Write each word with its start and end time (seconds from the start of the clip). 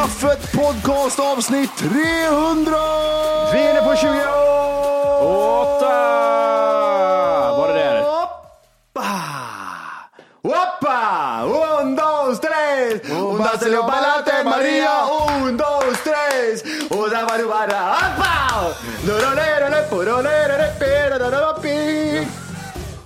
Gaffet 0.00 0.52
podcast 0.52 1.18
avsnitt 1.18 1.70
300! 1.76 2.76
Vi 3.52 3.58
är 3.58 3.70
inne 3.70 3.80
på 3.80 3.96
28! 3.96 4.20
Var 7.58 7.68
det 7.68 7.74
där? 7.74 8.02
Hoppa! 10.42 11.00
Un, 11.80 11.96
dos, 11.96 12.40
tres! 12.40 13.10
Un 13.10 13.38
vacío 13.38 13.82
palate, 13.82 14.44
Maria! 14.44 15.04
Un, 15.28 15.56
dos, 15.56 16.02
tres! 16.04 16.62
Och 16.90 17.10
där 17.10 17.22
var 17.28 17.38
du 17.38 17.46
bara 17.46 17.80
hoppa! 17.94 18.74
Lorolere, 19.06 19.82
porolere, 19.90 20.66
perororopi. 20.78 22.26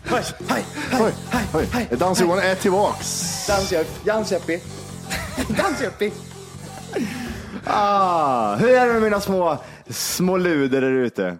Hej, 0.05 0.25
hej, 0.49 0.65
hej, 0.91 1.12
hej, 1.53 1.69
hej. 1.72 1.88
Dans-Johan 1.91 2.38
är 2.38 2.55
tillbaks. 2.55 3.47
Dansjappi. 4.05 4.62
Dansjappi. 5.49 6.12
Ah, 7.74 8.56
hur 8.56 8.68
är 8.68 8.86
det 8.86 8.92
med 8.92 9.02
mina 9.02 9.20
små, 9.20 9.58
små 9.88 10.36
luder 10.36 10.80
där 10.80 10.90
ute? 10.90 11.36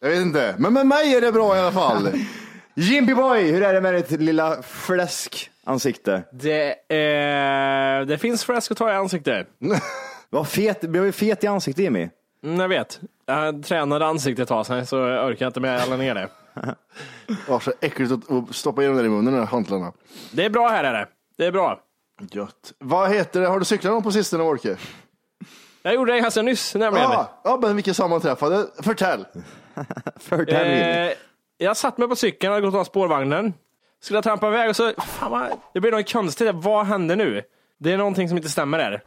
Jag 0.00 0.08
vet 0.10 0.20
inte, 0.20 0.54
men 0.58 0.72
med 0.72 0.86
mig 0.86 1.14
är 1.14 1.20
det 1.20 1.32
bra 1.32 1.56
i 1.56 1.60
alla 1.60 1.72
fall. 1.72 2.08
Jimpy 2.74 3.14
boy, 3.14 3.42
hur 3.42 3.62
är 3.62 3.74
det 3.74 3.80
med 3.80 3.94
ditt 3.94 4.10
lilla 4.10 4.62
fläskansikte? 4.62 6.22
Det, 6.32 6.68
eh, 6.70 8.06
det 8.06 8.18
finns 8.18 8.44
fläsk 8.44 8.70
att 8.70 8.78
ta 8.78 8.90
i 8.90 8.94
ansiktet. 8.94 9.48
Vad 10.30 10.48
fet, 10.48 10.80
blev 10.80 11.04
du 11.04 11.12
fet 11.12 11.44
i 11.44 11.46
ansiktet 11.46 11.84
Jimmy? 11.84 12.08
Mm, 12.44 12.60
jag 12.60 12.68
vet. 12.68 13.00
Jag 13.26 13.64
tränade 13.64 14.06
ansiktet 14.06 14.42
ett 14.42 14.48
tag 14.48 14.66
sedan 14.66 14.86
så 14.86 14.96
jag 14.96 15.26
orkar 15.26 15.46
inte 15.46 15.60
med 15.60 15.80
alla 15.80 15.96
ner 15.96 16.14
det. 16.14 16.28
Var 17.48 17.60
så 17.60 17.72
äckligt 17.80 18.12
att 18.12 18.56
stoppa 18.56 18.82
in 18.82 18.88
dem 18.88 18.96
där 18.96 19.04
i 19.04 19.08
munnen, 19.08 19.34
de 19.34 19.46
hantlarna. 19.46 19.92
Det 20.32 20.44
är 20.44 20.50
bra 20.50 20.68
här 20.68 20.84
är 20.84 20.92
det. 20.92 21.06
Det 21.36 21.46
är 21.46 21.52
bra. 21.52 21.80
Gött. 22.30 22.72
Vad 22.78 23.10
heter 23.10 23.40
det? 23.40 23.46
Har 23.46 23.58
du 23.58 23.64
cyklat 23.64 23.92
någon 23.92 24.02
på 24.02 24.12
sistone, 24.12 24.42
Orke? 24.42 24.76
Jag 25.86 25.94
gjorde 25.94 26.12
det 26.12 26.20
ganska 26.20 26.42
nyss 26.42 26.74
nämligen. 26.74 27.10
Ja, 27.10 27.40
ja, 27.44 27.58
men 27.62 27.76
vilka 27.76 27.94
sammanträffade? 27.94 28.66
Förtäll. 28.82 29.26
Förtäll. 30.16 31.06
Eh, 31.08 31.12
jag 31.58 31.76
satt 31.76 31.98
mig 31.98 32.08
på 32.08 32.16
cykeln, 32.16 32.52
hade 32.52 32.66
gått 32.66 32.74
av 32.74 32.84
spårvagnen. 32.84 33.54
Skulle 34.00 34.16
jag 34.16 34.24
trampa 34.24 34.48
iväg 34.48 34.70
och 34.70 34.76
så, 34.76 34.92
fan 34.98 35.30
vad, 35.30 35.50
det 35.74 35.80
blir 35.80 35.92
något 35.92 36.12
konstigt. 36.12 36.50
Vad 36.54 36.86
händer 36.86 37.16
nu? 37.16 37.42
Det 37.78 37.92
är 37.92 37.96
någonting 37.96 38.28
som 38.28 38.38
inte 38.38 38.48
stämmer 38.48 38.78
där. 38.78 39.02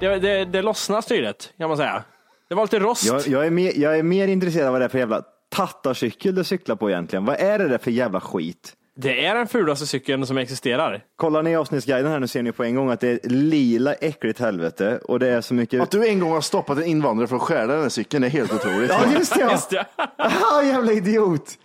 Det, 0.00 0.18
det, 0.18 0.44
det 0.44 0.62
lossnar 0.62 1.00
styret, 1.00 1.52
kan 1.58 1.68
man 1.68 1.76
säga. 1.76 2.04
Det 2.48 2.54
var 2.54 2.62
lite 2.64 2.78
rost. 2.78 3.04
Jag, 3.04 3.26
jag, 3.26 3.46
är 3.46 3.50
mer, 3.50 3.72
jag 3.76 3.98
är 3.98 4.02
mer 4.02 4.28
intresserad 4.28 4.66
av 4.66 4.72
vad 4.72 4.80
det 4.80 4.84
är 4.84 4.88
för 4.88 4.98
jävla 4.98 5.22
tattarcykel 5.50 6.34
du 6.34 6.44
cyklar 6.44 6.76
på 6.76 6.90
egentligen. 6.90 7.24
Vad 7.24 7.40
är 7.40 7.58
det 7.58 7.68
där 7.68 7.78
för 7.78 7.90
jävla 7.90 8.20
skit? 8.20 8.74
Det 8.96 9.26
är 9.26 9.34
den 9.34 9.46
fulaste 9.48 9.86
cykeln 9.86 10.26
som 10.26 10.38
existerar. 10.38 11.04
Kollar 11.16 11.42
ni 11.42 11.56
avsnittsguiden 11.56 12.12
här 12.12 12.20
nu 12.20 12.28
ser 12.28 12.42
ni 12.42 12.52
på 12.52 12.64
en 12.64 12.74
gång 12.74 12.90
att 12.90 13.00
det 13.00 13.08
är 13.24 13.28
lila 13.28 13.94
äckligt 13.94 14.40
helvete 14.40 15.00
och 15.04 15.18
det 15.18 15.28
är 15.28 15.40
så 15.40 15.54
mycket. 15.54 15.82
Att 15.82 15.90
du 15.90 16.06
en 16.06 16.20
gång 16.20 16.32
har 16.32 16.40
stoppat 16.40 16.78
en 16.78 16.84
invandrare 16.84 17.28
för 17.28 17.36
att 17.36 17.42
stjäla 17.42 17.72
den 17.72 17.82
här 17.82 17.88
cykeln 17.88 18.24
är 18.24 18.28
helt 18.28 18.52
otroligt. 18.52 18.90
Ja 18.90 19.12
just 19.18 19.34
det 19.34 19.40
ja! 19.40 19.50
Just 19.50 19.70
det. 19.70 19.86
Aha, 20.18 20.62
jävla 20.62 20.92
idiot! 20.92 21.58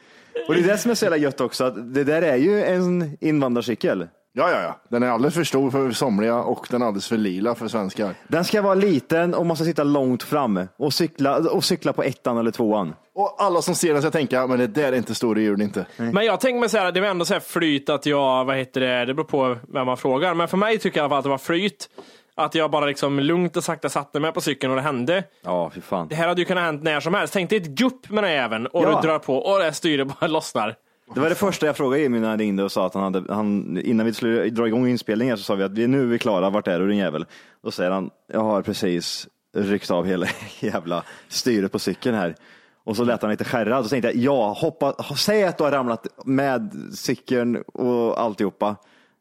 Och 0.47 0.53
det 0.53 0.61
är 0.61 0.67
det 0.67 0.77
som 0.77 0.91
är 0.91 0.95
så 0.95 1.05
jävla 1.05 1.17
gött 1.17 1.41
också, 1.41 1.63
att 1.63 1.93
det 1.93 2.03
där 2.03 2.21
är 2.21 2.35
ju 2.35 2.63
en 2.63 3.17
invandrarcykel. 3.21 4.07
Ja, 4.39 4.51
ja, 4.51 4.61
ja. 4.61 4.79
Den 4.89 5.03
är 5.03 5.07
alldeles 5.09 5.33
för 5.35 5.43
stor 5.43 5.71
för 5.71 5.91
somliga 5.91 6.35
och 6.35 6.67
den 6.69 6.81
är 6.81 6.85
alldeles 6.85 7.07
för 7.07 7.17
lila 7.17 7.55
för 7.55 7.67
svenskar. 7.67 8.13
Den 8.27 8.45
ska 8.45 8.61
vara 8.61 8.73
liten 8.75 9.33
och 9.33 9.45
måste 9.45 9.65
sitta 9.65 9.83
långt 9.83 10.23
fram 10.23 10.67
och 10.77 10.93
cykla, 10.93 11.37
och 11.37 11.63
cykla 11.63 11.93
på 11.93 12.03
ettan 12.03 12.37
eller 12.37 12.51
tvåan. 12.51 12.95
Och 13.15 13.35
alla 13.37 13.61
som 13.61 13.75
ser 13.75 13.93
den 13.93 14.01
ska 14.01 14.11
tänka, 14.11 14.47
men 14.47 14.59
det 14.59 14.67
där 14.67 14.91
är 14.93 14.97
inte 14.97 15.15
stora 15.15 15.39
djur, 15.39 15.61
inte. 15.61 15.85
Men 15.97 16.25
jag 16.25 16.39
tänker 16.39 16.59
mig 16.59 16.69
så 16.69 16.77
här, 16.77 16.91
det 16.91 17.01
var 17.01 17.07
ändå 17.07 17.25
så 17.25 17.33
här 17.33 17.41
flyt 17.41 17.89
att 17.89 18.05
jag, 18.05 18.45
vad 18.45 18.57
heter 18.57 18.81
det, 18.81 19.05
det 19.05 19.13
beror 19.13 19.25
på 19.27 19.57
vem 19.73 19.85
man 19.85 19.97
frågar. 19.97 20.33
Men 20.33 20.47
för 20.47 20.57
mig 20.57 20.77
tycker 20.77 20.97
jag 20.99 21.03
i 21.03 21.05
alla 21.05 21.09
fall 21.09 21.17
att 21.17 21.23
det 21.23 21.29
var 21.29 21.37
flyt. 21.37 21.89
Att 22.35 22.55
jag 22.55 22.71
bara 22.71 22.85
liksom 22.85 23.19
lugnt 23.19 23.57
och 23.57 23.63
sakta 23.63 23.89
satte 23.89 24.19
mig 24.19 24.31
på 24.31 24.41
cykeln 24.41 24.71
och 24.71 24.75
det 24.75 24.81
hände. 24.83 25.23
Ja, 25.43 25.71
fy 25.75 25.81
fan. 25.81 26.07
Det 26.07 26.15
här 26.15 26.27
hade 26.27 26.41
ju 26.41 26.45
kunnat 26.45 26.63
hänt 26.63 26.83
när 26.83 26.99
som 26.99 27.13
helst. 27.13 27.33
Tänk 27.33 27.49
dig 27.49 27.59
ett 27.59 27.67
gupp 27.67 28.09
med 28.09 28.23
den 28.23 28.29
här 28.31 28.37
jäveln 28.37 28.67
och 28.67 28.83
Ja. 28.83 29.01
du 29.01 29.07
drar 29.07 29.19
på 29.19 29.37
och 29.37 29.59
det 29.59 29.73
styret 29.73 30.07
bara 30.19 30.27
lossnar. 30.27 30.75
Det 31.13 31.19
var 31.19 31.29
det 31.29 31.35
första 31.35 31.65
jag 31.65 31.77
frågade 31.77 32.03
Jimmy 32.03 32.19
när 32.19 32.29
han 32.29 32.39
ringde 32.39 32.63
och 32.63 32.71
sa 32.71 32.85
att 32.85 32.93
han 32.93 33.03
hade, 33.03 33.33
han, 33.33 33.77
innan 33.83 34.05
vi 34.05 34.13
skulle 34.13 34.49
dra 34.49 34.67
igång 34.67 34.87
inspelningen 34.87 35.37
så 35.37 35.43
sa 35.43 35.55
vi 35.55 35.63
att 35.63 35.71
vi, 35.71 35.87
nu 35.87 36.01
är 36.01 36.05
vi 36.05 36.19
klara, 36.19 36.49
vart 36.49 36.67
är 36.67 36.79
du 36.79 36.87
din 36.87 36.97
jävel? 36.97 37.25
Då 37.63 37.71
säger 37.71 37.91
han, 37.91 38.09
jag 38.27 38.39
har 38.39 38.61
precis 38.61 39.27
ryckt 39.55 39.91
av 39.91 40.05
hela 40.05 40.27
jävla 40.59 41.03
styret 41.27 41.71
på 41.71 41.79
cykeln 41.79 42.15
här. 42.15 42.35
Och 42.83 42.95
så 42.95 43.03
lät 43.03 43.21
han 43.21 43.31
lite 43.31 43.43
skärrad 43.43 43.79
och 43.79 43.85
så 43.85 43.89
tänkte 43.89 44.07
jag, 44.07 44.15
ja, 44.15 44.53
hoppa, 44.53 45.03
säg 45.17 45.43
att 45.43 45.57
du 45.57 45.63
har 45.63 45.71
ramlat 45.71 46.07
med 46.25 46.71
cykeln 46.93 47.55
och 47.57 48.21
alltihopa. 48.21 48.75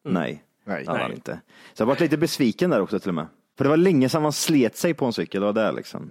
Nej, 0.04 0.42
Nej. 0.64 0.84
det 0.84 0.90
hade 0.90 1.02
han 1.02 1.10
Nej. 1.10 1.16
inte. 1.16 1.40
Så 1.74 1.82
jag 1.82 1.86
var 1.86 1.96
lite 1.96 2.16
besviken 2.16 2.70
där 2.70 2.80
också 2.80 2.98
till 2.98 3.08
och 3.08 3.14
med. 3.14 3.26
För 3.58 3.64
det 3.64 3.70
var 3.70 3.76
länge 3.76 4.08
sedan 4.08 4.22
man 4.22 4.32
slet 4.32 4.76
sig 4.76 4.94
på 4.94 5.04
en 5.04 5.12
cykel, 5.12 5.40
det 5.40 5.46
var 5.46 5.52
det 5.52 5.72
liksom. 5.72 6.08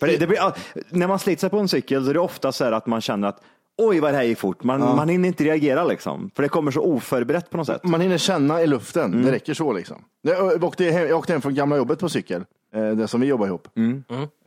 För 0.00 0.06
det, 0.06 0.16
det 0.16 0.26
blir, 0.26 0.38
när 0.90 1.08
man 1.08 1.18
sliter 1.18 1.40
sig 1.40 1.50
på 1.50 1.58
en 1.58 1.68
cykel 1.68 2.04
så 2.04 2.10
är 2.10 2.14
det 2.14 2.20
ofta 2.20 2.52
så 2.52 2.64
här 2.64 2.72
att 2.72 2.86
man 2.86 3.00
känner 3.00 3.28
att 3.28 3.42
oj 3.88 4.00
vad 4.00 4.12
det 4.12 4.16
här 4.16 4.24
gick 4.24 4.38
fort. 4.38 4.62
Man, 4.64 4.80
man 4.80 5.08
hinner 5.08 5.28
inte 5.28 5.44
reagera 5.44 5.84
liksom. 5.84 6.30
För 6.36 6.42
det 6.42 6.48
kommer 6.48 6.70
så 6.70 6.80
oförberett 6.82 7.50
på 7.50 7.56
något 7.56 7.66
sätt. 7.66 7.84
Man 7.84 8.00
hinner 8.00 8.18
känna 8.18 8.62
i 8.62 8.66
luften, 8.66 9.04
Mm. 9.12 9.26
det 9.26 9.32
räcker 9.32 9.54
så 9.54 9.72
liksom. 9.72 9.96
Jag 10.22 10.64
åkte, 10.64 10.84
hem, 10.84 11.08
jag 11.08 11.18
åkte 11.18 11.32
hem 11.32 11.42
från 11.42 11.54
gamla 11.54 11.76
jobbet 11.76 11.98
på 11.98 12.08
cykel, 12.08 12.44
eh, 12.74 12.90
det 12.90 13.08
som 13.08 13.20
vi 13.20 13.26
jobbar 13.26 13.46
ihop. 13.46 13.68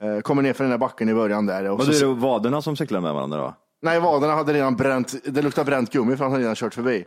Eh, 0.01 0.19
Kommer 0.21 0.41
ner 0.41 0.53
för 0.53 0.63
den 0.63 0.71
där 0.71 0.77
backen 0.77 1.09
i 1.09 1.13
början 1.13 1.45
där. 1.45 1.69
Och 1.71 1.81
Mm. 1.83 1.93
Så, 1.93 2.05
det 2.07 2.13
vaderna 2.13 2.61
som 2.61 2.75
cyklar 2.75 2.99
med 3.01 3.13
varandra 3.13 3.37
då? 3.37 3.53
Nej, 3.81 3.99
vaderna 3.99 4.33
hade 4.33 4.53
redan 4.53 4.75
bränt, 4.75 5.13
det 5.25 5.41
luktade 5.41 5.65
bränt 5.65 5.91
gummi 5.91 6.15
för 6.17 6.23
han 6.23 6.31
hade 6.31 6.43
redan 6.43 6.55
kört 6.55 6.73
förbi. 6.73 7.05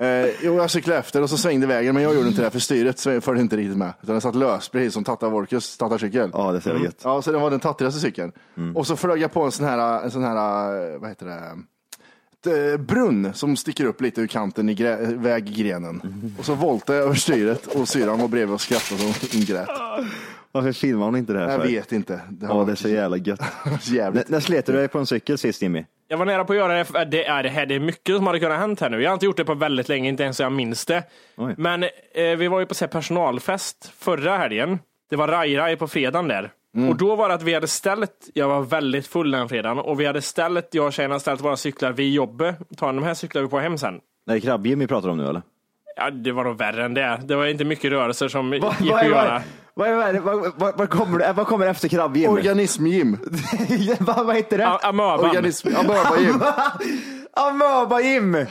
Eh, 0.00 0.28
jo, 0.42 0.56
jag 0.56 0.70
cyklade 0.70 0.98
efter 0.98 1.22
och 1.22 1.30
så 1.30 1.38
svängde 1.38 1.66
vägen, 1.66 1.94
men 1.94 2.02
jag 2.02 2.14
gjorde 2.14 2.28
inte 2.28 2.42
det 2.42 2.50
för 2.50 2.58
styret 2.58 3.00
följde 3.00 3.40
inte 3.40 3.56
riktigt 3.56 3.76
med. 3.76 3.92
Utan 4.02 4.14
den 4.14 4.20
satt 4.20 4.34
lös, 4.34 4.68
precis 4.68 4.94
som 4.94 5.04
Tata 5.04 5.28
Wolkers 5.28 5.76
tattarcykel. 5.76 6.30
Ja, 6.32 6.52
det 6.52 6.60
ser 6.60 6.70
jag 6.70 6.82
gött. 6.82 7.00
Ja, 7.04 7.22
så 7.22 7.32
det 7.32 7.38
var 7.38 7.50
den 7.50 7.60
tattrigaste 7.60 8.00
cykeln. 8.00 8.32
Och 8.74 8.86
så 8.86 8.96
flög 8.96 9.20
jag 9.22 9.32
på 9.32 9.42
en 9.42 9.52
sån 9.52 9.66
här, 9.66 10.04
en 10.04 10.10
sån 10.10 10.24
här 10.24 10.98
vad 10.98 11.08
heter 11.08 11.26
det, 11.26 12.72
eh, 12.72 12.76
brunn 12.76 13.30
som 13.34 13.56
sticker 13.56 13.84
upp 13.84 14.00
lite 14.00 14.20
ur 14.20 14.26
kanten 14.26 14.68
i 14.68 14.74
grä, 14.74 14.96
väggrenen. 14.96 16.02
Och 16.38 16.44
så 16.44 16.54
voltade 16.54 16.98
jag 16.98 17.06
över 17.06 17.16
styret 17.16 17.66
och 17.66 17.88
syrran 17.88 18.20
var 18.20 18.28
bredvid 18.28 18.54
och 18.54 18.60
skrattade 18.60 19.02
och 19.04 19.14
hon 19.32 19.44
grät. 19.44 19.68
Varför 20.56 20.72
filmar 20.72 21.04
hon 21.06 21.16
inte 21.16 21.32
det 21.32 21.38
här 21.38 21.48
Jag 21.50 21.60
för? 21.60 21.68
vet 21.68 21.92
inte. 21.92 22.20
Det, 22.30 22.46
har 22.46 22.66
det 22.66 22.72
är 22.72 22.76
så 22.76 22.88
jävla 22.88 23.16
gött. 23.16 23.40
N- 24.00 24.22
när 24.28 24.40
slet 24.40 24.66
du 24.66 24.72
dig 24.72 24.88
på 24.88 24.98
en 24.98 25.06
cykel 25.06 25.38
sist 25.38 25.62
Jimmy? 25.62 25.84
Jag 26.08 26.18
var 26.18 26.26
nära 26.26 26.44
på 26.44 26.52
att 26.52 26.56
göra 26.58 26.74
det. 26.74 27.04
Det 27.04 27.24
är, 27.26 27.42
det, 27.42 27.48
här, 27.48 27.66
det 27.66 27.74
är 27.74 27.80
mycket 27.80 28.16
som 28.16 28.26
hade 28.26 28.40
kunnat 28.40 28.58
hänt 28.58 28.80
här 28.80 28.90
nu. 28.90 29.02
Jag 29.02 29.10
har 29.10 29.14
inte 29.14 29.26
gjort 29.26 29.36
det 29.36 29.44
på 29.44 29.54
väldigt 29.54 29.88
länge, 29.88 30.08
inte 30.08 30.22
ens 30.22 30.36
så 30.36 30.42
jag 30.42 30.52
minns 30.52 30.86
det. 30.86 31.02
Oj. 31.36 31.54
Men 31.58 31.82
eh, 31.82 31.88
vi 32.38 32.48
var 32.48 32.60
ju 32.60 32.66
på 32.66 32.74
så 32.74 32.84
här, 32.84 32.90
personalfest 32.92 33.92
förra 33.98 34.36
helgen. 34.36 34.78
Det 35.10 35.16
var 35.16 35.28
raj-raj 35.28 35.76
på 35.76 35.88
fredagen 35.88 36.28
där. 36.28 36.50
Och 36.88 36.96
då 36.96 37.16
var 37.16 37.28
det 37.28 37.34
att 37.34 37.42
vi 37.42 37.54
hade 37.54 37.66
ställt, 37.66 38.10
jag 38.34 38.48
var 38.48 38.62
väldigt 38.62 39.06
full 39.06 39.30
den 39.30 39.48
fredagen, 39.48 39.78
och 39.78 40.00
vi 40.00 40.06
hade 40.06 40.22
ställt, 40.22 40.68
jag 40.74 40.86
och 40.86 40.92
tjejerna 40.92 41.14
hade 41.14 41.20
ställt 41.20 41.40
våra 41.40 41.56
cyklar 41.56 41.92
vid 41.92 42.12
jobbet. 42.12 42.56
Ta 42.76 42.86
de 42.86 43.02
här 43.02 43.14
cyklar 43.14 43.42
vi 43.42 43.48
på 43.48 43.58
hem 43.58 43.78
sen. 43.78 43.94
Är 44.30 44.34
det 44.34 44.40
krabb-Jimmy 44.40 44.86
pratar 44.86 45.08
om 45.08 45.16
nu 45.18 45.28
eller? 45.28 45.42
Ja, 45.96 46.10
det 46.10 46.32
var 46.32 46.44
nog 46.44 46.58
värre 46.58 46.84
än 46.84 46.94
det. 46.94 47.20
Det 47.24 47.36
var 47.36 47.46
inte 47.46 47.64
mycket 47.64 47.90
rörelser 47.90 48.28
som 48.28 48.52
gick 48.54 48.62
Vad 48.62 48.72
att 48.72 49.02
är- 49.02 49.08
göra. 49.08 49.42
Vad 49.76 49.88
är- 49.88 50.20
vad 50.20 50.36
vad- 50.40 50.52
vad- 50.56 50.78
vad 50.78 50.90
kommer 50.90 51.32
vad 51.32 51.46
kommer 51.46 51.66
efter 51.66 51.88
krabb-Jimmy? 51.88 52.32
Organism-Jim. 52.32 53.18
Vad 54.00 54.26
vad 54.26 54.36
heter 54.36 54.58
det? 54.58 54.66
Amöban. 54.66 55.24
Organism, 55.30 55.68
amöba-Jim. 55.76 56.42
Amöba-Jim! 57.32 58.46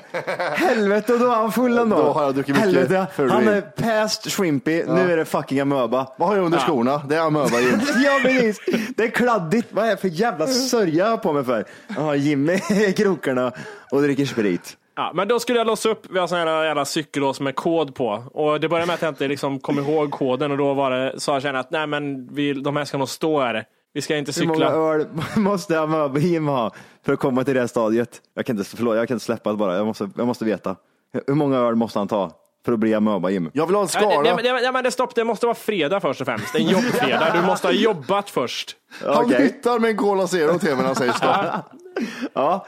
Helvete, 0.56 1.14
och 1.14 1.20
då 1.20 1.26
är 1.32 1.36
han 1.36 1.52
full 1.52 1.78
ändå. 1.78 1.96
Då 1.98 2.12
har 2.12 2.24
jag 2.24 2.36
druckit 2.36 2.56
mycket 2.56 2.74
Helvete, 2.74 3.08
han 3.18 3.48
är 3.48 3.62
past 3.62 4.32
shrimpy, 4.32 4.84
nu 4.88 5.14
är 5.14 5.18
det 5.18 5.26
fucking 5.26 5.60
amöba. 5.60 6.08
Vad 6.18 6.30
har 6.30 6.36
jag 6.36 6.46
under 6.46 6.60
skorna? 6.60 7.02
Det 7.10 7.16
är 7.16 7.22
amöba-Jim. 7.22 7.80
Ja 8.04 8.20
precis, 8.24 8.60
det 8.98 9.04
är 9.04 9.08
kladdigt. 9.10 9.68
Vad 9.72 9.86
är 9.86 9.90
det 9.90 9.98
för 9.98 10.08
jävla 10.08 10.48
sörja 10.48 11.04
jag 11.06 11.10
har 11.12 11.18
på 11.18 11.34
mig 11.34 11.44
för? 11.44 11.66
Ja, 11.96 12.16
Jimmy 12.16 12.54
i 12.70 12.94
krokarna 12.98 13.52
och 13.92 14.02
dricker 14.02 14.26
sprit. 14.26 14.78
Ja, 14.96 15.12
men 15.16 15.28
då 15.28 15.40
skulle 15.40 15.58
jag 15.58 15.68
låsa 15.68 15.90
upp, 15.90 16.06
vi 16.10 16.20
har 16.20 16.28
sån 16.28 16.38
här 16.38 16.64
jävla 16.64 16.86
cykellås 16.86 17.40
med 17.40 17.56
kod 17.56 17.96
på. 17.96 18.24
Och 18.34 18.60
det 18.60 18.70
började 18.70 18.88
med 18.88 18.94
att 18.94 19.02
jag 19.02 19.12
inte 19.12 19.28
liksom 19.28 19.60
kom 19.60 19.80
ihåg 19.80 20.12
koden 20.12 20.52
och 20.52 20.58
då 20.58 20.74
var 20.74 20.92
det, 20.92 21.20
sa 21.20 21.40
jag 21.40 21.56
att 21.56 21.72
nej 21.72 21.88
men 21.88 22.28
vi, 22.36 22.54
de 22.54 22.76
här 22.76 22.86
ska 22.86 22.98
nog 22.98 23.10
stå 23.10 23.40
här. 23.40 23.66
Vi 23.94 24.02
ska 24.02 24.18
inte 24.18 24.32
Hur 24.40 24.48
många 24.48 24.60
cykla. 24.60 24.72
öl 24.76 25.08
måste 25.36 25.80
amöba-Jim 25.80 26.48
ha 26.48 26.72
för 27.06 27.14
att 27.14 27.20
komma 27.20 27.44
till 27.44 27.54
det 27.54 27.60
här 27.60 27.68
stadiet? 27.68 28.22
Jag 28.34 28.46
kan 28.46 28.58
inte, 28.58 28.70
förlåt, 28.78 28.98
jag 28.98 29.08
kan 29.08 29.16
inte 29.16 29.26
släppa 29.26 29.52
det 29.52 29.58
bara. 29.58 29.76
Jag 29.78 29.86
måste, 29.86 30.10
jag 30.18 30.28
måste 30.28 30.46
veta. 30.46 30.76
Hur 31.28 31.34
många 31.36 31.58
öl 31.58 31.76
måste 31.76 32.00
han 32.00 32.08
ta 32.08 32.32
för 32.66 32.74
att 32.74 32.80
bli 32.80 32.94
amöba-Jim? 32.94 33.50
Jag 33.54 33.66
vill 33.66 33.76
ha 33.76 33.82
en 33.84 33.88
Nej, 33.96 34.06
nej, 34.06 34.14
skala. 34.14 34.36
nej, 34.36 34.44
nej, 34.54 34.62
nej, 34.64 34.72
men 34.72 34.84
det 34.84 34.92
stopp, 34.92 35.16
det 35.16 35.24
måste 35.24 35.46
vara 35.46 35.56
fredag 35.56 36.00
först 36.00 36.22
och 36.22 36.28
främst. 36.28 36.56
En 36.56 36.64
jobbfredag. 36.68 37.28
Du 37.34 37.42
måste 37.42 37.68
ha 37.68 37.72
jobbat 37.74 38.30
först. 38.30 38.76
Han 39.06 39.26
Okej. 39.26 39.44
hittar 39.44 39.80
med 39.80 39.90
en 39.90 39.98
Cola 39.98 40.28
Zero 40.28 40.60
till 40.60 40.70
mig 40.70 40.78
när 40.78 40.84
han 40.86 40.96
säger 40.96 41.14
stopp. 41.14 41.36
Ja. 42.34 42.66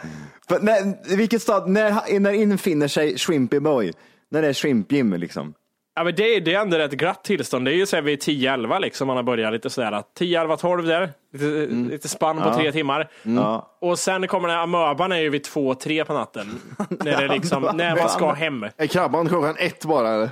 För 0.49 0.59
när, 0.59 1.15
vilket 1.17 1.41
stad, 1.41 1.69
när, 1.69 2.19
när 2.19 2.33
infinner 2.33 2.87
sig 2.87 3.17
Shrimpy 3.17 3.59
Boy? 3.59 3.93
När 4.29 4.41
det 4.41 4.47
är 4.47 4.53
Shrimp 4.53 4.91
Jim 4.91 5.13
liksom? 5.13 5.53
Ja, 5.95 6.03
men 6.03 6.15
det, 6.15 6.39
det 6.39 6.53
är 6.53 6.61
ändå 6.61 6.77
ett 6.77 6.91
glatt 6.91 7.23
tillstånd. 7.23 7.65
Det 7.65 7.71
är 7.71 7.75
ju 7.75 7.85
så 7.85 7.95
här 7.95 8.03
vid 8.03 8.19
10-11 8.19 8.79
liksom 8.79 9.07
man 9.07 9.15
har 9.15 9.23
börjat 9.23 9.53
lite 9.53 9.69
sådär. 9.69 10.03
10-11-12 10.19 10.81
där. 10.81 11.11
Lite, 11.33 11.73
lite 11.91 12.07
spann 12.07 12.41
på 12.41 12.53
tre 12.53 12.71
timmar. 12.71 13.09
Ja. 13.23 13.77
Och 13.81 13.99
sen 13.99 14.27
kommer 14.27 14.47
den 14.47 14.57
här 14.57 14.63
amöban 14.63 15.11
är 15.11 15.17
ju 15.17 15.29
vid 15.29 15.45
2-3 15.45 16.03
på 16.03 16.13
natten. 16.13 16.59
när, 16.89 17.21
det 17.21 17.33
liksom, 17.33 17.69
när 17.73 17.95
man 17.95 18.09
ska 18.09 18.31
hem. 18.31 18.65
Är 18.77 18.87
krabban 18.87 19.27
klockan 19.27 19.55
ett 19.59 19.85
bara 19.85 20.09
eller? 20.09 20.29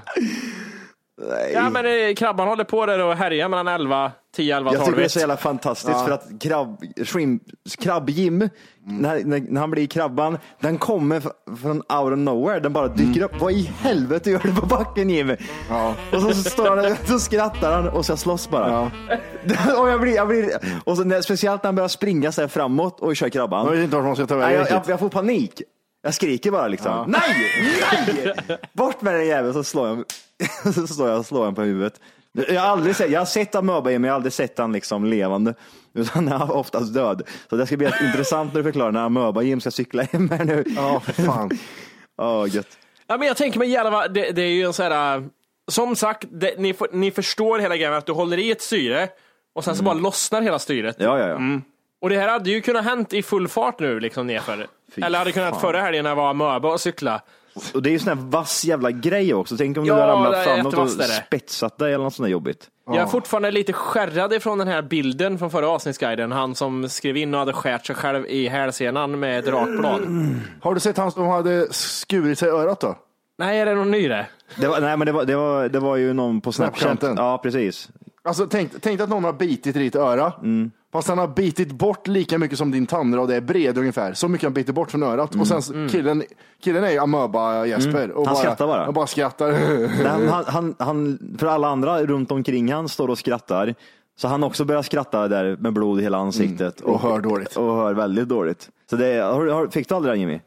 Ja 1.53 1.69
men 1.69 1.85
eh, 1.85 2.15
krabban 2.15 2.47
håller 2.47 2.63
på 2.63 2.85
där 2.85 3.03
och 3.03 3.15
härjar 3.15 3.49
mellan 3.49 3.67
11, 3.67 4.11
10, 4.35 4.57
11, 4.57 4.71
Jag 4.71 4.79
12. 4.79 4.85
tycker 4.85 4.99
det 4.99 5.05
är 5.05 5.09
så 5.09 5.19
jävla 5.19 5.37
fantastiskt 5.37 5.99
för 5.99 6.11
att 6.11 6.27
krabb, 6.39 6.83
shrimp, 7.03 7.43
krabb-Jim, 7.79 8.49
när, 8.83 9.23
när, 9.23 9.39
när 9.39 9.61
han 9.61 9.71
blir 9.71 9.87
krabban, 9.87 10.37
den 10.59 10.77
kommer 10.77 11.21
från 11.61 11.77
out 11.77 12.13
of 12.13 12.17
nowhere. 12.17 12.59
Den 12.59 12.73
bara 12.73 12.87
dyker 12.87 13.21
upp. 13.21 13.31
Vad 13.39 13.51
i 13.51 13.71
helvete 13.79 14.31
gör 14.31 14.39
du 14.43 14.55
på 14.55 14.65
backen 14.65 15.09
Jim? 15.09 15.35
Ja. 15.69 15.95
Och 16.13 16.21
så, 16.21 16.33
så 16.33 16.49
står 16.49 16.77
han 16.77 16.95
så 17.05 17.19
skrattar 17.19 17.71
han 17.71 17.89
och 17.89 18.05
så 18.05 18.17
slåss 18.17 18.49
bara. 18.49 18.81
och 19.77 19.89
jag 19.89 20.01
blir, 20.01 20.15
jag 20.15 20.27
blir, 20.27 20.51
och 20.83 20.97
så 20.97 21.03
när, 21.03 21.21
speciellt 21.21 21.63
när 21.63 21.67
han 21.67 21.75
börjar 21.75 21.87
springa 21.87 22.31
så 22.31 22.41
här 22.41 22.47
framåt 22.47 22.99
och 22.99 23.15
kör 23.15 23.29
krabban. 23.29 23.65
Jag 23.65 23.71
vet 23.71 23.83
inte 23.83 23.95
vart 23.95 24.05
man 24.05 24.15
ska 24.15 24.25
ta 24.25 24.35
Nej, 24.35 24.43
vägen 24.43 24.67
jag, 24.69 24.71
jag, 24.71 24.89
jag 24.89 24.99
får 24.99 25.09
panik. 25.09 25.61
Jag 26.03 26.13
skriker 26.13 26.51
bara 26.51 26.67
liksom. 26.67 27.11
Nej! 27.11 27.21
Nej! 28.25 28.57
Bort 28.73 29.01
med 29.01 29.13
den 29.13 29.27
jäveln 29.27 29.53
så 29.53 29.63
slår 29.63 29.87
jag, 29.87 30.03
så 30.73 30.87
slår 30.87 31.09
jag, 31.09 31.25
slår 31.25 31.45
jag 31.45 31.55
på 31.55 31.61
huvudet. 31.61 31.99
Jag 32.49 32.61
har 32.61 32.67
aldrig 32.67 32.95
sett, 32.95 33.11
jag 33.11 33.19
har 33.21 33.25
sett 33.25 33.55
amöba 33.55 33.89
men 33.89 34.03
jag 34.03 34.09
har 34.11 34.15
aldrig 34.15 34.33
sett 34.33 34.57
han 34.57 34.71
liksom 34.71 35.05
levande. 35.05 35.53
Utan 35.93 36.27
han 36.27 36.41
är 36.41 36.55
oftast 36.55 36.93
död. 36.93 37.21
Så 37.49 37.55
det 37.55 37.65
ska 37.67 37.77
bli 37.77 37.91
intressant 38.01 38.53
när 38.53 38.59
du 38.59 38.63
förklarar 38.63 38.91
när 38.91 39.01
amöba 39.05 39.41
Jim 39.41 39.61
ska 39.61 39.71
cykla 39.71 40.03
hem 40.03 40.29
här 40.29 40.45
nu. 40.45 40.63
Ja, 40.75 40.99
för 40.99 41.13
fan. 41.23 41.49
Ja, 42.17 42.47
gött. 42.47 42.77
Ja, 43.07 43.17
men 43.17 43.27
jag 43.27 43.37
tänker 43.37 43.59
mig 43.59 43.69
jävlar 43.69 44.07
det, 44.09 44.31
det 44.31 44.41
är 44.41 44.47
ju 44.49 44.63
en 44.65 44.73
sån 44.73 44.85
här, 44.91 45.17
äh, 45.17 45.23
som 45.67 45.95
sagt, 45.95 46.25
det, 46.31 46.59
ni, 46.59 46.73
får- 46.73 46.87
ni 46.91 47.11
förstår 47.11 47.59
hela 47.59 47.75
grejen 47.77 47.93
att 47.93 48.05
du 48.05 48.11
håller 48.11 48.37
i 48.37 48.51
ett 48.51 48.61
styre 48.61 49.09
och 49.55 49.63
sen 49.63 49.75
så 49.75 49.83
bara 49.83 49.93
lossnar 49.95 50.41
hela 50.41 50.59
styret. 50.59 50.95
Ja, 50.99 51.19
ja, 51.19 51.27
ja. 51.27 51.39
Och 52.01 52.09
det 52.09 52.17
här 52.17 52.27
hade 52.27 52.49
ju 52.49 52.61
kunnat 52.61 52.83
hänt 52.85 53.13
i 53.13 53.23
full 53.23 53.47
fart 53.47 53.79
nu 53.79 53.99
liksom 53.99 54.27
nerför. 54.27 54.67
Fy 54.95 55.01
Eller 55.01 55.19
hade 55.19 55.31
kunnat 55.31 55.49
fan. 55.53 55.61
förra 55.61 55.81
helgen 55.81 56.03
när 56.03 56.11
jag 56.11 56.15
var 56.15 56.29
amöba 56.29 56.69
och 56.73 56.81
cykla. 56.81 57.21
Och 57.73 57.81
det 57.81 57.89
är 57.89 57.91
ju 57.91 57.99
sån 57.99 58.17
här 58.17 58.25
vass 58.29 58.65
jävla 58.65 58.91
grej 58.91 59.33
också. 59.33 59.57
Tänk 59.57 59.77
om 59.77 59.85
Ja, 59.85 59.95
du 59.95 59.99
har 60.01 60.07
det 60.07 60.13
ramlat 60.13 60.35
är 60.35 60.43
framåt 60.43 60.65
och 60.65 60.71
jättevasst 60.71 60.99
är 60.99 61.07
det. 61.07 61.25
spetsat 61.27 61.77
dig 61.77 61.93
eller 61.93 62.03
något 62.03 62.13
sånt 62.15 62.25
där 62.25 62.31
jobbigt. 62.31 62.67
Jag 62.87 62.97
är 62.97 63.05
fortfarande 63.05 63.51
lite 63.51 63.73
skärrad 63.73 64.33
ifrån 64.33 64.57
den 64.57 64.67
här 64.67 64.81
bilden 64.81 65.39
från 65.39 65.51
förra 65.51 65.69
avsnittsguiden. 65.69 66.31
Han 66.31 66.55
som 66.55 66.89
skrev 66.89 67.17
in 67.17 67.33
och 67.33 67.39
hade 67.39 67.53
skärt 67.53 67.85
sig 67.85 67.95
själv 67.95 68.25
i 68.25 68.47
hälsenan 68.47 69.19
med 69.19 69.39
ett 69.39 69.47
rakblad. 69.47 70.01
Har 70.61 70.73
du 70.73 70.79
sett 70.79 70.97
han 70.97 71.11
som 71.11 71.27
hade 71.27 71.73
skurit 71.73 72.39
sig 72.39 72.47
i 72.47 72.51
örat 72.51 72.79
då? 72.79 72.95
Nej, 73.37 73.59
är 73.59 73.65
det 73.65 73.75
någon 73.75 73.91
ny 73.91 74.07
det? 74.07 74.27
Det 74.55 74.67
var, 74.67 74.81
nej, 74.81 74.97
men 74.97 75.05
det 75.05 75.11
var, 75.11 75.25
det, 75.25 75.35
var, 75.35 75.69
det 75.69 75.79
var 75.79 75.95
ju 75.95 76.13
någon 76.13 76.41
på 76.41 76.51
Snapchat. 76.51 76.81
Snapchaten. 76.81 77.15
Ja, 77.17 77.37
precis. 77.43 77.89
Alltså 78.25 78.47
tänk, 78.47 78.71
tänk 78.81 79.01
att 79.01 79.09
någon 79.09 79.23
har 79.23 79.33
bitit 79.33 79.75
i 79.75 79.79
ditt 79.79 79.95
öra. 79.95 80.33
Mm. 80.43 80.71
Fast 80.91 81.07
han 81.07 81.17
har 81.17 81.27
bitit 81.27 81.71
bort 81.71 82.07
lika 82.07 82.37
mycket 82.37 82.57
som 82.57 82.71
din 82.71 82.85
tandrad 82.85 83.31
är 83.31 83.41
bred 83.41 83.77
ungefär. 83.77 84.13
Så 84.13 84.27
mycket 84.27 84.45
han 84.45 84.53
biter 84.53 84.73
bort 84.73 84.91
från 84.91 85.03
örat. 85.03 85.35
Och 85.35 85.47
sen 85.47 85.89
killen, 85.89 86.23
killen 86.63 86.83
är 86.83 86.91
ju 86.91 86.97
amöba 86.99 87.65
Jesper. 87.65 88.11
Och 88.11 88.17
Mm. 88.17 88.27
Han 88.27 88.35
skrattar 88.35 88.67
bara. 88.67 88.87
Och 88.87 88.93
bara 88.93 89.07
skrattar. 89.07 89.51
Nej, 90.03 90.27
han, 90.27 90.43
han, 90.47 90.75
han, 90.79 91.19
för 91.39 91.47
alla 91.47 91.67
andra 91.67 92.03
runt 92.05 92.31
omkring 92.31 92.73
han 92.73 92.89
står 92.89 93.07
och 93.07 93.17
skrattar. 93.17 93.75
Så 94.17 94.27
han 94.27 94.43
också 94.43 94.65
börjar 94.65 94.81
skratta 94.81 95.27
där 95.27 95.57
med 95.59 95.73
blod 95.73 95.99
i 95.99 96.03
hela 96.03 96.17
ansiktet. 96.17 96.81
och 96.81 96.99
hör 96.99 97.19
dåligt. 97.19 97.55
Och 97.55 97.75
hör 97.75 97.93
väldigt 97.93 98.27
dåligt. 98.27 98.69
Så 98.89 98.95
det, 98.95 99.21
har, 99.23 99.47
har, 99.47 99.67
fick 99.67 99.89
du 99.89 99.95
aldrig 99.95 100.13
det 100.15 100.19
Jimmy? 100.19 100.39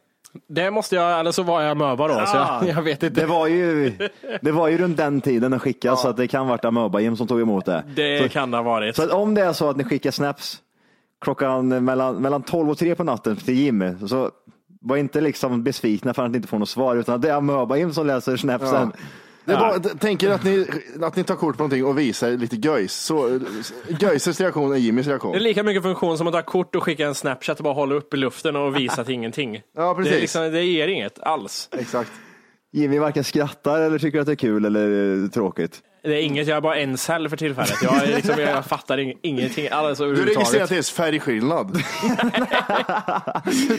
Det 0.47 0.71
måste 0.71 0.97
jag, 0.97 1.21
eller 1.21 1.33
så 1.33 1.43
var 1.43 1.63
jag 1.63 1.71
amöba 1.71 2.09
då. 2.09 2.27
Så 2.27 2.37
jag, 2.37 2.69
jag 2.69 2.83
vet 2.83 3.03
inte. 3.03 3.21
Det 3.21 3.27
var 3.27 3.47
ju, 3.47 3.93
det 4.41 4.53
var 4.53 4.69
ju 4.69 4.79
runt 4.79 4.97
den 4.97 5.21
tiden 5.21 5.51
den 5.51 5.61
skickades 5.61 6.03
så 6.03 6.09
att 6.09 6.17
det 6.17 6.29
kan 6.29 6.41
ha 6.41 6.49
varit 6.49 6.65
amöba 6.65 7.17
som 7.17 7.27
tog 7.27 7.41
emot 7.41 7.65
det. 7.65 7.85
Det 7.95 8.23
så, 8.23 8.29
kan 8.29 8.51
det 8.51 8.57
ha 8.57 8.63
varit. 8.63 8.97
så 8.97 9.15
om 9.15 9.35
det 9.35 9.43
är 9.43 9.53
så 9.53 9.71
att 9.71 9.77
ni 9.77 9.85
skickar 9.85 10.11
snaps 10.11 10.59
klockan 11.21 11.85
mellan, 11.85 12.17
mellan 12.17 12.43
12 12.43 12.71
och 12.71 12.79
3 12.79 12.95
på 12.95 13.05
natten 13.05 13.37
till 13.37 13.55
Jimmy 13.55 13.95
så 14.09 14.31
var 14.81 14.97
inte 14.97 15.21
liksom 15.21 15.63
besvikna 15.63 16.15
för 16.15 16.25
att 16.25 16.31
ni 16.31 16.37
inte 16.37 16.49
får 16.49 16.59
något 16.59 16.69
svar 16.69 16.97
utan 16.97 17.21
det 17.21 17.29
är 17.29 17.35
amöba 17.35 17.93
som 17.93 18.07
läser 18.07 18.37
snapsen. 18.37 18.93
Det 19.49 19.55
är 19.55 19.59
bara, 19.59 19.79
tänker 19.79 20.31
att 20.31 20.45
ni, 20.45 20.67
att 21.03 21.17
ni 21.17 21.25
tar 21.25 21.37
kort 21.37 21.57
på 21.57 21.63
någonting 21.63 21.85
och 21.85 21.99
visar 21.99 22.31
lite 22.31 22.57
göjs. 22.57 22.93
Så, 22.95 23.41
göjses 24.01 24.41
reaktion 24.41 24.73
är 24.73 24.77
Jimmys 24.77 25.07
reaktion. 25.07 25.33
Det 25.33 25.39
är 25.39 25.41
lika 25.41 25.63
mycket 25.63 25.83
funktion 25.83 26.19
som 26.19 26.27
att 26.27 26.33
ta 26.33 26.43
kort 26.43 26.75
och 26.75 26.83
skicka 26.83 27.07
en 27.07 27.15
snapchat 27.15 27.59
och 27.59 27.65
bara 27.65 27.75
hålla 27.75 27.95
upp 27.95 28.15
i 28.15 28.17
luften 28.17 28.57
och 28.57 28.77
visa 28.77 29.05
till 29.05 29.15
ingenting. 29.15 29.61
Ja, 29.77 29.95
precis. 29.95 30.13
Det, 30.13 30.17
är 30.17 30.21
liksom, 30.21 30.53
det 30.53 30.63
ger 30.65 30.89
inget 30.89 31.19
alls. 31.21 31.69
Exakt. 31.79 32.11
Jimmy 32.73 32.99
varken 32.99 33.25
skrattar 33.25 33.81
eller 33.81 33.99
tycker 33.99 34.21
att 34.21 34.27
det 34.27 34.33
är 34.33 34.37
kul 34.37 34.65
eller 34.65 35.23
eh, 35.25 35.29
tråkigt. 35.31 35.81
Det 36.03 36.15
är 36.15 36.23
inget, 36.23 36.49
jag 36.49 36.57
är 36.57 36.61
bara 36.61 36.77
en 36.77 36.99
cell 36.99 37.29
för 37.29 37.37
tillfället. 37.37 37.83
Jag, 37.83 38.03
är 38.03 38.07
liksom, 38.17 38.41
jag 38.41 38.65
fattar 38.65 38.99
ing, 38.99 39.19
ingenting 39.23 39.69
alls 39.69 39.99
Du 39.99 40.25
registrerar 40.25 40.63
inte 40.63 40.75
ens 40.75 40.91
färgskillnad. 40.91 41.83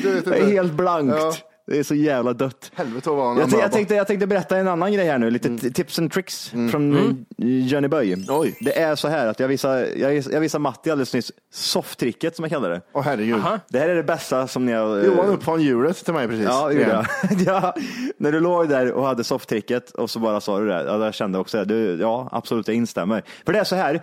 du 0.01 0.11
vet 0.13 0.25
Det 0.25 0.37
är 0.37 0.51
helt 0.51 0.73
blankt. 0.73 1.15
Ja. 1.17 1.33
Det 1.69 1.79
är 1.79 1.83
så 1.83 1.95
jävla 1.95 2.33
dött. 2.33 2.71
Helvete 2.75 3.09
vad 3.09 3.27
han 3.27 3.37
Jag, 3.37 3.61
jag, 3.61 3.71
tänkte, 3.71 3.95
jag 3.95 4.07
tänkte 4.07 4.27
berätta 4.27 4.57
en 4.57 4.67
annan 4.67 4.93
grej 4.93 5.05
här 5.07 5.17
nu, 5.17 5.31
lite 5.31 5.57
t- 5.57 5.69
tips 5.71 5.99
and 5.99 6.11
tricks 6.11 6.49
från 6.49 6.97
eh, 6.97 7.45
Johnny 7.67 7.87
Boy. 7.87 8.25
Oj. 8.29 8.57
Det 8.59 8.79
är 8.79 8.95
så 8.95 9.07
här 9.07 9.27
att 9.27 9.39
jag 9.39 9.47
visade, 9.47 9.89
jag, 9.95 10.15
jag 10.31 10.39
visade 10.39 10.61
Matti 10.61 10.91
alldeles 10.91 11.13
nyss 11.13 11.31
softtricket 11.53 12.35
som 12.35 12.43
jag 12.43 12.51
kallar 12.51 12.69
det. 12.69 12.81
Åh 12.93 13.01
herregud. 13.03 13.41
Det 13.69 13.79
här 13.79 13.89
är 13.89 13.95
det 13.95 14.03
bästa 14.03 14.47
som 14.47 14.65
ni 14.65 14.71
har... 14.73 14.97
eh, 14.99 15.05
Johan 15.05 15.29
uppfann 15.29 15.61
hjulet 15.61 16.05
till 16.05 16.13
mig 16.13 16.27
precis. 16.27 16.45
Ja, 16.45 16.71
gjorde 16.71 17.05
ja, 17.45 17.73
när 18.17 18.31
du 18.31 18.39
låg 18.39 18.69
där 18.69 18.91
och 18.91 19.05
hade 19.05 19.23
softtricket 19.23 19.91
och 19.91 20.09
så 20.09 20.19
bara 20.19 20.41
sa 20.41 20.59
du 20.59 20.67
det. 20.67 20.83
Ja, 20.83 21.05
jag 21.05 21.13
kände 21.13 21.39
också 21.39 21.57
det. 21.57 21.65
Du, 21.65 22.01
ja, 22.01 22.29
absolut, 22.31 22.67
jag 22.67 22.77
instämmer. 22.77 23.23
För 23.45 23.53
det 23.53 23.59
är 23.59 23.63
så 23.63 23.75
här, 23.75 24.01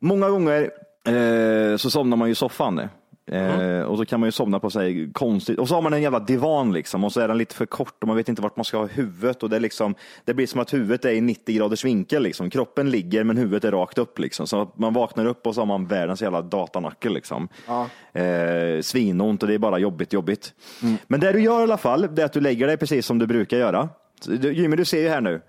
många 0.00 0.28
gånger 0.30 0.70
eh, 1.08 1.76
så 1.76 1.90
somnar 1.90 2.16
man 2.16 2.28
ju 2.28 2.32
i 2.32 2.34
soffan. 2.34 2.88
Eh, 3.32 3.82
Och 3.82 3.98
så 3.98 4.04
kan 4.04 4.20
man 4.20 4.26
ju 4.26 4.32
somna 4.32 4.60
på 4.60 4.70
sig 4.70 5.12
konstigt. 5.12 5.58
Och 5.58 5.68
så 5.68 5.74
har 5.74 5.82
man 5.82 5.92
en 5.92 6.02
jävla 6.02 6.18
divan 6.20 6.72
liksom 6.72 7.04
och 7.04 7.12
så 7.12 7.20
är 7.20 7.28
den 7.28 7.38
lite 7.38 7.54
för 7.54 7.66
kort 7.66 7.94
och 8.02 8.08
man 8.08 8.16
vet 8.16 8.28
inte 8.28 8.42
vart 8.42 8.56
man 8.56 8.64
ska 8.64 8.78
ha 8.78 8.86
huvudet. 8.86 9.42
Och 9.42 9.50
det, 9.50 9.56
är 9.56 9.60
liksom, 9.60 9.94
det 10.24 10.34
blir 10.34 10.46
som 10.46 10.60
att 10.60 10.74
huvudet 10.74 11.04
är 11.04 11.10
i 11.10 11.20
90 11.20 11.56
graders 11.56 11.84
vinkel. 11.84 12.22
Liksom. 12.22 12.50
Kroppen 12.50 12.90
ligger 12.90 13.24
men 13.24 13.36
huvudet 13.36 13.64
är 13.64 13.72
rakt 13.72 13.98
upp. 13.98 14.18
Liksom. 14.18 14.46
Så 14.46 14.72
man 14.76 14.92
vaknar 14.94 15.26
upp 15.26 15.46
och 15.46 15.54
så 15.54 15.60
har 15.60 15.66
man 15.66 15.86
världens 15.86 16.22
jävla 16.22 16.42
datanacke. 16.42 17.08
Liksom. 17.10 17.48
Eh, 18.12 18.80
svinont 18.82 19.42
och 19.42 19.48
det 19.48 19.54
är 19.54 19.58
bara 19.58 19.78
jobbigt, 19.78 20.12
jobbigt. 20.12 20.54
Men 21.06 21.20
det 21.20 21.32
du 21.32 21.40
gör 21.40 21.60
i 21.60 21.62
alla 21.62 21.76
fall, 21.78 22.08
det 22.14 22.22
är 22.22 22.26
att 22.26 22.32
du 22.32 22.40
lägger 22.40 22.66
dig 22.66 22.76
precis 22.76 23.06
som 23.06 23.18
du 23.18 23.26
brukar 23.26 23.56
göra. 23.58 23.88
Jimmy, 24.52 24.76
du 24.76 24.84
ser 24.84 25.00
ju 25.02 25.08
här 25.08 25.20
nu. 25.20 25.40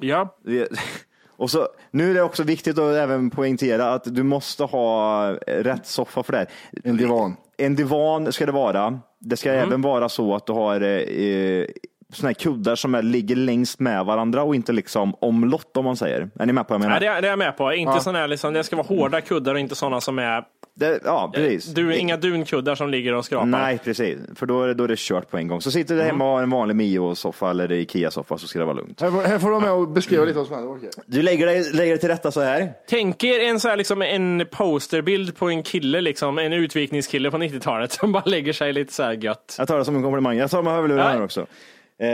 Ja. 0.00 0.36
Och 1.40 1.50
så, 1.50 1.68
nu 1.90 2.10
är 2.10 2.14
det 2.14 2.22
också 2.22 2.42
viktigt 2.42 2.78
att 2.78 2.94
även 2.94 3.30
poängtera 3.30 3.92
att 3.92 4.14
du 4.14 4.22
måste 4.22 4.64
ha 4.64 5.28
rätt 5.46 5.86
soffa 5.86 6.22
för 6.22 6.32
det 6.32 6.38
här. 6.38 6.48
En 6.84 6.96
divan. 6.96 7.36
En 7.56 7.76
divan 7.76 8.32
ska 8.32 8.46
det 8.46 8.52
vara. 8.52 9.00
Det 9.18 9.36
ska 9.36 9.50
Mm. 9.52 9.68
även 9.68 9.82
vara 9.82 10.08
så 10.08 10.34
att 10.34 10.46
du 10.46 10.52
har 10.52 10.80
eh, 10.80 11.64
såna 12.12 12.28
här 12.28 12.34
kuddar 12.34 12.74
som 12.74 12.94
är, 12.94 13.02
ligger 13.02 13.36
längst 13.36 13.80
med 13.80 14.04
varandra 14.04 14.42
och 14.42 14.54
inte 14.54 14.72
liksom 14.72 15.14
omlott 15.20 15.76
om 15.76 15.84
man 15.84 15.96
säger. 15.96 16.30
Är 16.38 16.46
ni 16.46 16.52
med 16.52 16.68
på 16.68 16.74
vad 16.74 16.80
jag 16.80 16.88
menar? 16.88 17.00
Nej, 17.00 17.08
det, 17.08 17.16
är, 17.16 17.22
det 17.22 17.28
är 17.28 17.32
jag 17.32 17.38
med 17.38 17.56
på. 17.56 17.72
Inte 17.72 18.00
sån 18.00 18.14
här, 18.14 18.28
liksom, 18.28 18.52
det 18.54 18.64
ska 18.64 18.76
vara 18.76 18.86
hårda 18.86 19.20
kuddar 19.20 19.54
och 19.54 19.60
inte 19.60 19.74
sådana 19.74 20.00
som 20.00 20.18
är 20.18 20.44
Det, 20.74 21.00
ja, 21.04 21.30
precis. 21.34 21.74
du, 21.74 21.96
inga 21.96 22.16
dunkuddar 22.16 22.74
som 22.74 22.90
ligger 22.90 23.14
och 23.14 23.24
skrapar. 23.24 23.46
Nej, 23.46 23.78
precis. 23.78 24.18
För 24.34 24.46
då 24.46 24.62
är, 24.62 24.68
det, 24.68 24.74
då 24.74 24.84
är 24.84 24.88
det 24.88 24.98
kört 24.98 25.30
på 25.30 25.36
en 25.38 25.48
gång. 25.48 25.60
Så 25.60 25.70
sitter 25.70 25.96
du 25.96 26.02
hemma 26.02 26.24
och 26.24 26.30
har 26.30 26.42
en 26.42 26.50
vanlig 26.50 26.76
Mio-soffa 26.76 27.50
eller 27.50 27.72
Ikea-soffa 27.72 28.38
så 28.38 28.46
ska 28.48 28.58
det 28.58 28.64
vara 28.64 28.76
lugnt. 28.76 29.00
Här, 29.00 29.10
får- 29.10 29.22
här 29.22 29.38
får 29.38 29.46
du 29.48 29.52
vara 29.54 29.64
med 29.64 29.72
och 29.72 29.88
beskriva 29.88 30.24
lite 30.24 30.38
vad 30.38 30.46
som 30.46 30.56
händer. 30.56 30.72
Okej. 30.76 30.90
Du 31.06 31.22
lägger 31.22 31.46
dig, 31.46 31.72
lägger 31.72 31.92
dig 31.92 32.00
till 32.00 32.08
rätta 32.08 32.30
så 32.30 32.40
här. 32.40 32.72
Tänk 32.88 33.24
er 33.24 33.40
en, 33.40 33.60
så 33.60 33.68
här, 33.68 33.76
liksom, 33.76 34.02
en 34.02 34.46
posterbild 34.50 35.36
på 35.36 35.48
en 35.48 35.62
kille, 35.62 36.00
liksom, 36.00 36.38
en 36.38 36.52
utvikningskille 36.52 37.30
på 37.30 37.36
90-talet 37.38 37.92
som 37.92 38.12
bara 38.12 38.24
lägger 38.26 38.52
sig 38.52 38.72
lite 38.72 38.92
så 38.92 39.02
här 39.02 39.12
gött. 39.12 39.54
Jag 39.58 39.68
tar 39.68 39.78
det 39.78 39.84
som 39.84 39.96
en 39.96 40.02
komplimang. 40.02 40.36
Jag 40.38 40.50
tar 40.50 40.62
med 40.62 40.72
hörlurarna 40.72 41.10
här 41.10 41.22
också. 41.24 41.40
Eh, 41.40 42.06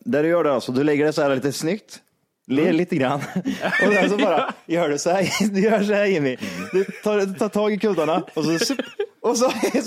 där 0.00 0.22
du 0.22 0.28
gör 0.28 0.44
det 0.44 0.52
alltså, 0.52 0.72
du 0.72 0.84
lägger 0.84 1.04
det 1.04 1.12
så 1.12 1.22
här 1.22 1.34
lite 1.34 1.52
snyggt. 1.52 1.98
Ler 2.46 2.62
Mm. 2.62 2.76
lite 2.76 2.96
grann. 2.96 3.20
Och 3.86 3.92
sen 3.92 4.10
så 4.10 4.16
bara 4.16 4.52
gör 4.66 4.88
du 4.88 4.98
så 4.98 5.10
här, 5.10 5.50
du 5.54 5.60
gör 5.60 5.82
så 5.82 5.92
här 5.94 6.04
Jimmy. 6.06 6.36
Du 6.72 6.84
tar, 6.84 7.38
tar 7.38 7.48
tag 7.48 7.72
i 7.72 7.78
kuddarna 7.78 8.22
och 8.34 8.44
så, 8.44 8.58
sup, 8.58 8.78
och 9.20 9.36
så, 9.38 9.50
så, 9.50 9.56
är, 9.56 9.80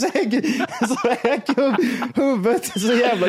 så 0.88 1.08
är 1.08 2.22
huvudet 2.22 2.66
så 2.66 2.94
jävla... 2.94 3.28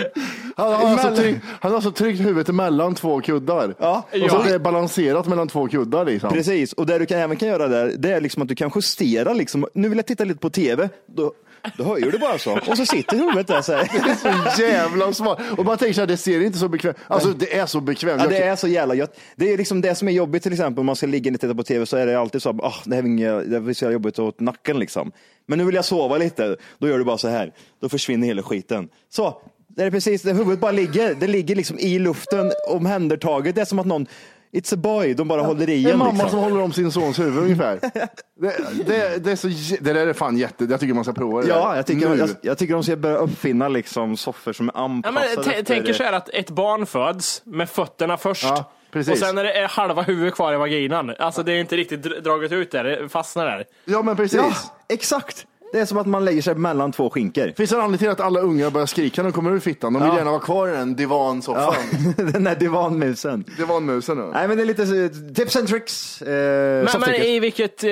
Han 0.56 0.72
har, 0.72 0.90
alltså 0.90 1.16
tryckt, 1.16 1.40
han 1.60 1.70
har 1.70 1.76
alltså 1.76 1.90
tryckt 1.92 2.20
huvudet 2.20 2.48
emellan 2.48 2.94
två 2.94 3.20
kuddar. 3.20 3.74
Ja. 3.78 4.06
Och 4.12 4.30
så 4.30 4.36
Ja. 4.36 4.42
det 4.44 4.54
är 4.54 4.58
balanserat 4.58 5.26
mellan 5.26 5.48
två 5.48 5.68
kuddar 5.68 6.04
liksom. 6.04 6.30
Precis, 6.32 6.72
och 6.72 6.86
det 6.86 6.98
du 6.98 7.06
kan, 7.06 7.18
även 7.18 7.36
kan 7.36 7.48
göra 7.48 7.68
där, 7.68 7.92
det 7.98 8.12
är 8.12 8.20
liksom 8.20 8.42
att 8.42 8.48
du 8.48 8.54
kan 8.54 8.70
justera. 8.74 9.32
Liksom. 9.32 9.66
Nu 9.74 9.88
vill 9.88 9.98
jag 9.98 10.06
titta 10.06 10.24
lite 10.24 10.40
på 10.40 10.50
tv. 10.50 10.88
Då, 11.16 11.32
då 11.76 11.84
höjer 11.84 12.12
du 12.12 12.18
bara 12.18 12.38
så. 12.38 12.58
Och 12.66 12.76
så 12.76 12.86
sitter 12.86 13.16
huvudet 13.16 13.46
där 13.46 13.62
så 13.62 13.72
här. 13.72 14.54
Så 14.56 14.62
jävla 14.62 15.12
smart. 15.12 15.38
Och 15.58 15.64
man 15.64 15.78
tänker 15.78 15.94
så 15.94 16.00
här, 16.00 16.06
det 16.06 16.16
ser 16.16 16.40
inte 16.40 16.58
så 16.58 16.68
bekvämt. 16.68 16.96
Alltså 17.08 17.28
det 17.32 17.56
är 17.56 17.66
så 17.66 17.80
bekvämt. 17.80 18.22
Ja, 18.22 18.28
det 18.28 18.42
är 18.42 18.56
så 18.56 18.68
jävla 18.68 18.94
gött. 18.94 19.20
Det 19.36 19.52
är 19.52 19.58
liksom 19.58 19.80
det 19.80 19.94
som 19.94 20.08
är 20.08 20.12
jobbigt 20.12 20.42
till 20.42 20.52
exempel 20.52 20.80
om 20.80 20.86
man 20.86 20.96
ska 20.96 21.06
ligga 21.06 21.32
och 21.32 21.40
titta 21.40 21.54
på 21.54 21.62
tv 21.62 21.86
så 21.86 21.96
är 21.96 22.06
det 22.06 22.20
alltid 22.20 22.42
så 22.42 22.50
ah, 22.50 22.74
det 22.84 22.94
här 22.94 23.02
är 23.02 23.06
inget, 23.06 23.50
det 23.50 23.56
är 23.56 23.72
så 23.72 23.84
jävla 23.84 23.92
jobbigt 23.92 24.18
åt 24.18 24.40
nacken 24.40 24.78
liksom. 24.78 25.12
Men 25.46 25.58
nu 25.58 25.64
vill 25.64 25.74
jag 25.74 25.84
sova 25.84 26.18
lite, 26.18 26.56
då 26.78 26.88
gör 26.88 26.98
du 26.98 27.04
bara 27.04 27.18
så 27.18 27.28
här. 27.28 27.52
Då 27.80 27.88
försvinner 27.88 28.26
hela 28.26 28.42
skiten. 28.42 28.88
Så, 29.10 29.42
det 29.68 29.82
är 29.82 29.90
precis 29.90 30.22
där 30.22 30.34
huvudet 30.34 30.60
bara 30.60 30.72
ligger. 30.72 31.14
Det 31.14 31.26
ligger 31.26 31.56
liksom 31.56 31.78
i 31.78 31.98
luften, 31.98 32.52
omhändertaget. 32.68 33.54
Det 33.54 33.60
är 33.60 33.64
som 33.64 33.78
att 33.78 33.86
någon, 33.86 34.06
it's 34.52 34.74
a 34.74 34.76
boy, 34.76 35.14
de 35.14 35.28
bara 35.28 35.42
håller 35.42 35.68
i 35.70 35.82
Det 35.82 35.88
är 35.88 35.92
en. 35.92 35.98
mamma 35.98 36.12
Liksom. 36.12 36.30
som 36.30 36.38
håller 36.38 36.60
om 36.62 36.72
sin 36.72 36.92
sons 36.92 37.18
huvud 37.18 37.42
ungefär. 37.42 37.80
Det, 38.40 38.56
det, 38.86 39.24
det, 39.24 39.32
är 39.32 39.36
så, 39.36 39.48
det 39.80 39.92
där 39.92 40.06
är 40.06 40.12
fan 40.12 40.36
jätte, 40.38 40.64
jag 40.64 40.80
tycker 40.80 40.94
man 40.94 41.04
ska 41.04 41.12
prova 41.12 41.40
det 41.42 41.48
Ja, 41.48 41.76
jag 41.76 41.86
tycker, 41.86 42.08
Nu. 42.08 42.16
jag, 42.16 42.30
jag 42.42 42.58
tycker 42.58 42.74
de 42.74 42.82
ska 42.82 42.96
börja 42.96 43.16
uppfinna 43.16 43.68
liksom 43.68 44.16
soffor 44.16 44.52
som 44.52 44.68
är 44.68 44.72
Ja, 44.74 44.80
anpassade 44.84 45.34
men, 45.36 45.44
t- 45.44 45.50
efter- 45.50 45.62
tänk 45.74 45.88
er 45.88 45.92
så 45.92 46.02
här 46.02 46.12
att 46.12 46.28
ett 46.28 46.50
barn 46.50 46.86
föds 46.86 47.42
med 47.44 47.70
fötterna 47.70 48.16
först. 48.16 48.42
Ja, 48.44 48.70
precis. 48.90 49.12
och 49.12 49.18
sen 49.18 49.38
är 49.38 49.44
det 49.44 49.66
halva 49.70 50.02
huvudet 50.02 50.34
kvar 50.34 50.52
i 50.52 50.56
vaginan. 50.56 51.14
Alltså 51.18 51.42
det 51.42 51.52
är 51.52 51.56
inte 51.60 51.76
riktigt 51.76 52.04
dr- 52.04 52.20
draget 52.20 52.52
ut 52.52 52.70
där, 52.70 52.84
det 52.84 53.08
fastnar 53.08 53.46
där. 53.46 53.64
Ja 53.84 54.02
men 54.02 54.16
precis. 54.16 54.38
Ja, 54.38 54.52
exakt. 54.88 55.46
Det 55.76 55.80
är 55.82 55.86
som 55.86 55.98
att 55.98 56.06
man 56.06 56.24
lägger 56.24 56.42
sig 56.42 56.54
mellan 56.54 56.92
två 56.92 57.10
skinkor. 57.10 57.52
Finns 57.56 57.70
det 57.70 57.76
en 57.76 57.82
anledning 57.82 57.98
till 57.98 58.08
att 58.08 58.20
alla 58.20 58.40
unga 58.40 58.70
börjar 58.70 58.86
skrika 58.86 59.22
när 59.22 59.30
de 59.30 59.34
kommer 59.34 59.50
ur 59.50 59.58
fittan? 59.60 59.92
De 59.92 60.02
vill 60.02 60.10
Ja. 60.12 60.18
gärna 60.18 60.30
vara 60.30 60.40
kvar 60.40 60.68
i 60.68 60.72
den 60.72 60.96
divansoffan. 60.96 61.74
Den 62.32 62.44
där 62.44 62.54
divanmusen. 62.54 63.44
Divanmusen. 63.58 64.16
då. 64.16 64.30
Nej, 64.34 64.48
men 64.48 64.56
det 64.56 64.62
är 64.62 64.66
lite 64.66 65.08
tips 65.34 65.56
and 65.56 65.68
tricks. 65.68 66.22
Eh, 66.22 66.28
Men, 66.84 67.00
men 67.00 67.14
i 67.14 67.40
vilket, 67.40 67.84
eh, 67.84 67.90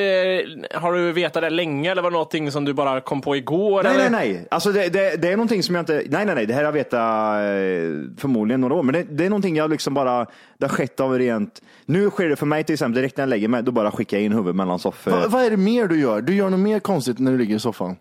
har 0.81 0.93
du 0.93 1.12
vetat 1.12 1.43
det 1.43 1.50
länge 1.50 1.91
eller 1.91 2.03
var 2.03 2.11
det 2.11 2.14
någonting 2.14 2.50
som 2.53 2.64
du 2.64 2.73
bara 2.73 3.00
kom 3.00 3.21
på 3.21 3.37
igår? 3.37 3.83
Nej, 3.83 3.93
eller? 3.95 4.11
nej, 4.11 4.33
nej. 4.33 4.47
Alltså 4.50 4.73
det, 4.73 4.88
det, 4.88 5.17
det 5.23 5.29
är 5.29 5.37
någonting 5.37 5.62
som 5.62 5.75
jag 5.75 5.83
inte, 5.83 6.03
nej, 6.09 6.25
nej, 6.26 6.35
nej, 6.35 6.47
det 6.47 6.53
här 6.55 6.61
har 6.61 6.64
jag 6.64 6.73
vetat 6.73 6.93
eh, 7.00 8.21
förmodligen 8.21 8.61
några 8.61 8.75
år, 8.75 8.83
men 8.83 8.93
det, 8.93 9.03
det 9.03 9.25
är 9.25 9.31
någonting 9.31 9.57
jag 9.57 9.71
liksom 9.71 9.95
bara, 9.95 10.26
det 10.58 10.66
har 10.66 10.76
skett 10.76 11.00
av 11.00 11.18
rent, 11.18 11.62
nu 11.87 12.11
sker 12.11 12.28
det 12.28 12.37
för 12.37 12.46
mig 12.46 12.64
till 12.64 12.73
exempel, 12.73 12.94
direkt 12.94 13.16
när 13.16 13.23
jag 13.23 13.28
lägger 13.28 13.49
mig, 13.49 13.62
då 13.62 13.73
bara 13.73 13.90
skickar 13.90 14.16
jag 14.16 14.25
in 14.25 14.32
huvudet 14.32 14.56
mellan 14.56 14.78
soffor. 14.78 15.11
Va, 15.11 15.25
vad 15.28 15.44
är 15.44 15.50
det 15.50 15.56
mer 15.56 15.88
du 15.88 16.00
gör? 16.00 16.23
Du 16.23 16.34
gör 16.34 16.50
något 16.50 16.61
mer 16.61 16.80
konstigt 16.80 17.18
när 17.18 17.32
du 17.32 17.38
ligger 17.38 17.56
i 17.56 17.58
soffan? 17.58 17.96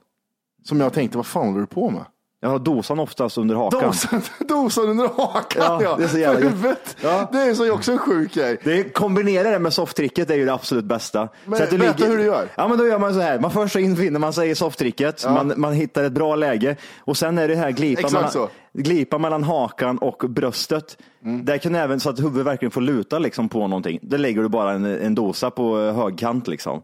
Som 0.64 0.80
jag 0.80 0.94
tänkte, 0.94 1.18
vad 1.18 1.26
fan 1.26 1.48
håller 1.48 1.60
du 1.60 1.68
på 1.68 1.90
med? 1.90 2.06
Jag 2.44 2.50
har 2.50 2.60
dosan 2.60 3.00
oftast 3.00 3.38
under 3.38 3.56
hakan. 3.56 3.82
Dosan, 3.82 4.22
dosan 4.48 4.90
under 4.90 5.08
hakan 5.08 5.44
Ja, 5.56 5.84
ja. 5.84 5.96
det 5.98 6.04
är 6.04 6.08
så 6.08 6.18
jävla 6.18 6.50
huvudet. 6.50 6.98
Ja. 7.02 7.30
Det 7.32 7.38
är 7.42 7.54
så 7.54 7.72
också 7.72 7.92
en 7.92 7.98
sjuk 7.98 8.34
grej. 8.34 8.60
Det 8.64 8.94
kombinera 8.94 9.50
det 9.52 9.60
med 9.60 9.74
softtricket 9.74 10.30
är 10.30 10.36
ju 10.36 10.46
det 10.46 10.54
absolut 10.54 10.86
bästa. 10.86 11.30
Men 11.46 11.58
Så 11.58 11.64
att 11.64 11.70
du 11.70 11.78
berätta 11.78 12.06
hur 12.06 12.18
du 12.18 12.24
gör. 12.24 12.48
Ja, 12.56 12.68
men 12.68 12.78
då 12.78 12.88
gör 12.88 13.00
man 13.00 13.14
så 13.14 13.20
här. 13.20 13.40
Man 13.40 13.52
först 13.52 13.74
så 13.74 13.80
infinner 13.80 14.20
man 14.20 14.34
sig 14.34 14.50
i 14.50 14.56
softtricket. 14.56 15.26
Man, 15.26 15.54
man 15.58 15.74
hittar 15.74 16.04
ett 16.04 16.12
bra 16.12 16.36
läge 16.36 16.76
och 17.00 17.18
sen 17.18 17.38
är 17.38 17.48
det 17.48 17.56
här 17.56 17.72
glipa, 17.72 18.02
Exakt 18.02 18.36
mellan, 18.36 18.50
glipa 18.74 19.18
mellan 19.18 19.44
hakan 19.44 19.98
och 19.98 20.30
bröstet. 20.30 20.98
Där 21.44 21.58
kan 21.58 21.74
du 21.74 21.80
även 21.80 22.00
så 22.00 22.10
att 22.10 22.20
huvudet 22.20 22.46
verkligen 22.46 22.72
får 22.72 22.82
luta 22.82 23.20
liksom 23.20 23.50
på 23.50 23.68
någonting. 23.68 24.00
Där 24.02 24.18
lägger 24.18 24.42
du 24.42 24.50
bara 24.50 24.72
en, 24.72 24.86
en 24.86 25.16
dosa 25.16 25.52
på 25.52 25.80
eh, 25.80 25.96
högkant 25.96 26.48
liksom. 26.48 26.82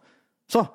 Så. 0.52 0.68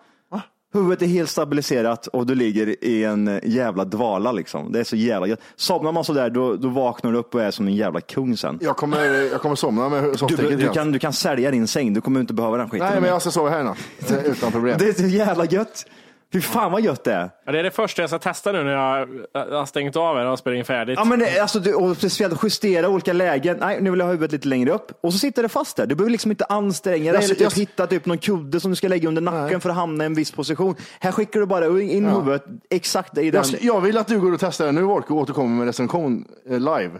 Huvudet 0.74 1.02
är 1.02 1.06
helt 1.06 1.30
stabiliserat 1.30 2.06
och 2.06 2.26
du 2.26 2.34
ligger 2.34 2.84
i 2.84 3.04
en 3.04 3.40
jävla 3.42 3.84
dvala 3.84 4.32
liksom. 4.32 4.72
Det 4.72 4.80
är 4.80 4.84
så 4.84 4.96
jävla 4.96 5.26
gött. 5.26 5.40
Somnar 5.56 5.92
man 5.92 6.04
sådär 6.04 6.30
då, 6.30 6.56
då 6.56 6.68
vaknar 6.68 7.12
du 7.12 7.18
upp 7.18 7.34
och 7.34 7.42
är 7.42 7.50
som 7.50 7.66
en 7.66 7.74
jävla 7.74 8.00
kung 8.00 8.36
sen. 8.36 8.58
Jag 8.62 8.76
kommer, 8.76 9.30
jag 9.32 9.40
kommer 9.40 9.56
somna 9.56 9.88
med 9.88 10.04
Du, 10.04 10.18
sofftäcket 10.18 10.48
du, 10.48 10.54
igen. 10.58 10.74
kan, 10.74 10.92
du 10.92 10.98
kan 10.98 11.12
sälja 11.12 11.50
din 11.50 11.66
säng, 11.68 11.94
du 11.94 12.00
kommer 12.00 12.20
inte 12.20 12.34
behöva 12.34 12.56
den 12.56 12.70
skiten. 12.70 12.88
Nej, 12.88 13.00
men 13.00 13.10
jag 13.10 13.20
ska 13.20 13.30
sova 13.30 13.50
här 13.50 13.60
i 13.60 13.64
natt. 13.64 13.78
Utan 14.24 14.52
problem. 14.52 14.76
Det 14.78 14.88
är 14.88 14.92
så 14.92 15.06
jävla 15.06 15.44
gött. 15.44 15.86
Fy 16.34 16.40
fan 16.40 16.72
vad 16.72 16.80
gött 16.82 17.04
det 17.04 17.12
är. 17.12 17.30
Ja, 17.46 17.52
det 17.52 17.58
är 17.58 17.62
det 17.62 17.70
första 17.70 18.02
jag 18.02 18.10
ska 18.10 18.18
testa 18.18 18.52
nu 18.52 18.64
när 18.64 18.72
jag 18.72 19.08
jag 19.32 19.50
har 19.58 19.66
stängt 19.66 19.96
av 19.96 20.16
här 20.16 20.26
och 20.26 20.38
spelat 20.38 20.56
in 20.58 20.64
färdigt. 20.64 20.98
Ja, 20.98 21.04
men 21.04 21.18
det, 21.18 21.40
alltså, 21.40 21.58
du, 21.60 21.74
och 21.74 21.96
speciellt 21.96 22.44
justera 22.44 22.88
olika 22.88 23.12
lägen. 23.12 23.56
Nej, 23.60 23.78
nu 23.80 23.90
vill 23.90 23.98
jag 24.00 24.06
ha 24.06 24.12
huvudet 24.12 24.32
lite 24.32 24.48
längre 24.48 24.70
upp. 24.72 24.92
Och 25.02 25.12
så 25.12 25.18
sitter 25.18 25.42
det 25.42 25.48
fast 25.48 25.76
där. 25.76 25.86
Du 25.86 25.94
behöver 25.94 26.10
liksom 26.10 26.30
inte 26.30 26.44
anstränga 26.44 26.96
dig 26.98 27.06
Jag- 27.06 27.16
eller 27.24 27.34
typ 27.34 27.40
jag- 27.40 27.50
hitta 27.52 27.86
typ 27.86 28.06
någon 28.06 28.18
kudde 28.18 28.60
som 28.60 28.70
du 28.70 28.76
ska 28.76 28.88
lägga 28.88 29.08
under 29.08 29.22
nacken 29.22 29.60
för 29.60 29.70
att 29.70 29.76
hamna 29.76 30.04
i 30.04 30.06
en 30.06 30.14
viss 30.14 30.30
position. 30.32 30.74
Här 31.00 31.12
skickar 31.12 31.40
du 31.40 31.46
bara 31.46 31.66
in 31.80 32.06
huvudet 32.08 32.44
exakt 32.70 33.18
i 33.18 33.30
den. 33.30 33.44
Jag, 33.52 33.62
jag 33.62 33.80
vill 33.80 33.98
att 33.98 34.06
du 34.08 34.20
går 34.20 34.32
och 34.32 34.40
testar 34.40 34.66
det 34.66 34.72
nu 34.72 34.84
Orko 34.84 35.14
och 35.14 35.20
återkommer 35.20 35.56
med 35.56 35.66
recension 35.66 36.24
eh, 36.50 36.58
live. 36.58 36.90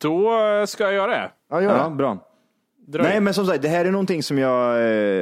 Då 0.00 0.30
ska 0.66 0.84
jag 0.84 0.92
göra 0.92 1.10
det. 1.10 1.30
Ja, 1.50 1.62
gör 1.62 1.76
Ja, 1.78 1.88
det. 1.88 1.94
bra. 1.94 2.18
Dröj. 2.92 3.02
Nej, 3.08 3.20
men 3.20 3.34
som 3.34 3.46
sagt, 3.46 3.62
det 3.62 3.68
här 3.68 3.84
är 3.84 3.90
någonting 3.90 4.22
som 4.22 4.38
jag 4.38 4.70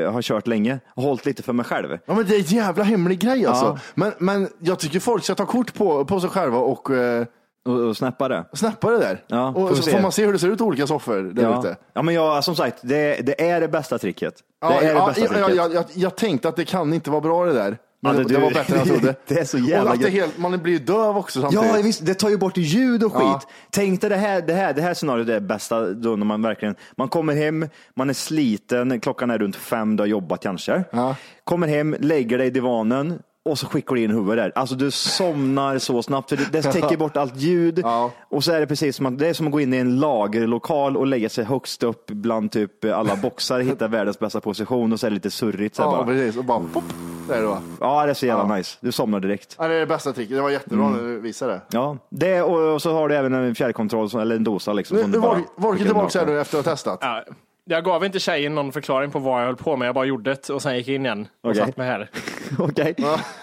eh, 0.03 0.13
har 0.13 0.23
kört 0.23 0.47
länge 0.47 0.81
och 0.95 1.03
hållit 1.03 1.27
lite 1.27 1.43
för 1.43 1.53
mig 1.53 1.65
själv. 1.65 1.99
Ja, 2.07 2.15
men 2.15 2.27
det 2.27 2.35
är 2.35 2.39
en 2.39 2.43
jävla 2.45 2.85
hemlig 2.85 3.19
grej 3.19 3.47
alltså. 3.47 3.65
Ja. 3.67 3.79
Men, 3.95 4.13
men 4.19 4.49
jag 4.59 4.79
tycker 4.79 5.01
folk 5.01 5.25
ska 5.25 5.35
ta 5.35 5.47
kort 5.47 5.75
på, 5.75 6.05
på 6.05 6.21
sig 6.21 6.31
själva 6.31 6.59
och 6.59 6.91
eh, 6.91 7.27
Och, 7.67 7.75
och 7.75 7.97
snappa 7.97 8.29
det. 8.29 8.45
snappa 8.53 8.91
det 8.91 8.99
där. 8.99 9.25
Ja, 9.27 9.53
får 9.53 9.71
och 9.71 9.77
så 9.77 9.83
se. 9.83 9.91
får 9.91 10.01
man 10.01 10.13
se 10.13 10.27
hur 10.27 10.33
det 10.33 10.39
ser 10.39 10.49
ut 10.49 10.61
i 10.61 10.63
olika 10.63 10.87
soffor 10.87 11.23
där 11.35 11.43
Ja. 11.43 11.59
ute. 11.61 11.77
ja, 11.93 12.03
men 12.03 12.15
jag, 12.15 12.45
som 12.45 12.57
sagt, 12.57 12.79
det, 12.83 13.27
det 13.27 13.49
är 13.51 13.61
det 13.61 13.69
bästa 13.69 13.99
tricket. 13.99 14.35
Det 14.37 14.43
Ja, 14.67 14.81
är 14.81 14.87
det 14.87 14.93
ja, 14.93 15.07
bästa 15.07 15.21
jag, 15.21 15.31
tricket. 15.31 15.57
jag, 15.57 15.75
jag, 15.75 15.85
jag 15.95 16.17
tänkte 16.17 16.49
att 16.49 16.57
det 16.57 16.65
kan 16.65 16.93
inte 16.93 17.11
vara 17.11 17.21
bra 17.21 17.45
det 17.47 17.53
där. 17.53 17.77
Men 18.01 18.17
det, 18.17 18.25
det- 18.25 18.39
var 18.39 18.51
bättre 18.51 18.75
än 18.75 18.79
jag 18.79 18.89
trodde. 18.89 19.15
det 19.27 19.39
är 19.41 19.45
så 19.45 19.59
jävla 19.59 19.91
och 19.91 19.97
att 19.97 20.03
det 20.03 20.09
helt, 20.11 20.39
Man 20.39 20.59
blir 20.63 20.73
ju 20.73 20.79
döv 20.79 21.17
också 21.17 21.41
samtidigt. 21.41 21.67
Ja, 21.77 21.83
visst, 21.83 22.07
det 22.07 22.15
tar 22.15 22.29
ju 22.29 22.37
bort 22.39 22.57
ljud 22.57 23.05
och 23.05 23.13
skit. 23.13 23.23
Ja. 23.25 23.41
Tänk 23.71 24.01
dig 24.01 24.11
det 24.11 24.17
här, 24.17 24.41
det 24.43 24.53
här, 24.55 24.73
det 24.75 24.83
här 24.83 24.95
scenariot 24.95 25.29
är 25.29 25.33
det 25.33 25.41
bästa 25.41 25.93
då 25.93 26.17
när 26.17 26.27
man 26.27 26.43
verkligen, 26.43 26.75
man 26.97 27.09
kommer 27.09 27.35
hem, 27.35 27.69
man 27.97 28.11
är 28.11 28.15
sliten, 28.15 29.01
klockan 29.01 29.31
är 29.31 29.39
runt 29.39 29.57
fem, 29.57 29.97
du 29.97 30.03
har 30.03 30.09
jobbat 30.09 30.43
kanske. 30.43 30.85
Ja. 30.93 31.17
Kommer 31.45 31.67
hem, 31.69 31.97
lägger 32.01 32.39
dig 32.39 32.47
i 32.47 32.51
divanen 32.51 33.19
och 33.45 33.59
så 33.59 33.67
skickar 33.67 33.95
du 33.95 34.03
in 34.03 34.11
huvudet 34.11 34.37
där. 34.37 34.53
Alltså 34.61 34.75
du 34.75 34.91
somnar 34.91 35.79
så 35.79 36.03
snabbt, 36.03 36.29
för 36.29 36.39
det, 36.53 36.63
täcker 36.63 36.97
bort 36.97 37.17
allt 37.17 37.37
ljud. 37.37 37.79
Ja. 37.83 38.11
Och 38.31 38.45
så 38.45 38.53
är 38.53 38.61
det 38.61 38.67
precis 38.67 38.97
som 38.97 39.07
att, 39.07 39.19
det 39.19 39.29
är 39.29 39.33
som 39.35 39.47
att 39.47 39.53
gå 39.53 39.61
in 39.61 39.75
i 39.75 39.77
en 39.77 40.01
lagerlokal 40.01 40.97
och 40.97 41.07
lägga 41.07 41.29
sig 41.29 41.45
högst 41.45 41.83
upp 41.83 42.07
bland 42.07 42.53
typ 42.53 42.85
alla 42.85 43.17
boxar, 43.17 43.61
hitta 43.61 43.89
världens 43.89 44.19
bästa 44.19 44.41
position 44.41 44.93
och 44.93 45.01
så 45.01 45.07
är 45.07 45.11
det 45.11 45.15
lite 45.15 45.31
surrigt. 45.31 45.77
Så 45.77 45.83
här 45.83 45.91
Ja, 45.91 45.97
bara. 45.97 46.07
precis. 46.07 46.37
Och 46.37 46.45
bara 46.45 46.61
pop, 46.73 46.85
där 47.29 47.37
är 47.37 47.41
det 47.43 47.47
va. 47.49 47.63
Ja, 47.81 48.05
det 48.05 48.11
är 48.11 48.15
så 48.15 48.27
jävla 48.27 48.45
Ja. 48.49 48.57
nice. 48.57 48.77
Du 48.81 48.93
somnar 48.93 49.21
direkt. 49.21 49.57
Ja, 49.59 49.69
det 49.69 49.75
är 49.75 49.81
det 49.81 49.87
bästa 49.87 50.13
tricket. 50.13 50.37
Det 50.37 50.43
var 50.43 50.51
jättebra 50.51 50.89
när 50.89 50.99
du 51.03 51.21
visade 51.21 51.53
det. 51.53 51.61
Ja, 51.71 51.97
det 52.11 52.43
och, 52.43 52.75
och 52.75 52.83
så 52.83 52.93
har 52.93 53.09
du 53.09 53.15
även 53.15 53.35
en 53.35 53.55
fjärrkontroll, 53.55 54.11
som- 54.11 54.21
eller 54.21 54.37
en 54.37 54.45
dosa 54.45 54.73
liksom. 54.73 54.97
Nu, 54.97 55.03
som 55.03 55.11
nu 55.11 55.17
du 55.17 55.21
bara 55.23 55.35
Volker 55.35 55.51
Volker 55.57 55.79
skickar 55.79 55.95
tillbaka 55.95 56.19
här 56.19 56.27
nu 56.27 56.41
efter 56.41 56.59
att 56.59 56.65
ha 56.65 56.73
testat. 56.73 56.99
Ja, 57.03 57.23
jag 57.69 57.85
gav 57.85 58.05
inte 58.05 58.19
tjejen 58.21 58.55
någon 58.55 58.73
förklaring 58.73 59.11
på 59.11 59.19
vad 59.19 59.41
jag 59.41 59.47
höll 59.47 59.57
på 59.57 59.77
med. 59.77 59.89
Jag 59.89 59.95
bara 59.95 60.05
gjorde 60.05 60.31
det 60.31 60.51
och 60.51 60.63
sen 60.63 60.77
gick 60.77 60.89
jag 60.89 60.95
in 60.95 61.07
igen 61.07 61.29
och 61.43 61.51
Okej. 61.51 61.63
satt 61.63 61.77
mig 61.77 61.87
här. 61.87 62.11
Okej. 62.59 62.95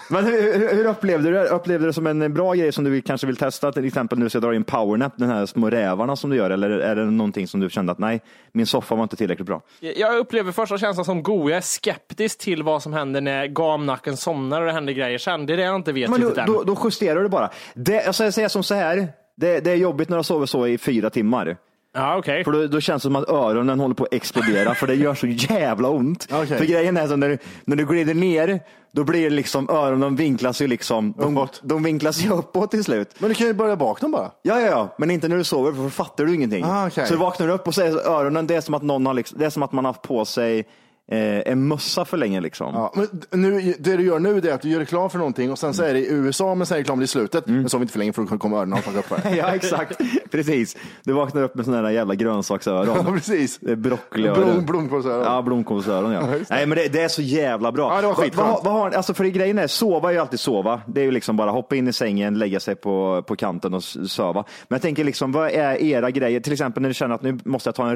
Men 0.10 0.25
hur, 0.25 0.75
hur, 0.75 0.86
upplevde 0.86 1.29
du 1.29 1.34
det? 1.34 1.48
Upplevde 1.48 1.84
du 1.84 1.88
det 1.88 1.94
som 1.94 2.08
en 2.08 2.34
bra 2.34 2.53
grej 2.53 2.72
som 2.72 2.84
du 2.84 3.01
kanske 3.01 3.27
vill 3.27 3.36
testa? 3.36 3.72
Till 3.72 3.86
exempel 3.86 4.20
du 4.20 4.29
ska 4.29 4.39
dra 4.39 4.55
in 4.55 4.63
powernap, 4.63 5.13
den 5.17 5.29
här 5.29 5.46
små 5.46 5.70
rävarna 5.70 6.15
som 6.15 6.29
du 6.29 6.36
gör. 6.36 6.50
Eller 6.50 6.70
är 6.70 6.96
det 6.96 7.05
någonting 7.05 7.48
som 7.48 7.60
du 7.60 7.70
kände 7.70 7.91
att 7.91 8.00
nej, 8.00 8.22
min 8.51 8.65
soffa 8.65 8.96
var 8.96 9.03
inte 9.03 9.15
tillräckligt 9.15 9.48
bra? 9.48 9.62
Jag 9.79 10.17
upplever 10.17 10.51
första 10.51 10.77
känslan 10.77 11.05
som 11.05 11.24
god. 11.24 11.51
Jag 11.51 11.58
är 11.58 11.62
skeptisk 11.62 12.39
till 12.39 12.63
vad 12.63 12.84
som 12.84 12.94
händer 12.94 13.22
när 13.22 13.48
gamnacken 13.48 14.17
somnar 14.17 14.62
och 14.62 14.67
det 14.67 14.74
händer 14.74 14.94
grejer 14.94 15.17
sen. 15.17 15.46
Det 15.46 15.53
är 15.53 15.58
det 15.58 15.63
jag 15.63 15.75
inte 15.75 15.91
vet 15.91 16.10
Men 16.10 16.20
riktigt 16.20 16.36
då, 16.36 16.41
än. 16.41 16.65
då, 16.65 16.75
då 16.75 16.82
justerar 16.84 17.24
du 17.24 17.29
bara. 17.29 17.50
Det, 17.74 18.08
alltså 18.08 18.24
jag 18.24 18.34
säger 18.34 18.48
som 18.48 18.63
så 18.63 18.75
här, 18.75 19.08
det, 19.38 19.60
det 19.60 19.72
är 19.72 19.75
jobbigt 19.75 20.10
när 20.10 20.17
du 20.17 20.24
sover 20.24 20.46
så 20.46 20.67
i 20.67 20.77
fyra 20.77 21.10
timmar. 21.10 21.58
Ja, 21.95 22.17
okej. 22.17 22.43
För 22.43 22.51
då, 22.51 22.67
då 22.67 22.81
känns 22.81 23.03
det 23.03 23.05
som 23.05 23.15
att 23.15 23.29
öronen 23.29 23.79
håller 23.79 23.95
på 23.95 24.03
att 24.03 24.13
explodera 24.13 24.75
för 24.75 24.87
det 24.87 24.95
gör 24.95 25.15
så 25.15 25.27
jävla 25.27 25.89
ont. 25.89 26.27
Okej. 26.31 26.57
För 26.57 26.65
grejen 26.65 26.97
är 26.97 27.07
så 27.07 27.15
när 27.15 27.29
du, 27.29 27.37
när 27.65 27.75
du 27.75 27.85
glider 27.85 28.13
ner, 28.13 28.59
då 28.91 29.03
blir 29.03 29.23
det 29.23 29.29
liksom 29.35 29.69
öronen 29.69 30.15
vinklas 30.15 30.61
ju 30.61 30.67
liksom, 30.67 31.13
de, 31.17 31.47
de 31.61 31.83
vinklas 31.83 32.25
ju 32.25 32.29
uppåt 32.29 32.71
till 32.71 32.83
slut. 32.83 33.15
Men 33.17 33.29
du 33.29 33.35
kan 33.35 33.47
ju 33.47 33.53
börja 33.53 33.75
bak 33.75 34.01
dem 34.01 34.11
bara. 34.11 34.31
Ja, 34.41 34.59
ja, 34.61 34.67
ja, 34.67 34.95
men 34.97 35.11
inte 35.11 35.27
när 35.27 35.37
du 35.37 35.43
sover 35.43 35.71
för 35.71 35.83
då 35.83 35.89
fattar 35.89 36.25
du 36.25 36.35
ingenting. 36.35 36.65
Ah, 36.65 36.87
okej. 36.87 37.07
Så 37.07 37.13
du 37.13 37.19
vaknar 37.19 37.49
upp 37.49 37.67
och 37.67 37.75
så 37.75 37.81
är 37.81 38.07
öronen, 38.07 38.47
det 38.47 38.55
är 38.55 38.61
som 38.61 38.73
att 38.73 38.83
någon 38.83 39.05
har, 39.05 39.13
liksom, 39.13 39.39
det 39.39 39.45
är 39.45 39.49
som 39.49 39.63
att 39.63 39.71
man 39.71 39.85
har 39.85 39.93
haft 39.93 40.01
på 40.01 40.25
sig 40.25 40.65
eh, 41.12 41.51
en 41.51 41.67
mössa 41.67 42.05
för 42.05 42.17
länge 42.17 42.41
liksom. 42.41 42.74
Ja, 42.74 42.93
men 43.31 43.41
nu, 43.41 43.74
det 43.79 43.97
du 43.97 44.03
gör 44.03 44.19
nu 44.19 44.38
är 44.38 44.53
att 44.53 44.62
du 44.62 44.69
gör 44.69 44.79
reklam 44.79 45.09
för 45.09 45.17
någonting 45.17 45.51
och 45.51 45.59
sen 45.59 45.74
så 45.74 45.83
är 45.83 45.93
det 45.93 46.00
i 46.00 46.12
USA 46.12 46.55
men 46.55 46.67
sen 46.67 46.75
är 46.75 46.79
reklamen 46.79 47.03
i 47.03 47.07
slutet. 47.07 47.47
Men 47.47 47.69
så 47.69 47.77
har 47.77 47.79
vi 47.79 47.83
inte 47.83 47.91
för 47.91 48.00
länge 48.00 48.13
för 48.13 48.21
då 48.21 48.38
kommer 48.38 48.57
öronen 48.57 48.81
fucka 48.81 49.00
upp 49.00 49.05
för 49.05 49.21
det. 49.24 49.35
Ja, 49.35 49.55
exakt. 49.55 50.01
Precis. 50.31 50.77
Du 51.03 51.13
vaknar 51.13 51.41
upp 51.43 51.55
med 51.55 51.65
sådana 51.65 51.81
där 51.83 51.89
jävla 51.89 52.13
Ja, 52.13 52.17
grönsaksöron. 52.17 53.05
precis. 53.13 53.57
Det 53.62 53.71
är 53.71 53.75
broccoliöron. 53.75 54.43
Blom, 54.53 54.65
blomkålsöron. 54.65 55.24
Ja, 55.24 55.41
blomkålsöron 55.41 56.12
ja. 56.12 56.21
Ja. 56.31 56.38
Nej 56.50 56.65
men 56.65 56.77
det, 56.77 56.88
det 56.88 57.01
är 57.01 57.07
så 57.07 57.21
jävla 57.21 57.71
bra. 57.71 57.95
Ja, 57.95 58.01
det 58.01 58.07
var 58.07 58.13
skitskönt. 58.13 58.47
vad, 58.47 58.63
vad 58.63 58.74
har, 58.74 58.91
alltså 58.91 59.13
för 59.13 59.25
grejen 59.25 59.59
är, 59.59 59.67
sova 59.67 60.09
är 60.09 60.13
ju 60.13 60.19
alltid 60.19 60.39
sova. 60.39 60.81
Det 60.88 61.01
är 61.01 61.05
ju 61.05 61.12
liksom 61.12 61.38
bara 61.38 61.51
hoppa 61.51 61.75
in 61.75 61.88
i 61.88 61.93
sängen, 61.93 62.39
lägga 62.39 62.59
sig 62.59 62.75
på, 62.75 63.24
på 63.27 63.35
kanten 63.35 63.74
och 63.74 63.83
söva. 63.83 64.43
Men 64.67 64.75
jag 64.75 64.81
tänker 64.81 65.03
liksom, 65.03 65.31
vad 65.31 65.50
är 65.51 65.83
era 65.83 66.12
grejer? 66.12 66.39
Till 66.39 66.53
exempel 66.53 66.81
när 66.81 66.89
du 66.89 66.93
känner 66.93 67.15
att 67.15 67.21
nu 67.21 67.39
måste 67.45 67.67
jag 67.67 67.75
ta 67.75 67.89
en 67.89 67.95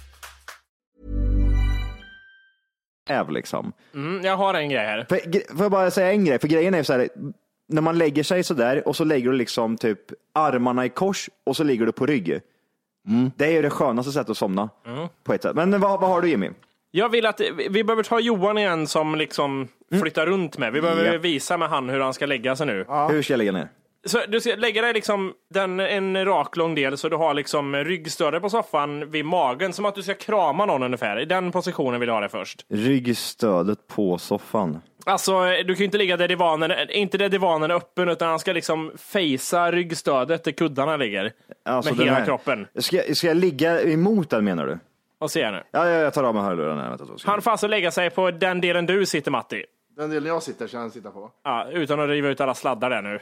Äv 3.09 3.29
liksom. 3.31 3.73
Mm, 3.93 4.25
jag 4.25 4.37
har 4.37 4.53
en 4.53 4.69
grej 4.69 4.85
här. 4.85 5.05
För, 5.09 5.53
får 5.55 5.61
jag 5.65 5.71
bara 5.71 5.91
säga 5.91 6.11
en 6.11 6.25
grej? 6.25 6.39
För 6.39 6.47
grejen 6.47 6.73
är 6.73 6.83
så 6.83 6.93
här, 6.93 7.09
när 7.69 7.81
man 7.81 7.97
lägger 7.97 8.23
sig 8.23 8.43
så 8.43 8.53
där 8.53 8.87
och 8.87 8.95
så 8.95 9.03
lägger 9.03 9.31
du 9.31 9.37
liksom 9.37 9.77
typ 9.77 9.99
armarna 10.33 10.85
i 10.85 10.89
kors 10.89 11.29
och 11.45 11.55
så 11.55 11.63
ligger 11.63 11.85
du 11.85 11.91
på 11.91 12.05
rygg. 12.05 12.39
Det 13.35 13.45
är 13.45 13.51
ju 13.51 13.61
det 13.61 13.69
skönaste 13.69 14.11
sättet 14.11 14.29
att 14.29 14.37
somna. 14.37 14.69
På 15.23 15.33
ett 15.33 15.41
sätt. 15.43 15.55
Men 15.55 15.79
vad, 15.79 16.01
vad 16.01 16.09
har 16.09 16.21
du 16.21 16.29
Jimmy? 16.29 16.49
Jag 16.91 17.09
vill 17.09 17.25
att 17.25 17.41
vi- 17.69 17.83
behöver 17.83 18.03
ta 18.03 18.19
Johan 18.19 18.57
igen 18.57 18.87
som 18.87 19.15
liksom 19.15 19.67
flyttar 20.01 20.25
runt 20.25 20.57
med. 20.57 20.73
Vi 20.73 20.81
behöver 20.81 21.13
Ja. 21.13 21.19
visa 21.19 21.57
med 21.57 21.69
han 21.69 21.89
hur 21.89 21.99
han 21.99 22.13
ska 22.13 22.25
lägga 22.25 22.55
sig 22.55 22.65
nu. 22.67 22.85
Hur 23.09 23.21
ska 23.21 23.33
jag 23.33 23.37
lägga 23.37 23.51
ner? 23.51 23.67
Så 24.05 24.19
du 24.27 24.41
ska 24.41 24.55
lägga 24.55 24.81
dig 24.81 24.93
liksom 24.93 25.33
den, 25.49 25.79
en 25.79 26.25
rak 26.25 26.57
lång 26.57 26.75
del 26.75 26.97
så 26.97 27.09
du 27.09 27.15
har 27.15 27.33
liksom 27.33 27.75
ryggstödet 27.75 28.41
på 28.41 28.49
soffan 28.49 29.09
vid 29.09 29.25
magen. 29.25 29.73
Som 29.73 29.85
att 29.85 29.95
du 29.95 30.03
ska 30.03 30.13
krama 30.13 30.65
någon 30.65 30.83
ungefär. 30.83 31.19
I 31.19 31.25
den 31.25 31.51
positionen 31.51 31.99
vill 31.99 32.07
jag 32.07 32.13
ha 32.13 32.21
det 32.21 32.29
först. 32.29 32.65
Ryggstödet 32.69 33.87
på 33.87 34.17
soffan. 34.17 34.81
Alltså, 35.05 35.41
du 35.43 35.65
kan 35.65 35.75
ju 35.77 35.85
inte 35.85 35.97
ligga 35.97 36.17
där 36.17 36.27
divanen, 36.27 36.71
inte 36.89 37.17
där 37.17 37.29
divanen 37.29 37.71
är 37.71 37.75
öppen, 37.75 38.09
utan 38.09 38.29
han 38.29 38.39
ska 38.39 38.53
liksom 38.53 38.91
facea 38.97 39.71
ryggstödet 39.71 40.43
där 40.43 40.51
kuddarna 40.51 40.97
ligger. 40.97 41.31
Alltså 41.65 41.95
med 41.95 42.05
hela 42.05 42.17
här- 42.17 42.25
kroppen. 42.25 42.67
Ska, 42.75 42.95
jag- 42.95 43.17
ska 43.17 43.27
jag 43.27 43.37
ligga 43.37 43.81
emot 43.81 44.29
den 44.29 44.45
menar 44.45 44.67
du? 44.67 44.79
Och 45.19 45.31
se 45.31 45.43
här 45.45 45.51
nu. 45.51 45.63
Ja, 45.71 45.89
ja, 45.89 45.97
jag 45.99 46.13
tar 46.13 46.23
av 46.23 46.35
mig 46.35 46.43
hörlurarna. 46.43 46.89
Vänta, 46.89 47.05
så 47.05 47.17
ska 47.17 47.27
jag- 47.27 47.33
Han 47.33 47.41
får 47.41 47.51
alltså 47.51 47.67
lägga 47.67 47.91
sig 47.91 48.09
på 48.09 48.31
den 48.31 48.61
delen 48.61 48.85
du 48.85 49.05
sitter 49.05 49.31
Matti. 49.31 49.65
Den 49.97 50.09
delen 50.09 50.29
jag 50.29 50.43
sitter 50.43 50.67
kan 50.67 50.81
jag 50.81 50.91
sitta 50.91 51.11
på. 51.11 51.31
Ja, 51.43 51.67
utan 51.71 51.99
att 51.99 52.09
riva 52.09 52.29
ut 52.29 52.41
alla 52.41 52.53
sladdar 52.53 52.89
där 52.89 53.01
nu. 53.01 53.19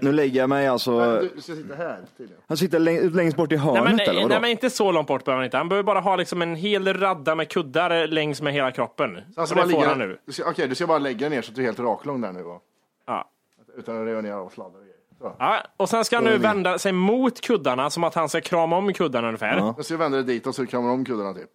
Nu 0.00 0.12
lägger 0.12 0.40
jag 0.40 0.48
mig 0.48 0.66
alltså... 0.66 0.90
Men 0.90 1.14
Du, 1.14 1.30
du 1.34 1.40
ska 1.42 1.54
sitta 1.54 1.74
här 1.74 1.98
tydligen. 2.16 2.42
Han 2.48 2.56
sitter 2.56 2.78
läng- 2.78 3.10
längst 3.14 3.36
bort 3.36 3.52
i 3.52 3.56
Nej 3.56 3.64
hörnet 3.64 3.84
men, 3.84 4.00
eller 4.00 4.14
vadå? 4.14 4.28
nej 4.28 4.40
men 4.40 4.50
inte 4.50 4.70
så 4.70 4.92
långt 4.92 5.08
bort 5.08 5.24
behöver 5.24 5.38
han 5.38 5.44
inte. 5.44 5.56
Han 5.56 5.68
behöver 5.68 5.82
bara 5.86 6.00
ha 6.00 6.16
liksom 6.16 6.42
en 6.42 6.54
hel 6.56 6.94
radda 6.94 7.34
med 7.34 7.48
kuddar 7.48 8.06
längs 8.06 8.42
med 8.42 8.52
hela 8.52 8.70
kroppen. 8.72 9.20
Så 9.34 9.46
ska 9.46 9.54
bara 9.54 9.66
det 9.66 9.72
får 9.72 9.78
ligga, 9.78 9.88
han 9.88 9.98
nu. 9.98 10.18
Du 10.26 10.32
ska, 10.32 10.50
okej, 10.50 10.68
du 10.68 10.74
ska 10.74 10.86
bara 10.86 10.98
lägga 10.98 11.28
ner 11.28 11.42
så 11.42 11.50
att 11.50 11.54
du 11.56 11.62
är 11.62 11.66
helt 11.66 11.78
raklång 11.78 12.20
där 12.20 12.32
nu. 12.32 12.42
Va? 12.42 12.60
Ja. 13.06 13.30
Utan 13.76 14.00
att 14.00 14.06
riva 14.06 14.20
ner 14.20 14.36
och 14.38 14.52
sladdar 14.52 14.78
och 14.78 14.84
grejer. 14.84 14.94
Så. 15.18 15.36
Ja, 15.38 15.60
och 15.76 15.88
sen 15.88 16.04
ska 16.04 16.16
han 16.16 16.24
nu 16.24 16.38
vända 16.38 16.78
sig 16.78 16.92
mot 16.92 17.40
kuddarna 17.40 17.90
som 17.90 18.04
att 18.04 18.14
han 18.14 18.28
ska 18.28 18.40
krama 18.40 18.76
om 18.76 18.92
kuddarna 18.92 19.26
ungefär. 19.28 19.82
Ska 19.82 19.94
jag 19.94 19.98
vända 19.98 20.16
dig 20.16 20.26
dit 20.26 20.46
och 20.46 20.54
så 20.54 20.66
kramar 20.66 20.90
om 20.90 21.04
kuddarna 21.04 21.34
typ. 21.34 21.50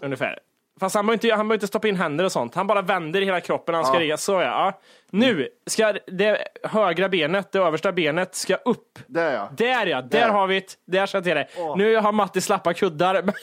ungefär. 0.00 0.38
Fast 0.80 0.94
han 0.94 1.06
behöver, 1.06 1.14
inte, 1.26 1.36
han 1.36 1.38
behöver 1.48 1.54
inte 1.54 1.66
stoppa 1.66 1.88
in 1.88 1.96
händer 1.96 2.24
och 2.24 2.32
sånt. 2.32 2.54
Han 2.54 2.66
bara 2.66 2.82
vänder 2.82 3.20
hela 3.20 3.40
kroppen. 3.40 3.74
Han 3.74 3.84
ska 3.84 3.94
Ja. 3.94 4.00
ligga 4.00 4.16
så 4.16 4.32
ja. 4.32 4.40
ja. 4.40 4.80
Nu 5.10 5.48
ska 5.66 5.94
det 6.06 6.38
högra 6.62 7.08
benet, 7.08 7.52
det 7.52 7.58
översta 7.58 7.92
benet, 7.92 8.34
ska 8.34 8.54
upp. 8.54 8.98
Där 9.06 9.32
ja. 9.34 9.48
Där 9.56 9.86
ja, 9.86 10.02
där, 10.02 10.08
Där. 10.20 10.28
har 10.28 10.46
vi 10.46 10.60
det. 10.60 10.66
Där 10.98 11.06
ska 11.06 11.16
jag 11.16 11.24
till 11.24 11.34
det. 11.34 11.46
Nu 11.76 11.96
har 11.96 12.12
Matti 12.12 12.40
slappa 12.40 12.74
kuddar. 12.74 13.22
men 13.22 13.34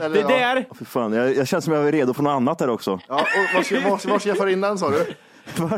Eller, 0.00 0.14
det 0.14 0.20
ja. 0.20 0.28
där. 0.54 0.66
Fy 0.78 0.84
fan, 0.84 1.12
jag, 1.12 1.36
jag 1.36 1.48
känner 1.48 1.60
som 1.60 1.72
jag 1.74 1.88
är 1.88 1.92
redo 1.92 2.14
för 2.14 2.22
något 2.22 2.30
annat 2.30 2.60
här 2.60 2.70
också. 2.70 3.00
Ja, 3.08 3.14
och 3.20 3.54
var, 3.54 3.62
ska, 3.62 3.74
var, 3.80 4.10
var 4.10 4.18
ska 4.18 4.28
jag 4.28 4.38
föra 4.38 4.50
in 4.50 4.60
den 4.60 4.78
sa 4.78 4.90
du? 4.90 4.96
Var, 5.56 5.68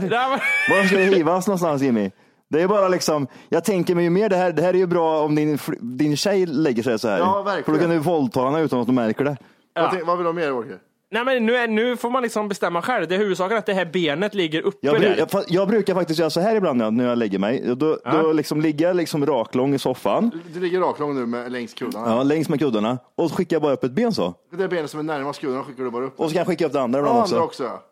var, 0.71 0.87
ska 0.87 0.97
det 0.97 1.07
rivas 1.07 1.47
någonstans 1.47 1.83
Jimmy? 1.83 2.11
Det 2.51 2.63
är 2.63 2.69
bara 2.69 2.89
liksom, 2.89 3.27
jag 3.49 3.65
tänker 3.65 3.95
mig 3.95 4.05
ju 4.05 4.11
mer 4.11 4.29
det 4.29 4.37
här, 4.37 4.53
det 4.53 4.63
här 4.63 4.75
är 4.75 4.79
ju 4.79 4.87
bra 4.87 5.23
om 5.25 5.35
din, 5.35 5.59
din 5.81 6.17
tjej 6.17 6.47
lägger 6.47 6.83
sig 6.83 6.99
så 6.99 7.09
här. 7.09 7.19
Ja, 7.19 7.43
verkligen. 7.43 7.65
För 7.65 7.73
då 7.73 7.79
kan 7.79 7.91
du 7.91 7.99
våldta 7.99 8.41
henne 8.45 8.61
utan 8.61 8.81
att 8.81 8.87
de 8.87 8.95
märker 8.95 9.25
det. 9.25 9.37
Vad, 9.75 9.91
tänk- 9.91 10.07
vad 10.07 10.17
vill 10.19 10.25
du 10.25 10.29
ha 10.29 10.35
mer 10.35 10.53
Åke? 10.53 10.79
Nej 11.11 11.25
men 11.25 11.47
nu, 11.47 11.57
är, 11.57 11.69
nu 11.69 11.97
får 11.97 12.11
man 12.11 12.23
liksom 12.23 12.49
bestämma 12.49 12.83
själv. 12.83 13.09
Det 13.09 13.15
är 13.15 13.19
huvudsaken 13.19 13.57
att 13.59 13.67
det 13.67 13.75
här 13.75 13.85
benet 13.85 14.35
ligger 14.35 14.63
uppe 14.63 14.79
Jag, 14.87 15.01
där. 15.01 15.27
jag, 15.33 15.45
jag 15.49 15.69
brukar 15.69 15.95
faktiskt 15.95 16.19
göra 16.21 16.31
så 16.31 16.41
här 16.41 16.57
ibland 16.57 16.79
när 16.79 16.85
jag- 16.85 16.93
när 16.95 17.09
jag 17.09 17.19
lägger 17.19 17.39
mig. 17.39 17.63
Då, 17.77 17.99
då 18.05 18.33
liksom 18.33 18.61
ligger 18.61 18.87
jag 18.87 18.97
liksom 18.97 19.27
raklång 19.27 19.75
i 19.75 19.79
soffan, 19.79 20.31
Du 20.55 20.61
ligger 20.61 20.81
raklång 20.81 21.15
nu 21.15 21.27
med, 21.27 21.53
längs 21.53 21.75
kuddarna. 21.75 22.09
ja, 22.17 22.23
längs 22.23 22.49
med 22.49 22.59
kuddarna, 22.59 22.99
och 23.17 23.31
så 23.31 23.37
skickar 23.37 23.55
jag 23.57 23.63
bara 23.63 23.73
upp 23.73 23.85
ett 23.85 23.93
ben 23.93 24.13
så. 24.13 24.35
Det 24.57 24.69
benet 24.69 24.91
som 24.91 25.01
är 25.01 25.05
närmast 25.05 25.41
kuddarna 25.41 25.65
skickar 25.65 25.85
du 25.85 25.91
bara 25.91 26.05
upp. 26.05 26.21
Och 26.21 26.27
så 26.27 26.33
kan 26.33 26.39
jag 26.39 26.47
skicka 26.47 26.67
upp 26.67 26.73
det 26.73 26.81
andra 26.81 26.99
Ja, 26.99 27.03
ibland 27.05 27.23
andra 27.23 27.43
också. 27.43 27.65
också 27.65 27.65
ja. 27.65 27.83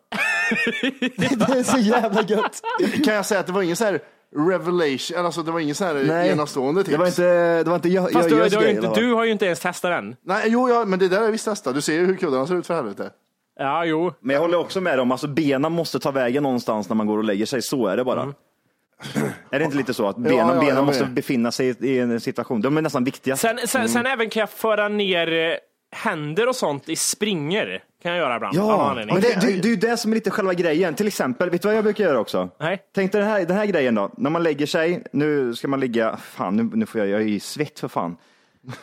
Det 1.19 1.59
är 1.59 1.63
så 1.63 1.77
jävla 1.77 2.21
gött. 2.21 2.61
Kan 3.05 3.13
jag 3.13 3.25
säga 3.25 3.39
att 3.39 3.47
det 3.47 3.53
var 3.53 3.61
ingen 3.61 3.75
så 3.75 3.85
här 3.85 3.99
revelation, 4.35 5.25
alltså 5.25 5.43
det 5.43 5.51
var 5.51 5.59
ingen 5.59 5.75
så 5.75 5.85
här 5.85 6.25
enastående 6.25 6.83
tips? 6.83 6.91
det 6.91 6.97
var 6.97 7.07
inte, 7.07 7.63
det 7.63 7.69
var 7.69 7.75
inte 7.75 7.89
jag, 7.89 8.11
Fast 8.11 8.29
jag 8.29 8.39
du, 8.39 8.43
görs 8.43 8.51
du, 8.51 8.57
har 8.57 8.65
inte, 8.65 8.91
du 8.95 9.13
har 9.13 9.25
ju 9.25 9.31
inte 9.31 9.45
ens 9.45 9.59
testat 9.59 9.91
den. 9.91 10.15
Nej, 10.21 10.43
jo, 10.47 10.69
ja, 10.69 10.85
men 10.85 10.99
det 10.99 11.07
där 11.07 11.17
har 11.17 11.23
jag 11.23 11.31
visst 11.31 11.45
testat. 11.45 11.75
Du 11.75 11.81
ser 11.81 11.93
ju 11.93 12.05
hur 12.05 12.15
kuddarna 12.15 12.47
ser 12.47 12.55
ut 12.55 12.67
för 12.67 12.73
helvete. 12.73 13.09
Ja, 13.59 13.85
jo. 13.85 14.13
Men 14.19 14.33
jag 14.33 14.41
håller 14.41 14.57
också 14.57 14.81
med 14.81 14.99
om, 14.99 15.11
alltså 15.11 15.27
benen 15.27 15.71
måste 15.71 15.99
ta 15.99 16.11
vägen 16.11 16.43
någonstans 16.43 16.89
när 16.89 16.95
man 16.95 17.07
går 17.07 17.17
och 17.17 17.23
lägger 17.23 17.45
sig. 17.45 17.61
Så 17.61 17.87
är 17.87 17.97
det 17.97 18.03
bara. 18.03 18.33
Är 19.49 19.59
det 19.59 19.65
inte 19.65 19.77
lite 19.77 19.93
så 19.93 20.07
att 20.07 20.17
benen, 20.17 20.37
ja, 20.37 20.53
jag 20.53 20.65
benen 20.65 20.85
måste 20.85 21.05
befinna 21.05 21.51
sig 21.51 21.75
i 21.79 21.99
en 21.99 22.19
situation, 22.21 22.61
de 22.61 22.77
är 22.77 22.81
nästan 22.81 23.03
viktiga. 23.03 23.37
Sen, 23.37 23.59
sen, 23.65 23.89
sen 23.89 24.05
även 24.05 24.29
kan 24.29 24.39
jag 24.39 24.49
föra 24.49 24.87
ner 24.87 25.31
eh, 25.31 25.55
händer 25.91 26.49
och 26.49 26.55
sånt 26.55 26.89
i 26.89 26.95
springer. 26.95 27.83
Kan 28.01 28.11
jag 28.11 28.19
göra 28.19 28.35
ibland. 28.35 28.55
Ja, 28.55 28.93
men 28.95 29.07
det, 29.07 29.41
det, 29.41 29.61
det 29.61 29.67
är 29.67 29.69
ju 29.69 29.75
det 29.75 29.97
som 29.97 30.11
är 30.11 30.15
lite 30.15 30.31
själva 30.31 30.53
grejen. 30.53 30.93
Till 30.95 31.07
exempel, 31.07 31.49
vet 31.49 31.61
du 31.61 31.67
vad 31.67 31.77
jag 31.77 31.83
brukar 31.83 32.03
göra 32.03 32.19
också? 32.19 32.49
Nej. 32.59 32.81
Tänk 32.95 33.11
dig 33.11 33.21
den 33.21 33.29
här, 33.29 33.45
den 33.45 33.57
här 33.57 33.65
grejen 33.65 33.95
då. 33.95 34.11
När 34.17 34.29
man 34.29 34.43
lägger 34.43 34.65
sig, 34.65 35.03
nu 35.11 35.55
ska 35.55 35.67
man 35.67 35.79
ligga, 35.79 36.17
fan 36.17 36.55
nu, 36.55 36.63
nu 36.73 36.85
får 36.85 36.99
jag, 37.01 37.07
jag 37.09 37.21
är 37.21 37.25
i 37.25 37.39
svett 37.39 37.79
för 37.79 37.87
fan. 37.87 38.17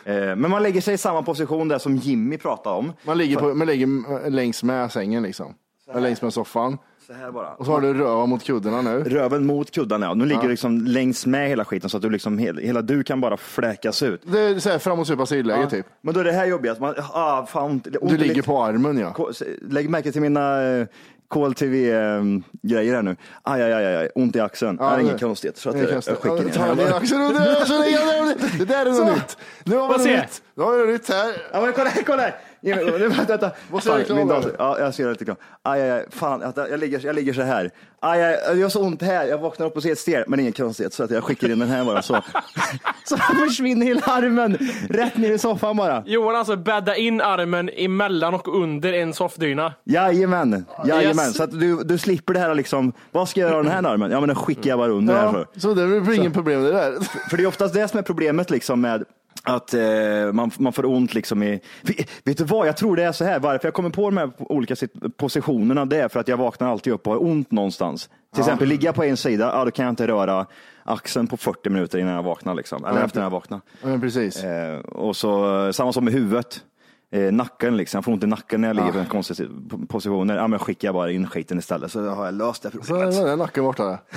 Eh, 0.05 0.15
men 0.15 0.51
man 0.51 0.63
lägger 0.63 0.81
sig 0.81 0.95
i 0.95 0.99
samma 0.99 1.23
position 1.23 1.69
där 1.69 1.79
som 1.79 1.97
Jimmy 1.97 2.39
pratade 2.39 2.77
om. 2.77 2.93
Man 3.03 3.19
ligger, 3.19 3.37
på, 3.37 3.55
man 3.55 3.67
ligger 3.67 4.31
längs 4.31 4.63
med 4.63 4.93
sängen 4.93 5.23
liksom. 5.23 5.55
Eller 5.91 6.01
längs 6.01 6.23
med 6.23 6.33
soffan. 6.33 6.79
Så 7.09 7.15
här 7.15 7.31
bara. 7.33 7.55
Och 7.55 7.67
så 7.67 7.73
har 7.73 7.81
du 7.81 7.95
röva 7.95 8.27
mot 8.27 8.45
kuddarna 8.45 8.83
nu. 8.83 9.05
Röven 9.05 9.47
mot 9.47 9.71
kuddarna, 9.71 10.07
ja. 10.07 10.15
Nu 10.15 10.25
ligger 10.25 10.43
du 10.43 10.49
liksom 10.49 10.81
längs 10.87 11.27
med 11.27 11.49
hela 11.49 11.65
skiten 11.65 11.91
så 11.91 11.97
att 11.97 12.03
du 12.03 12.11
liksom, 12.11 12.39
hela, 12.39 12.83
du 12.83 13.03
kan 13.05 13.21
bara 13.21 13.37
fläkas 13.37 14.03
ut. 14.03 14.23
Det 14.25 14.41
är 14.41 14.59
så 14.59 14.71
här 14.71 14.79
framåt 14.79 15.07
supa 15.07 15.27
sidläge 15.27 15.71
typ. 15.71 15.87
Men 16.01 16.15
då 16.15 16.21
är 16.21 16.25
det 16.25 16.33
här 16.33 16.47
jobbigt, 16.47 16.71
att 16.73 16.81
man, 16.81 16.95
ah, 17.13 17.47
fan, 17.47 17.71
ont, 17.71 17.87
ont 18.01 18.11
Du 18.11 18.17
ligger 18.17 18.35
lite- 18.35 18.47
på 18.47 18.63
armen 18.63 18.99
ja. 18.99 19.13
K- 19.13 19.31
Lägg 19.71 19.91
märke 19.91 20.13
till 20.13 20.21
mina 20.21 20.63
eh, 20.63 20.87
KLTV-grejer 21.31 22.95
här 22.95 23.03
nu. 23.03 23.17
Aj, 23.43 23.63
aj, 23.63 23.73
aj, 23.73 23.97
aj, 23.97 24.09
ont 24.15 24.37
i 24.37 24.41
axeln. 24.41 24.77
Ja, 24.81 24.91
det 24.91 24.97
är 24.97 25.01
inget 25.01 25.21
konstigt. 25.21 25.57
Så 25.57 25.69
att 25.71 25.75
jag, 25.77 25.85
jag 25.85 25.93
konstigt. 25.93 26.17
skickar 26.17 26.45
ner 26.45 26.53
ta 26.53 26.75
ner 26.75 26.93
axeln 26.97 27.23
och 27.27 27.33
det- 28.59 28.65
där 28.65 28.87
är 28.87 28.91
något 29.05 29.15
nytt. 29.17 29.37
Nu 29.65 29.77
har 29.77 29.89
vi 29.89 29.95
något 29.95 30.07
nytt. 30.07 30.43
Nu 30.55 30.63
har 30.63 30.73
vi 30.73 30.79
något 30.79 30.89
nytt 30.89 31.09
här. 31.09 31.33
Ja, 31.53 31.61
men 31.61 31.73
kolla 31.73 31.89
här, 31.91 32.03
kolla 32.03 32.23
här! 32.23 32.35
Jimmy, 32.61 32.85
nu, 32.85 33.09
vänta, 33.09 33.25
vänta. 33.25 33.51
Måste 33.71 33.91
jag 33.91 34.01
reklam 34.01 34.29
dator. 34.29 34.57
Ja, 34.59 34.79
jag 34.79 34.95
ser 34.95 35.09
lite 35.09 35.21
reklam. 35.21 35.37
Aj, 35.63 35.83
aj, 35.83 35.91
aj. 35.91 36.07
Fan, 36.11 36.53
jag, 36.57 36.81
ligger, 36.81 37.07
jag 37.07 37.15
ligger 37.15 37.33
så 37.33 37.43
här. 37.43 37.71
Aj, 38.01 38.23
aj, 38.23 38.39
jag 38.47 38.65
har 38.65 38.69
så 38.69 38.83
ont 38.83 39.03
här. 39.03 39.27
Jag 39.27 39.39
vaknar 39.39 39.67
upp 39.67 39.77
och 39.77 39.83
ser 39.83 39.93
ett 39.93 39.99
stel, 39.99 40.25
men 40.27 40.41
ingen 40.41 40.53
konstigt. 40.53 40.93
Så 40.93 41.05
att 41.05 41.11
jag 41.11 41.25
skickar 41.25 41.51
in 41.51 41.59
den 41.59 41.69
här 41.69 41.85
bara. 41.85 42.03
Så, 42.03 42.23
så 43.05 43.17
försvinner 43.17 43.87
hela 43.87 44.01
armen 44.01 44.59
rätt 44.91 45.17
ner 45.17 45.33
i 45.33 45.39
soffan 45.39 45.77
bara. 45.77 46.03
Johan 46.07 46.37
alltså 46.37 46.57
bädda 46.57 46.97
in 46.97 47.21
armen 47.21 47.71
emellan 47.77 48.35
och 48.35 48.63
under 48.63 48.93
en 48.93 49.15
soffdyna. 49.15 49.75
Jajamän, 49.85 50.65
jajamän. 50.87 51.27
Yes. 51.27 51.37
Så 51.37 51.43
att 51.43 51.61
du, 51.61 51.85
du 51.85 51.99
slipper 51.99 52.35
det 52.35 52.41
här 52.41 52.55
liksom. 52.55 52.93
Vad 53.13 53.29
ska 53.29 53.41
jag 53.41 53.51
göra 53.51 53.63
den 53.63 53.73
här 53.73 53.93
armen? 53.93 54.11
Ja, 54.11 54.21
men 54.21 54.27
den 54.27 54.37
skickar 54.37 54.71
jag 54.71 54.79
bara 54.79 54.93
under 54.93 55.15
här 55.15 55.33
för. 55.33 55.47
Ja, 55.53 55.61
så 55.61 55.75
det 55.75 56.01
blir 56.01 56.15
inget 56.15 56.35
problem 56.35 56.63
det 56.63 56.73
där. 56.73 56.93
För 57.31 57.37
det 57.37 57.43
är 57.43 57.47
oftast 57.47 57.75
det 57.75 57.89
som 57.89 57.99
är 57.99 58.03
problemet 58.03 58.51
liksom 58.51 58.81
med 58.81 59.05
att 59.45 59.75
eh, 59.75 60.33
man, 60.33 60.51
man 60.59 60.73
får 60.73 60.85
ont 60.87 61.15
liksom 61.15 61.43
i... 61.43 61.61
Vet- 62.25 62.39
du 62.39 62.45
vad, 62.45 62.69
jag 62.69 62.77
tror 62.77 62.97
det 62.97 63.03
är 63.05 63.13
så 63.13 63.25
här, 63.25 63.41
varför 63.41 63.67
jag 63.69 63.75
kommer 63.75 63.91
på 63.91 64.03
de 64.11 64.17
här 64.17 64.31
olika 64.39 64.75
sit- 64.75 65.17
positionerna, 65.17 65.85
det 65.85 65.97
är 66.01 66.09
för 66.09 66.21
att 66.21 66.29
jag 66.29 66.37
vaknar 66.37 66.69
alltid 66.71 66.93
upp 66.93 67.07
och 67.07 67.13
har 67.13 67.23
ont 67.25 67.51
någonstans. 67.51 68.11
Till 68.35 68.41
exempel 68.41 68.69
ligga 68.69 68.93
på 68.93 69.05
en 69.05 69.17
sida, 69.17 69.51
ja 69.55 69.65
då 69.65 69.71
kan 69.71 69.85
jag 69.85 69.93
inte 69.93 70.07
röra 70.07 70.47
axeln 70.85 71.27
på 71.27 71.37
40 71.37 71.71
minuter 71.71 71.99
innan 71.99 72.13
jag 72.15 72.23
vaknar 72.23 72.55
liksom. 72.55 72.85
Eller 72.85 72.99
Ja, 72.99 73.05
efter 73.07 73.23
jag 73.23 73.31
vaknar. 73.31 73.61
Ja, 73.83 73.99
precis. 74.01 74.45
Eh, 74.45 74.79
och 74.79 75.17
så 75.17 75.73
samma 75.73 75.93
som 75.93 76.05
med 76.05 76.15
huvudet. 76.15 76.61
Eh, 77.13 77.33
nacken 77.33 77.77
liksom, 77.77 77.99
jag 77.99 78.05
får 78.05 78.13
ont 78.13 78.25
i 78.25 78.27
nacken 78.27 78.61
när 78.61 78.69
jag 78.69 78.77
ligger 78.77 78.93
på 78.93 78.99
en 78.99 79.07
konstig 79.07 79.37
si- 79.37 79.49
positioner. 79.89 80.37
Ja 80.37 80.49
men 80.49 80.59
skickar 80.59 80.89
jag 80.89 80.95
bara 80.95 81.11
in 81.11 81.27
skiten 81.27 81.59
istället 81.59 81.93
så 81.93 82.09
har 82.09 82.25
jag 82.25 82.35
löst 82.35 82.63
det 82.63 82.71
Så 82.71 82.79
problemet. 82.79 83.15
var 83.17 83.27
den 83.27 83.39
nacken 83.39 83.65
borta. 83.65 83.99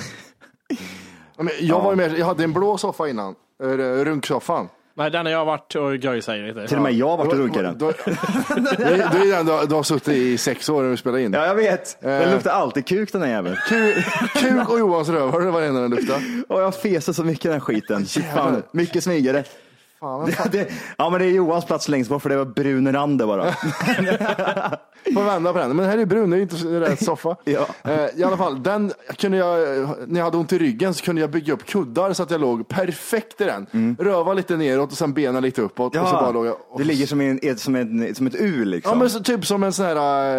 Ja, 1.36 1.44
jag, 1.60 1.80
var 1.82 1.94
med, 1.94 2.18
jag 2.18 2.26
hade 2.26 2.44
en 2.44 2.52
blå 2.52 2.78
soffa 2.78 3.08
innan, 3.08 3.34
eh, 3.62 3.66
runksoffan. 4.04 4.68
Nej, 4.94 5.10
den 5.10 5.26
har 5.26 5.32
jag 5.32 5.44
varit 5.44 5.74
och 5.74 5.96
göjsat 5.96 6.34
i. 6.36 6.54
Till 6.68 6.76
och 6.76 6.82
med 6.82 6.92
jag 6.92 7.08
har 7.08 7.16
varit 7.16 7.32
och 7.32 7.38
runkat 7.38 7.58
i 7.58 7.62
den. 7.62 7.78
Det 7.78 8.84
är 8.84 9.30
den 9.36 9.46
du, 9.46 9.52
har- 9.52 9.66
du 9.66 9.74
har 9.74 9.82
suttit 9.82 10.08
i 10.08 10.38
sex 10.38 10.68
år 10.68 10.82
när 10.82 10.90
vi 10.90 10.96
spelar 10.96 11.18
in. 11.18 11.32
Ja, 11.32 11.46
jag 11.46 11.54
vet. 11.54 11.96
Den 12.00 12.22
Eh. 12.22 12.34
luktar 12.34 12.50
alltid 12.50 12.86
kuk 12.86 13.12
den 13.12 13.22
här 13.22 13.28
jäveln. 13.28 13.56
Kuk, 13.68 13.96
kuk 14.34 14.68
och 14.70 14.78
Johans 14.78 15.08
röv, 15.08 15.32
det 15.44 15.50
var 15.50 15.60
det 15.60 15.66
enda 15.66 15.80
den 15.80 15.90
luktade. 15.90 16.20
Och 16.48 16.62
jag 16.62 16.74
feser 16.74 17.12
så 17.12 17.24
mycket 17.24 17.42
den 17.42 17.52
här 17.52 17.60
skiten. 17.60 18.06
Fan, 18.06 18.62
mycket 18.72 19.04
smygare. 19.04 19.44
Fan, 20.02 20.20
vad 20.20 20.28
Det, 20.28 20.58
det, 20.58 20.68
ja 20.98 21.10
men 21.10 21.20
det 21.20 21.26
är 21.26 21.30
Johans 21.30 21.64
plats 21.64 21.88
längst 21.88 22.10
bort 22.10 22.22
för 22.22 22.28
det 22.28 22.36
var 22.36 22.44
brun 22.44 22.92
rand 22.92 23.18
det 23.18 23.26
bara. 23.26 23.52
Får 25.14 25.24
vända 25.24 25.52
på 25.52 25.58
den. 25.58 25.76
Men 25.76 25.86
här 25.86 25.98
är 25.98 26.06
brun, 26.06 26.30
det 26.30 26.36
är 26.36 26.40
inte 26.40 26.56
rätt 26.56 27.04
soffa. 27.04 27.36
Ja. 27.44 27.66
Eh, 27.84 28.20
I 28.20 28.24
alla 28.24 28.36
fall, 28.36 28.62
den 28.62 28.92
kunde 29.16 29.38
jag, 29.38 29.58
när 30.08 30.20
jag 30.20 30.24
hade 30.24 30.36
ont 30.36 30.52
i 30.52 30.58
ryggen 30.58 30.94
så 30.94 31.04
kunde 31.04 31.20
jag 31.20 31.30
bygga 31.30 31.52
upp 31.54 31.66
kuddar 31.66 32.12
så 32.12 32.22
att 32.22 32.30
jag 32.30 32.40
låg 32.40 32.68
perfekt 32.68 33.40
i 33.40 33.44
den. 33.44 33.96
Röva 33.98 34.32
lite 34.32 34.56
neråt 34.56 34.92
och 34.92 34.98
sen 34.98 35.12
benen 35.12 35.42
lite 35.42 35.62
uppåt. 35.62 35.96
Och 35.96 36.08
så 36.08 36.14
bara 36.14 36.30
låg 36.30 36.46
jag, 36.46 36.56
det 36.76 36.84
ligger 36.84 37.06
som, 37.06 37.20
en, 37.20 37.58
som, 37.58 37.76
en, 37.76 38.14
som 38.14 38.26
ett 38.26 38.34
U 38.34 38.64
liksom. 38.64 38.92
Ja, 38.92 38.98
men 38.98 39.10
så, 39.10 39.20
typ 39.20 39.46
som 39.46 39.62
en 39.62 39.72
sån 39.72 39.86
här, 39.86 39.96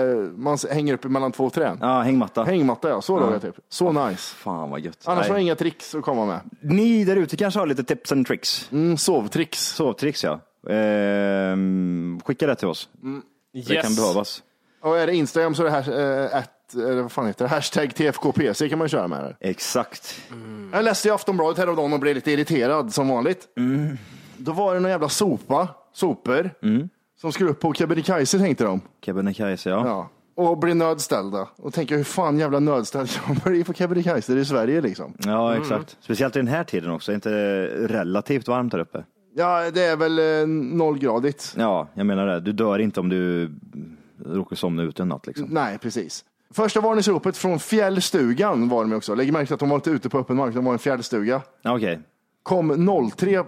eh, 0.08 0.16
man 0.36 0.58
hänger 0.72 0.94
upp 0.94 1.04
mellan 1.04 1.32
två 1.32 1.50
trän. 1.50 1.78
Ja, 1.82 2.02
hängmatta. 2.02 2.44
Hängmatta 2.44 2.90
ja, 2.90 3.02
så 3.02 3.20
låg 3.20 3.34
jag 3.34 3.42
typ. 3.42 3.56
Så 3.70 3.92
nice. 3.92 4.36
Fan 4.36 4.70
vad 4.70 4.80
gött. 4.80 4.98
Annars 5.06 5.22
Nej. 5.22 5.30
var 5.30 5.36
det 5.36 5.42
inga 5.42 5.56
tricks 5.56 5.96
att 5.96 6.04
komma 6.04 6.26
med. 6.26 6.40
Ni 6.62 7.06
där 7.06 7.16
ute 7.16 7.38
kanske 7.38 7.60
har 7.60 7.68
lite 7.68 7.84
tips 7.84 8.12
and 8.12 8.28
tricks. 8.28 8.70
Mm, 8.72 8.98
sovtricks. 9.60 9.76
Sovtricks 9.76 10.24
ja. 10.24 10.40
Ehm, 10.70 12.20
skicka 12.26 12.48
det 12.48 12.56
till 12.56 12.68
oss. 12.68 12.90
Det 13.68 13.76
kan 13.76 13.96
behövas. 13.96 14.44
Och 14.82 14.98
är 14.98 15.08
det 15.08 15.16
Instagram 15.16 15.56
så 15.56 15.62
är 15.62 15.66
det 15.66 15.72
här, 15.72 16.00
eh, 16.34 16.40
ett, 16.40 16.74
eller 16.74 17.02
vad 17.02 17.12
fan 17.12 17.28
heter 17.28 17.46
det? 17.46 17.50
Hashtag 17.50 17.96
TFKPC 17.96 18.70
kan 18.70 18.80
man 18.80 18.90
köra 18.90 19.08
med 19.08 19.24
det. 19.24 19.50
Exakt. 19.50 20.22
Jag 20.72 20.86
läste 20.86 21.08
i 21.08 21.12
Aftonbladet 21.12 21.58
häromdagen 21.58 21.94
och 21.94 22.00
blev 22.00 22.16
lite 22.16 22.32
irriterad 22.32 22.94
som 22.94 23.08
vanligt. 23.08 23.48
Då 24.38 24.52
var 24.52 24.74
det 24.74 24.80
någon 24.80 24.92
jävla 24.92 25.10
sopa, 25.10 25.68
sopor, 25.94 26.50
som 27.22 27.32
skulle 27.32 27.50
upp 27.50 27.60
på 27.60 27.74
Kebnekaise 27.74 28.40
tänkte 28.40 28.64
de. 28.64 28.82
Kebnekaise 29.02 29.70
ja. 29.70 29.88
Ja. 29.88 30.10
Och 30.36 30.58
bli 30.58 30.74
nödställda. 30.74 31.48
Och 31.56 31.74
tänka 31.74 31.98
hur 31.98 32.04
fan 32.04 32.40
jävla 32.40 32.60
nödställd 32.60 33.10
jag 33.28 33.38
blir 33.38 33.64
på 33.64 33.74
Kebnekaise, 33.74 34.34
det 34.34 34.42
i 34.42 34.46
Sverige 34.46 34.82
liksom. 34.82 35.14
Ja, 35.20 35.56
exakt. 35.58 35.98
Speciellt 36.02 36.36
i 36.36 36.40
den 36.40 36.48
här 36.48 36.64
tiden 36.64 36.92
också. 36.92 37.12
Är 37.12 37.16
inte 37.16 37.30
det 37.30 37.68
relativt 37.88 38.48
varmt 38.48 38.72
där 38.72 38.80
uppe? 38.80 39.04
Ja, 39.36 39.72
det 39.72 39.82
är 39.84 39.96
väl 39.96 40.20
eh, 40.20 40.48
nollgradigt. 40.78 41.54
Ja, 41.58 41.88
jag 41.94 42.06
menar 42.06 42.26
det. 42.28 42.40
Du 42.40 42.52
dör 42.52 42.80
inte 42.80 43.00
om 43.00 43.10
du 43.10 43.52
råkar 44.26 44.56
somna 44.56 44.84
ute 44.84 45.02
en 45.02 45.08
natt 45.10 45.28
liksom. 45.28 45.48
Nej, 45.50 45.78
precis. 45.78 46.26
Första 46.54 46.82
varningsropet 46.82 47.38
från 47.38 47.60
fjällstugan 47.60 48.70
var 48.70 48.84
de 48.84 48.94
också. 48.94 49.16
Lägg 49.16 49.34
märke 49.34 49.46
till 49.46 49.54
att 49.54 49.60
de 49.60 49.70
var 49.70 49.76
inte 49.76 49.90
ute 49.90 50.10
på 50.10 50.18
öppen 50.20 50.36
mark, 50.38 50.54
de 50.56 50.66
var 50.66 50.74
en 50.74 50.80
fjällstuga. 50.80 51.42
Ja, 51.62 51.76
Okej, 51.76 52.00
Kom 52.44 52.88
03 53.18 53.36
eh, 53.36 53.44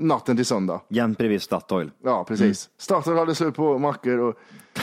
natten 0.00 0.36
till 0.36 0.46
söndag. 0.46 0.80
jämt 0.88 1.18
bredvid 1.18 1.42
Statoil. 1.42 1.90
Ja, 2.04 2.24
precis. 2.28 2.68
Statoil 2.78 3.18
hade 3.18 3.34
slut 3.34 3.54
på 3.54 3.78
mackor 3.78 4.18
och 4.18 4.34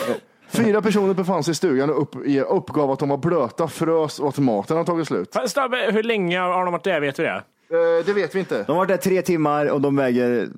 eh, 0.10 0.16
fyra 0.50 0.82
personer 0.82 1.14
befann 1.14 1.44
sig 1.44 1.52
i 1.52 1.56
stugan 1.56 1.90
och 1.90 2.02
upp, 2.02 2.16
i- 2.26 2.40
uppgav 2.42 2.92
att 2.92 3.00
de 3.00 3.10
var 3.10 3.18
blöta, 3.18 3.68
frös 3.68 4.20
och 4.20 4.30
att 4.30 4.38
maten 4.40 4.78
hade 4.78 4.88
tagit 4.88 5.08
slut. 5.08 5.34
Fast, 5.34 5.52
Stabbe, 5.52 5.92
hur 5.92 6.04
länge 6.04 6.40
har 6.40 6.66
de 6.66 6.72
varit 6.72 6.84
där? 6.84 7.02
Vet 7.02 7.20
vi 7.20 7.24
det? 7.24 7.44
Eh, 7.72 8.06
det 8.06 8.14
vet 8.14 8.36
vi 8.36 8.40
inte. 8.40 8.64
De 8.64 8.72
har 8.72 8.78
varit 8.78 8.88
där 8.90 8.98
tre 8.98 9.22
timmar 9.22 9.66
och 9.72 9.82
de 9.82 9.96
väger 9.96 10.50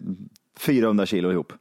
400 0.59 1.05
kilo 1.05 1.31
ihop. 1.31 1.53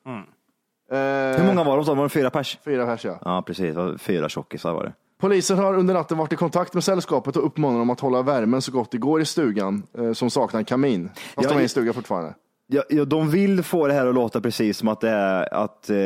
Eh, 0.92 0.98
Hur 1.38 1.46
många 1.46 1.64
var 1.64 1.76
de? 1.76 1.84
sa? 1.84 1.94
Var 1.94 2.02
det 2.02 2.08
fyra 2.08 2.30
pers? 2.30 2.58
Fyra 2.64 2.86
pers, 2.86 3.04
ja. 3.04 3.18
Ja, 3.24 3.42
precis. 3.46 3.74
Det 3.74 3.82
var 3.82 3.96
Fyra 3.98 4.28
tjockisar 4.28 4.72
var 4.72 4.84
det. 4.84 4.92
Polisen 5.20 5.58
har 5.58 5.74
under 5.74 5.94
natten 5.94 6.18
varit 6.18 6.32
i 6.32 6.36
kontakt 6.36 6.74
med 6.74 6.84
sällskapet 6.84 7.36
och 7.36 7.46
uppmanat 7.46 7.80
dem 7.80 7.90
att 7.90 8.00
hålla 8.00 8.22
värmen 8.22 8.62
så 8.62 8.72
gott 8.72 8.90
det 8.90 8.98
går 8.98 9.20
i 9.20 9.24
stugan 9.24 9.82
eh, 9.98 10.12
som 10.12 10.30
saknar 10.30 10.58
en 10.60 10.64
kamin. 10.64 11.10
Fast 11.14 11.28
Ja, 11.36 11.48
de 11.48 11.54
är 11.54 11.60
i 11.60 11.62
en 11.62 11.68
stuga 11.68 11.92
fortfarande. 11.92 12.34
Ja, 12.66 12.82
ja, 12.88 13.04
de 13.04 13.30
vill 13.30 13.62
få 13.62 13.86
det 13.86 13.92
här 13.92 14.06
att 14.06 14.14
låta 14.14 14.40
precis 14.40 14.78
som 14.78 14.88
att 14.88 15.00
det 15.00 15.08
är 15.10 15.54
att... 15.54 15.90
Eh. 15.90 15.96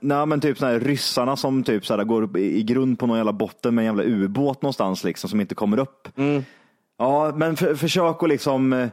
Nej, 0.00 0.26
men 0.26 0.40
typ 0.40 0.58
såna 0.58 0.70
här 0.72 0.80
ryssarna 0.80 1.36
som 1.36 1.62
typ 1.62 1.86
så 1.86 1.96
här, 1.96 2.04
går 2.04 2.22
upp 2.22 2.36
i 2.36 2.58
i 2.58 2.62
grund 2.62 2.98
på 2.98 3.06
någon 3.06 3.16
jävla 3.16 3.32
botten 3.32 3.74
med 3.74 3.82
en 3.82 3.86
jävla 3.86 4.02
ubåt 4.02 4.62
någonstans 4.62 5.04
liksom 5.04 5.30
som 5.30 5.40
inte 5.40 5.54
kommer 5.54 5.78
upp. 5.78 6.08
Ja, 7.00 7.32
men 7.36 7.56
för, 7.56 7.74
försök 7.74 8.22
att 8.22 8.28
liksom 8.28 8.72
eh, 8.72 8.88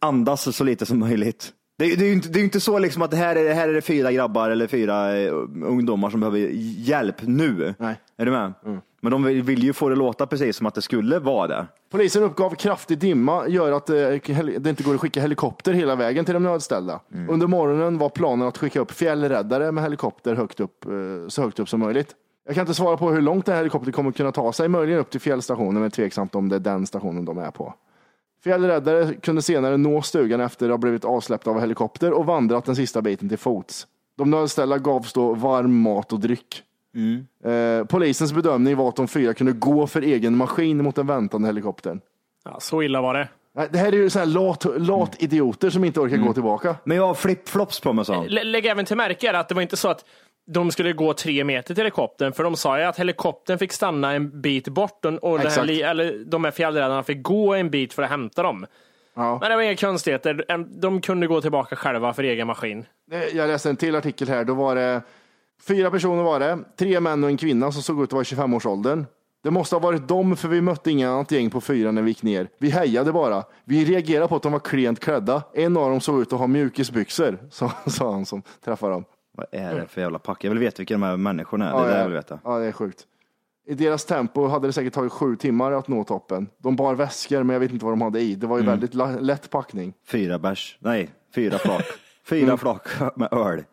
andas 0.00 0.56
så 0.56 0.64
lite 0.64 0.86
som 0.86 0.98
möjligt. 0.98 1.52
Det, 1.78 1.96
det 1.96 2.04
är 2.04 2.06
ju 2.06 2.12
inte, 2.12 2.28
det 2.28 2.40
är 2.40 2.44
inte 2.44 2.60
så 2.60 2.78
liksom 2.78 3.02
att 3.02 3.10
det 3.10 3.16
här 3.16 3.36
är, 3.36 3.54
här 3.54 3.68
är 3.68 3.72
det 3.72 3.82
fyra 3.82 4.12
grabbar 4.12 4.50
eller 4.50 4.66
fyra 4.66 5.18
eh, 5.18 5.32
ungdomar 5.64 6.10
som 6.10 6.20
behöver 6.20 6.38
hjälp 6.78 7.16
nu. 7.20 7.74
Nej. 7.78 8.00
Är 8.16 8.24
du 8.24 8.30
med? 8.30 8.52
Men 9.00 9.12
de 9.12 9.22
vill, 9.22 9.42
vill 9.42 9.62
ju 9.62 9.72
få 9.72 9.88
det 9.88 9.96
låta 9.96 10.26
precis 10.26 10.56
som 10.56 10.66
att 10.66 10.74
det 10.74 10.82
skulle 10.82 11.18
vara 11.18 11.46
det. 11.46 11.66
Polisen 11.90 12.22
uppgav 12.22 12.54
kraftig 12.54 12.98
dimma 12.98 13.48
gör 13.48 13.72
att 13.72 13.90
eh, 13.90 13.94
det 13.94 14.66
inte 14.66 14.82
går 14.82 14.94
att 14.94 15.00
skicka 15.00 15.20
helikopter 15.20 15.72
hela 15.72 15.96
vägen 15.96 16.24
till 16.24 16.34
de 16.34 16.42
nödställda. 16.42 17.00
Under 17.28 17.46
morgonen 17.46 17.98
var 17.98 18.08
planen 18.08 18.48
att 18.48 18.58
skicka 18.58 18.80
upp 18.80 18.90
fjällräddare 18.90 19.72
med 19.72 19.84
helikopter 19.84 20.34
högt 20.34 20.60
upp, 20.60 20.84
så 21.28 21.42
högt 21.42 21.58
upp 21.58 21.68
som 21.68 21.80
möjligt. 21.80 22.14
Jag 22.50 22.54
kan 22.54 22.62
inte 22.62 22.74
svara 22.74 22.96
på 22.96 23.10
hur 23.10 23.20
långt 23.20 23.46
den 23.46 23.52
här 23.52 23.60
helikoptern 23.60 23.92
kommer 23.92 24.12
kunna 24.12 24.32
ta 24.32 24.52
sig, 24.52 24.68
möjligen 24.68 25.00
upp 25.00 25.10
till 25.10 25.20
fjällstationen, 25.20 25.82
men 25.82 25.90
tveksamt 25.90 26.34
om 26.34 26.48
det 26.48 26.56
är 26.56 26.60
den 26.60 26.86
stationen 26.86 27.24
de 27.24 27.38
är 27.38 27.50
på. 27.50 27.74
Fjällräddare 28.44 29.14
kunde 29.14 29.42
senare 29.42 29.76
nå 29.76 30.02
stugan 30.02 30.40
efter 30.40 30.66
att 30.66 30.72
ha 30.72 30.78
blivit 30.78 31.04
avsläppta 31.04 31.50
av 31.50 31.60
helikopter 31.60 32.12
och 32.12 32.26
vandrat 32.26 32.64
den 32.64 32.76
sista 32.76 33.02
biten 33.02 33.28
till 33.28 33.38
fots. 33.38 33.86
De 34.16 34.30
nödställda 34.30 34.78
gavs 34.78 35.12
då 35.12 35.34
varm 35.34 35.82
mat 35.82 36.12
och 36.12 36.20
dryck. 36.20 36.62
Eh, 37.44 37.84
polisens 37.84 38.32
bedömning 38.32 38.76
var 38.76 38.88
att 38.88 38.96
de 38.96 39.08
fyra 39.08 39.34
kunde 39.34 39.52
gå 39.52 39.86
för 39.86 40.02
egen 40.02 40.36
maskin 40.36 40.84
mot 40.84 40.96
den 40.96 41.06
väntande 41.06 41.48
helikoptern. 41.48 42.00
Ja, 42.44 42.60
så 42.60 42.82
illa 42.82 43.00
var 43.00 43.14
det. 43.14 43.28
Det 43.70 43.78
här 43.78 43.92
är 43.92 43.96
ju 43.96 44.10
så 44.10 44.18
här 44.18 44.26
lat, 44.26 44.66
lat 44.78 45.22
idioter 45.22 45.70
som 45.70 45.84
inte 45.84 46.00
orkar 46.00 46.16
gå 46.16 46.32
tillbaka. 46.32 46.76
Men 46.84 46.96
jag 46.96 47.06
har 47.06 47.14
flip-flops 47.14 47.82
på 47.82 47.92
mig 47.92 48.04
sa 48.04 48.24
Lägg 48.28 48.66
även 48.66 48.84
till 48.84 48.96
märke 48.96 49.38
att 49.38 49.48
det 49.48 49.54
var 49.54 49.62
inte 49.62 49.76
så 49.76 49.88
att 49.88 50.04
de 50.52 50.70
skulle 50.70 50.92
gå 50.92 51.12
tre 51.14 51.44
meter 51.44 51.74
till 51.74 51.76
helikoptern, 51.76 52.32
för 52.32 52.44
de 52.44 52.56
sa 52.56 52.78
ju 52.78 52.84
att 52.84 52.98
helikoptern 52.98 53.58
fick 53.58 53.72
stanna 53.72 54.12
en 54.12 54.40
bit 54.40 54.68
bort 54.68 55.04
och, 55.04 55.38
den 55.38 55.50
här, 55.50 55.64
li- 55.64 55.82
eller, 55.82 56.24
de 56.24 56.44
här 56.44 56.50
fjällräddarna 56.50 57.02
fick 57.02 57.22
gå 57.22 57.54
en 57.54 57.70
bit 57.70 57.92
för 57.92 58.02
att 58.02 58.10
hämta 58.10 58.42
dem. 58.42 58.66
Ja. 59.14 59.38
Men 59.40 59.50
det 59.50 59.56
var 59.56 59.62
inga 59.62 59.76
konstigheter. 59.76 60.44
De 60.80 61.00
kunde 61.00 61.26
gå 61.26 61.40
tillbaka 61.40 61.76
själva 61.76 62.12
för 62.12 62.22
egen 62.22 62.46
maskin. 62.46 62.84
Jag 63.32 63.48
läste 63.48 63.70
en 63.70 63.76
till 63.76 63.96
artikel 63.96 64.28
här. 64.28 64.44
Då 64.44 64.54
var 64.54 64.74
det 64.74 65.02
fyra 65.68 65.90
personer 65.90 66.22
var 66.22 66.40
det. 66.40 66.58
Tre 66.78 67.00
män 67.00 67.24
och 67.24 67.30
en 67.30 67.36
kvinna 67.36 67.72
som 67.72 67.82
såg 67.82 68.02
ut 68.02 68.08
att 68.08 68.12
vara 68.12 68.22
i 68.22 68.24
25-årsåldern. 68.24 69.06
Det 69.42 69.50
måste 69.50 69.74
ha 69.74 69.80
varit 69.80 70.08
dem 70.08 70.36
för 70.36 70.48
vi 70.48 70.60
mötte 70.60 70.90
inget 70.90 71.08
annat 71.08 71.30
gäng 71.30 71.50
på 71.50 71.60
fyra 71.60 71.90
när 71.92 72.02
vi 72.02 72.10
gick 72.10 72.22
ner. 72.22 72.48
Vi 72.58 72.70
hejade 72.70 73.12
bara. 73.12 73.44
Vi 73.64 73.84
reagerade 73.84 74.28
på 74.28 74.36
att 74.36 74.42
de 74.42 74.52
var 74.52 74.58
klent 74.58 75.00
klädda. 75.00 75.42
En 75.54 75.76
av 75.76 75.90
dem 75.90 76.00
såg 76.00 76.20
ut 76.22 76.32
att 76.32 76.38
ha 76.38 76.46
mjukisbyxor, 76.46 77.38
sa 77.90 78.12
han 78.12 78.26
som 78.26 78.42
träffade 78.64 78.92
dem. 78.92 79.04
Vad 79.52 79.60
är 79.60 79.74
det 79.74 79.86
för 79.86 80.00
jävla 80.00 80.18
pack? 80.18 80.44
Jag 80.44 80.50
vill 80.50 80.58
veta 80.58 80.74
vilka 80.78 80.94
de 80.94 81.02
här 81.02 81.16
människorna 81.16 81.70
är. 81.70 81.72
Det 81.72 81.78
är 81.78 81.82
Ja, 81.82 81.86
det 81.86 81.92
ja. 81.92 81.98
jag 81.98 82.04
vill 82.04 82.14
veta. 82.14 82.38
Ja, 82.44 82.58
det 82.58 82.66
är 82.66 82.72
sjukt. 82.72 83.06
I 83.66 83.74
deras 83.74 84.04
tempo 84.04 84.46
hade 84.46 84.66
det 84.68 84.72
säkert 84.72 84.92
tagit 84.92 85.12
sju 85.12 85.36
timmar 85.36 85.72
att 85.72 85.88
nå 85.88 86.04
toppen. 86.04 86.48
De 86.58 86.76
bar 86.76 86.94
väskor, 86.94 87.42
men 87.42 87.54
jag 87.54 87.60
vet 87.60 87.72
inte 87.72 87.84
vad 87.84 87.92
de 87.92 88.00
hade 88.00 88.20
i. 88.20 88.34
Det 88.34 88.46
var 88.46 88.56
ju 88.56 88.62
Mm. 88.62 88.70
väldigt 88.72 88.94
la- 88.94 89.20
lätt 89.20 89.50
packning. 89.50 89.94
Fyra 90.06 90.38
bärs. 90.38 90.76
Nej, 90.80 91.10
fyra 91.34 91.58
flak. 91.58 91.82
Fyra 92.26 92.56
flak 92.56 92.82
med 93.16 93.32
öl. 93.32 93.64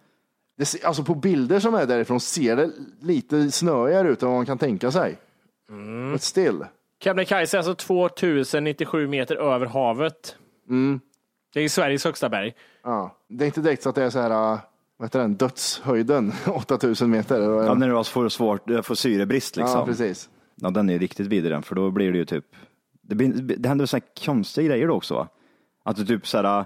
Det, 0.57 0.65
ser- 0.65 0.85
alltså 0.87 1.03
på 1.03 1.15
bilder 1.15 1.59
som 1.59 1.75
är 1.75 1.85
därifrån 1.85 2.19
ser 2.19 2.55
det 2.55 2.71
lite 3.01 3.51
snöigare 3.51 4.09
ut 4.09 4.23
än 4.23 4.29
vad 4.29 4.37
man 4.37 4.45
kan 4.45 4.57
tänka 4.57 4.91
sig. 4.91 5.17
Mm. 5.69 6.11
But 6.11 6.21
still. 6.21 6.65
Kebnekaise 7.03 7.57
är 7.57 7.59
alltså 7.59 7.75
2097 7.75 9.07
meter 9.07 9.35
över 9.35 9.65
havet. 9.65 10.35
Mm. 10.69 10.99
Det 11.53 11.61
är 11.61 11.69
Sveriges 11.69 12.05
högsta 12.05 12.29
berg. 12.29 12.53
Ja. 12.83 13.15
Det 13.29 13.43
är 13.43 13.45
inte 13.45 13.61
direkt 13.61 13.83
så 13.83 13.89
att 13.89 13.95
det 13.95 14.03
är 14.03 14.09
så 14.09 14.19
här, 14.19 14.53
äh, 14.53 14.59
vad 14.97 15.05
heter 15.07 15.19
den, 15.19 15.35
dödshöjden, 15.35 16.33
8000 16.47 17.09
meter. 17.09 17.41
Ja, 17.41 17.73
när 17.73 17.89
du 17.89 18.03
får 18.03 18.29
svårt, 18.29 18.85
får 18.85 18.95
syrebrist 18.95 19.55
liksom. 19.55 19.79
ja, 19.79 19.85
precis. 19.85 20.29
Ja, 20.55 20.69
den 20.69 20.89
är 20.89 20.99
riktigt 20.99 21.27
vidrig 21.27 21.51
den, 21.53 21.63
för 21.63 21.75
då 21.75 21.91
blir 21.91 22.11
det 22.11 22.17
ju 22.17 22.25
typ, 22.25 22.45
det, 23.01 23.15
blir, 23.15 23.33
det 23.33 23.69
händer 23.69 23.85
så 23.85 23.97
här 23.97 24.03
konstiga 24.25 24.67
grejer 24.67 24.87
då 24.87 24.93
också 24.93 25.13
va? 25.13 25.27
Att 25.83 25.95
du 25.95 26.05
typ 26.05 26.27
så 26.27 26.37
här, 26.37 26.65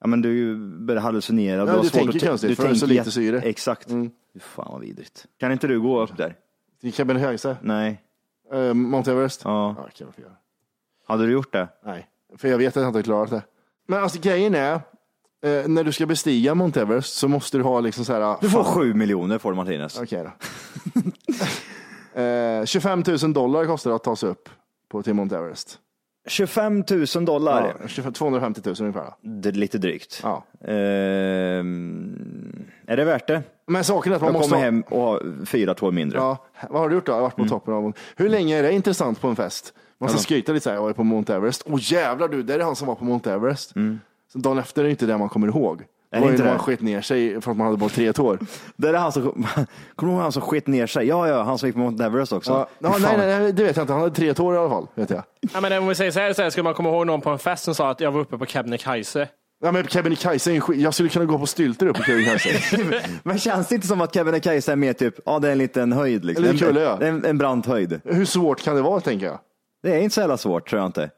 ja 0.00 0.06
men 0.06 0.22
du 0.22 0.56
börjar 0.78 1.02
hallucinera. 1.02 1.56
Ja, 1.60 1.66
har 1.66 1.82
du 1.82 1.88
svårt 1.88 1.92
tänker 1.92 2.18
att- 2.18 2.28
konstigt, 2.28 2.50
du 2.50 2.56
för 2.56 2.68
är 2.68 2.74
så 2.74 2.80
tänker 2.86 2.94
lite 2.94 3.10
syre. 3.10 3.36
Mm. 3.36 3.48
Exakt. 3.48 3.88
Fy 3.88 4.40
Fan 4.40 4.72
vad 4.72 4.80
vidrigt. 4.80 5.26
Kan 5.38 5.52
inte 5.52 5.66
du 5.66 5.80
gå 5.80 6.02
upp 6.02 6.16
där? 6.16 6.36
Till 6.80 6.92
Kebnekaise, 6.92 7.56
Nej. 7.62 8.02
uh, 8.54 8.74
Mount 8.74 9.10
Everest. 9.12 9.40
Ja. 9.44 9.74
Ja, 9.78 9.82
kan 9.82 10.06
jag 10.06 10.14
få 10.14 10.20
göra. 10.20 10.32
Hade 11.06 11.26
du 11.26 11.32
gjort 11.32 11.52
det? 11.52 11.68
Nej, 11.84 12.08
för 12.36 12.48
jag 12.48 12.58
vet 12.58 12.76
att 12.76 12.82
jag 12.82 12.90
inte 12.90 13.02
klarat 13.02 13.30
det. 13.30 13.42
Men 13.86 14.02
alltså 14.02 14.20
grejen 14.22 14.54
är, 14.54 14.80
eh, 15.42 15.68
när 15.68 15.84
du 15.84 15.92
ska 15.92 16.06
bestiga 16.06 16.54
Mount 16.54 16.80
Everest 16.80 17.14
så 17.14 17.28
måste 17.28 17.58
du 17.58 17.64
ha 17.64 17.80
liksom 17.80 18.04
så 18.04 18.12
här. 18.12 18.36
Du 18.40 18.50
får 18.50 18.64
sju 18.64 18.94
miljoner 18.94 19.38
får 19.38 19.50
du 19.50 19.56
Martinez. 19.56 20.00
Okej 20.00 20.26
då. 22.14 22.16
eh, 22.20 22.64
25 22.64 23.04
000 23.22 23.32
dollar 23.32 23.66
kostar 23.66 23.90
det 23.90 23.96
att 23.96 24.04
ta 24.04 24.16
sig 24.16 24.28
upp 24.28 24.48
på 24.88 25.02
till 25.02 25.14
Mount 25.14 25.36
Everest. 25.36 25.78
25 26.28 26.84
000 27.14 27.24
dollar. 27.24 27.76
Ja, 27.80 27.88
25 27.88 28.12
250 28.12 28.60
000 28.64 28.74
ungefär. 28.80 29.14
Det 29.20 29.48
är 29.48 29.52
lite 29.52 29.78
drygt. 29.78 30.20
Ja. 30.22 30.44
Ehm, 30.64 32.64
är 32.86 32.96
det 32.96 33.04
värt 33.04 33.26
det? 33.26 33.42
Men 33.66 33.84
saken 33.84 34.12
är 34.12 34.16
att 34.16 34.22
man 34.22 34.32
Jag 34.32 34.40
måste... 34.40 34.50
kommer 34.50 34.64
hem 34.64 34.82
och 34.82 35.00
har 35.00 35.46
fyra 35.46 35.74
tår 35.74 35.92
mindre. 35.92 36.18
Ja, 36.18 36.46
vad 36.70 36.80
har 36.80 36.88
du 36.88 36.94
gjort 36.94 37.06
då? 37.06 37.12
Jag 37.12 37.16
har 37.16 37.22
varit 37.22 37.36
på 37.36 37.44
toppen 37.44 37.74
av... 37.74 37.92
Hur 38.16 38.28
länge 38.28 38.58
är 38.58 38.62
det 38.62 38.72
intressant 38.72 39.20
på 39.20 39.28
en 39.28 39.36
fest? 39.36 39.74
Man 39.98 40.08
ska 40.08 40.18
skryta 40.18 40.52
lite 40.52 40.64
så 40.64 40.70
här, 40.70 40.76
jag 40.76 40.82
var 40.82 40.92
på 40.92 41.04
Mount 41.04 41.34
Everest. 41.34 41.62
Åh 41.66 41.78
jävlar 41.82 42.28
du, 42.28 42.42
där 42.42 42.58
är 42.58 42.64
han 42.64 42.76
som 42.76 42.88
var 42.88 42.94
på 42.94 43.04
Mount 43.04 43.32
Everest. 43.32 43.72
Så 44.32 44.38
dagen 44.38 44.58
efter 44.58 44.80
är 44.82 44.84
det 44.84 44.90
inte 44.90 45.06
det 45.06 45.18
man 45.18 45.28
kommer 45.28 45.48
ihåg. 45.48 45.78
Det 46.10 46.16
Är 46.16 46.20
var 46.20 46.26
ju 46.26 46.32
inte 46.32 46.44
när 46.44 46.50
man 46.50 46.58
det? 46.58 46.64
skit 46.64 46.80
ner 46.80 47.00
sig 47.00 47.40
för 47.40 47.50
att 47.50 47.56
man 47.56 47.66
hade 47.66 47.76
bara 47.78 47.90
tre 47.90 48.12
tår. 48.12 48.38
Det 48.76 48.88
är 48.88 48.94
han 48.94 49.12
som, 49.12 49.22
kommer 49.96 50.12
du 50.12 50.16
ihåg 50.16 50.22
han 50.22 50.32
som 50.32 50.42
skit 50.42 50.66
ner 50.66 50.86
sig? 50.86 51.06
Ja, 51.06 51.28
ja, 51.28 51.42
han 51.42 51.58
som 51.58 51.68
gick 51.68 51.74
på 51.74 51.80
Mount 51.80 52.04
Everest 52.04 52.32
också. 52.32 52.52
Ja, 52.52 52.68
ja, 52.78 52.96
nej, 53.00 53.16
nej, 53.18 53.40
nej, 53.40 53.52
det 53.52 53.64
vet 53.64 53.76
jag 53.76 53.82
inte. 53.82 53.92
Han 53.92 54.02
hade 54.02 54.14
tre 54.14 54.34
tår 54.34 54.54
i 54.54 54.58
alla 54.58 54.68
fall, 54.68 54.86
vet 54.94 55.10
jag. 55.10 55.22
Ja, 55.54 55.60
men 55.60 55.78
om 55.78 55.88
vi 55.88 55.94
säger 55.94 56.10
så 56.10 56.20
här, 56.20 56.32
så 56.32 56.42
här 56.42 56.50
ska 56.50 56.62
man 56.62 56.74
komma 56.74 56.88
ihåg 56.88 57.06
någon 57.06 57.20
på 57.20 57.30
en 57.30 57.38
fest 57.38 57.64
som 57.64 57.74
sa 57.74 57.90
att 57.90 58.00
jag 58.00 58.12
var 58.12 58.20
uppe 58.20 58.38
på 58.38 58.46
Kebnekaise. 58.46 59.28
Ja, 59.64 59.72
men 59.72 59.86
Kebnekaise 59.86 60.50
är 60.50 60.54
en 60.54 60.60
skit. 60.60 60.80
Jag 60.80 60.94
skulle 60.94 61.08
kunna 61.08 61.24
gå 61.24 61.38
på 61.38 61.46
stylter 61.46 61.86
upp 61.86 61.96
på 61.96 62.02
Kebnekaise. 62.02 62.76
Men 63.22 63.38
känns 63.38 63.68
det 63.68 63.74
inte 63.74 63.86
som 63.86 64.00
att 64.00 64.14
Kebnekaise 64.14 64.72
är 64.72 64.76
mer 64.76 64.92
typ, 64.92 65.14
ja 65.24 65.38
det 65.38 65.48
är 65.48 65.52
en 65.52 65.58
liten 65.58 65.92
höjd 65.92 66.24
liksom. 66.24 66.44
En 66.44 66.58
kulle, 66.58 66.80
ja. 66.80 66.98
en, 67.00 67.02
en, 67.02 67.24
en 67.24 67.38
brant 67.38 67.66
höjd. 67.66 68.00
Hur 68.04 68.24
svårt 68.24 68.62
kan 68.62 68.76
det 68.76 68.82
vara, 68.82 69.00
tänker 69.00 69.26
jag? 69.26 69.38
Det 69.82 69.94
är 69.94 70.00
inte 70.00 70.14
så 70.14 70.20
jävla 70.20 70.36
svårt 70.36 70.68
tror 70.68 70.80
jag 70.80 70.88
inte. 70.88 71.10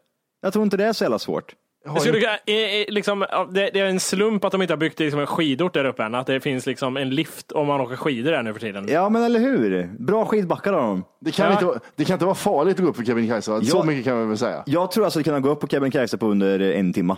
Jag 0.43 0.53
tror 0.53 0.65
inte 0.65 0.77
det 0.77 0.85
är 0.85 0.93
så 0.93 1.05
jävla 1.05 1.19
svårt. 1.19 1.55
Eh, 1.87 2.55
eh, 2.55 2.85
liksom, 2.89 3.27
ja, 3.31 3.49
det, 3.53 3.79
är 3.81 3.85
en 3.85 4.01
slump 4.01 4.45
att 4.45 4.53
de 4.53 4.63
inte 4.63 4.75
har 4.75 4.79
byggt 4.79 4.99
liksom, 5.01 5.21
en 5.21 5.27
skidort 5.27 5.75
där 5.75 5.85
uppe 5.85 6.03
än. 6.03 6.15
Att 6.15 6.27
det 6.27 6.41
finns 6.41 6.67
liksom 6.67 6.97
en 6.97 7.11
lift 7.11 7.53
om 7.53 7.67
man 7.67 7.81
åker 7.81 7.97
skidor 7.97 8.33
där 8.33 8.43
nu 8.43 8.53
för 8.53 8.61
tiden. 8.61 8.87
Ja 8.89 9.09
men 9.09 9.23
eller 9.23 9.41
hur? 9.41 9.91
Bra 9.99 10.25
skidbackar 10.27 10.73
har 10.73 10.81
de. 10.83 11.05
Det 11.21 11.31
kan, 11.31 11.47
Ja. 11.47 11.53
inte, 11.53 11.65
vara- 11.65 11.79
det 11.97 12.05
kan 12.05 12.15
inte 12.15 12.25
vara 12.25 12.35
farligt 12.35 12.75
att 12.79 12.85
gå 12.85 12.91
upp 12.91 12.97
för 12.97 13.05
Kebnekaise, 13.05 13.51
va? 13.51 13.61
Så 13.63 13.77
Ja. 13.79 13.83
mycket 13.85 14.05
kan 14.05 14.21
vi 14.21 14.27
väl 14.27 14.39
säga. 14.39 14.63
Jag 14.67 14.91
tror 14.91 15.05
alltså 15.05 15.19
att 15.19 15.25
kunna 15.25 15.41
gå 15.41 15.49
upp 15.51 15.61
på 15.61 15.67
Kebnekaise 15.69 16.19
på 16.19 16.27
under 16.27 16.61
en 16.61 16.93
timma. 16.93 17.17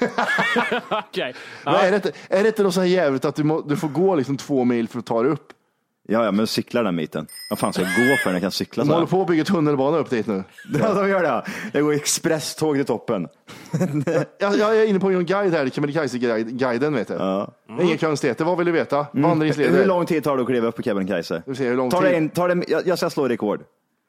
Okej. 0.90 1.34
Men 1.64 1.74
är, 1.74 1.90
det 1.90 1.96
inte, 1.96 2.12
är 2.28 2.42
det 2.42 2.48
inte 2.48 2.62
något 2.62 2.74
så 2.74 2.80
här 2.80 2.86
jävligt 2.88 3.24
att 3.24 3.36
du, 3.36 3.44
må, 3.44 3.60
du 3.60 3.76
får 3.76 3.88
gå 3.88 4.14
liksom 4.14 4.36
två 4.36 4.64
mil 4.64 4.88
för 4.88 4.98
att 4.98 5.06
ta 5.06 5.22
dig 5.22 5.32
upp? 5.32 5.46
Ja, 6.08 6.24
ja, 6.24 6.32
men 6.32 6.46
cykla 6.46 6.82
den 6.82 6.96
biten. 6.96 7.26
Vad 7.50 7.58
fan 7.58 7.72
ska 7.72 7.82
jag 7.82 7.90
gå 8.08 8.16
för 8.16 8.26
när 8.30 8.32
jag 8.32 8.42
kan 8.42 8.50
cykla 8.50 8.82
De 8.82 8.86
så 8.88 8.94
håller 8.94 9.06
här? 9.06 9.10
på 9.10 9.20
att 9.22 9.26
bygga 9.28 9.44
tunnelbana 9.44 9.96
upp 9.98 10.10
dit 10.10 10.26
nu. 10.26 10.44
Ja, 10.80 10.94
de 10.94 11.08
gör 11.08 11.22
det. 11.22 11.28
ja. 11.28 11.44
Det 11.72 11.80
går 11.80 11.92
expresståg 11.92 12.76
till 12.76 12.84
toppen. 12.84 13.28
Jag, 14.38 14.56
jag 14.58 14.76
är 14.80 14.84
inne 14.86 15.00
på 15.00 15.10
en 15.10 15.24
guide 15.26 15.52
här, 15.54 15.68
Kebnekaise-guiden 15.68 16.94
vet 16.94 17.08
du. 17.08 17.14
Ja. 17.14 17.52
Inga 17.80 17.96
konstigheter, 17.98 18.44
vad 18.44 18.56
vill 18.58 18.66
du 18.66 18.72
veta? 18.72 19.06
Hur 19.12 19.22
Vandringsleder? 19.22 19.86
lång 19.86 20.06
tid 20.06 20.24
tar 20.24 20.36
det 20.36 20.42
att 20.42 20.48
kliva 20.48 20.68
upp 20.68 20.76
på 20.76 20.82
Kebnekaise? 20.82 21.42
Du 21.46 21.54
ser 21.54 21.68
hur 21.68 21.76
lång 21.76 21.90
Tar 21.90 22.02
tid. 22.02 22.10
det 22.10 22.16
en, 22.16 22.28
tar 22.28 22.48
det, 22.48 22.64
jag, 22.68 22.86
jag 22.86 22.98
ska 22.98 23.10
slå 23.10 23.28
rekord. 23.28 23.60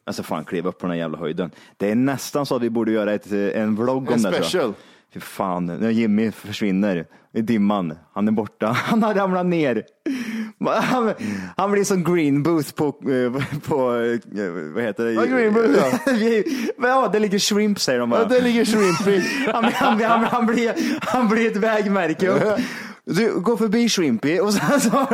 Alltså 0.06 0.24
fan, 0.24 0.46
kliva 0.46 0.70
upp 0.70 0.80
på 0.80 0.86
den 0.88 0.92
här 0.92 0.98
jävla 0.98 1.18
höjden. 1.18 1.52
Det 1.78 1.92
är 1.92 1.96
nästan 1.96 2.46
så 2.46 2.56
att 2.56 2.62
vi 2.62 2.70
borde 2.70 2.92
göra 2.92 3.14
ett, 3.14 3.32
eh, 3.32 3.62
en 3.62 3.76
vlogg 3.76 4.08
om 4.08 4.14
En 4.14 4.22
det. 4.22 4.30
tror 4.30 4.34
jag. 4.36 4.46
special. 4.46 4.74
Fy 5.16 5.22
fan, 5.22 5.66
när 5.66 5.90
Jimmy 5.90 6.32
försvinner 6.32 7.06
i 7.34 7.42
dimman. 7.42 7.94
Han 8.14 8.28
är 8.28 8.32
borta. 8.32 8.68
Han 8.86 9.04
har 9.04 9.14
ramlat 9.14 9.46
ner. 9.46 9.84
Han, 10.66 11.14
han 11.58 11.72
blir 11.72 11.84
som 11.84 12.04
Green 12.04 12.44
Booth 12.44 12.74
på, 12.74 12.86
eh, 12.88 13.60
på 13.68 13.96
eh, 13.96 14.52
vad 14.74 14.84
heter 14.84 15.06
det? 15.06 15.12
Ja, 15.12 15.26
Green 15.26 15.54
Booth, 15.54 15.80
ja. 16.78 16.88
Ja, 16.88 17.10
det 17.14 17.20
ligger 17.20 17.40
shrimp 17.40 17.80
säger 17.80 18.00
de 18.00 18.10
bara. 18.10 18.22
Ja, 18.22 18.28
där 18.28 18.42
ligger 18.42 18.66
Shrimpy. 18.66 19.22
Han, 19.54 19.64
han, 19.64 20.02
han, 20.02 20.24
han, 20.24 20.46
blir, 20.46 20.74
han 21.02 21.28
blir 21.28 21.52
ett 21.52 21.58
vägmärke 21.58 22.28
upp. 22.28 22.60
Du, 23.06 23.40
gå 23.40 23.58
förbi 23.58 23.90
Shrimpy 23.90 24.40
och 24.40 24.54
sen 24.54 24.82
så 24.82 25.08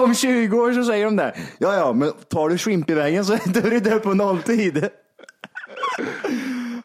om 0.00 0.14
20 0.14 0.58
år 0.58 0.72
så 0.72 0.84
säger 0.84 1.04
de 1.04 1.16
det. 1.16 1.34
Ja, 1.58 1.74
ja, 1.74 1.92
men 1.92 2.12
tar 2.30 2.48
du 2.48 2.58
Shrimpy-vägen 2.58 3.24
så 3.24 3.32
är 3.32 3.70
du 3.70 3.80
där 3.80 3.98
på 3.98 4.14
nolltid. 4.14 4.88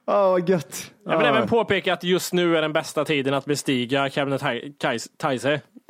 Ja, 0.08 0.30
vad 0.32 0.50
gött. 0.50 0.92
Jag 1.06 1.18
vill 1.18 1.28
även 1.28 1.48
påpeka 1.48 1.94
att 1.94 2.04
just 2.04 2.34
nu 2.34 2.58
är 2.58 2.62
den 2.62 2.74
bästa 2.74 3.06
tiden 3.06 3.34
att 3.34 3.46
bestiga 3.46 4.10
Kebnekaise. 4.10 5.10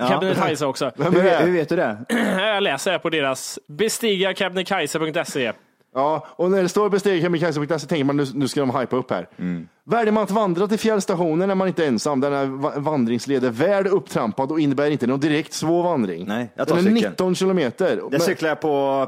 Kebnekaise 0.10 0.65
också. 0.65 0.91
Vem 0.97 1.13
Hur, 1.13 1.23
det? 1.23 1.38
hur 1.38 1.51
vet 1.51 1.69
du 1.69 1.75
det? 1.75 2.06
Jag 2.38 2.63
läser 2.63 2.91
här 2.91 2.99
på 2.99 3.10
deras 3.10 3.60
bestigakebnekaise.se. 3.67 5.51
Ja, 5.93 6.27
och 6.30 6.51
när 6.51 6.63
det 6.63 6.69
står 6.69 6.89
besteg 6.89 7.21
Kebnekaise.se 7.21 7.88
tänker 7.88 8.03
man 8.03 8.17
nu, 8.17 8.25
nu 8.34 8.47
ska 8.47 8.60
de 8.60 8.80
hypa 8.80 8.95
upp 8.95 9.12
här. 9.12 9.27
Mm. 9.39 9.67
Väljer 9.86 10.12
man 10.12 10.23
att 10.23 10.32
vandra 10.32 10.67
till 10.67 10.80
fjällstationen 10.80 11.49
är 11.51 11.56
man 11.56 11.67
inte 11.67 11.86
ensam. 11.86 12.19
Den 12.21 12.34
här 12.34 12.45
va- 12.45 12.73
vandringsled 12.77 13.43
är 13.43 13.49
väl 13.49 13.88
upptrampad 13.88 14.51
och 14.51 14.60
innebär 14.60 14.91
inte 14.91 15.08
någon 15.08 15.19
direkt 15.19 15.53
svår 15.53 15.84
vandring. 15.84 16.25
Nej, 16.27 16.51
jag 16.56 16.67
tar 16.67 16.75
Den 16.75 16.88
är 16.88 16.91
cykeln. 16.95 17.12
19 17.12 17.36
kilometer. 17.36 17.95
Det 17.95 18.01
Men- 18.12 18.19
cyklar 18.19 18.49
jag 18.49 18.62
på 18.62 19.08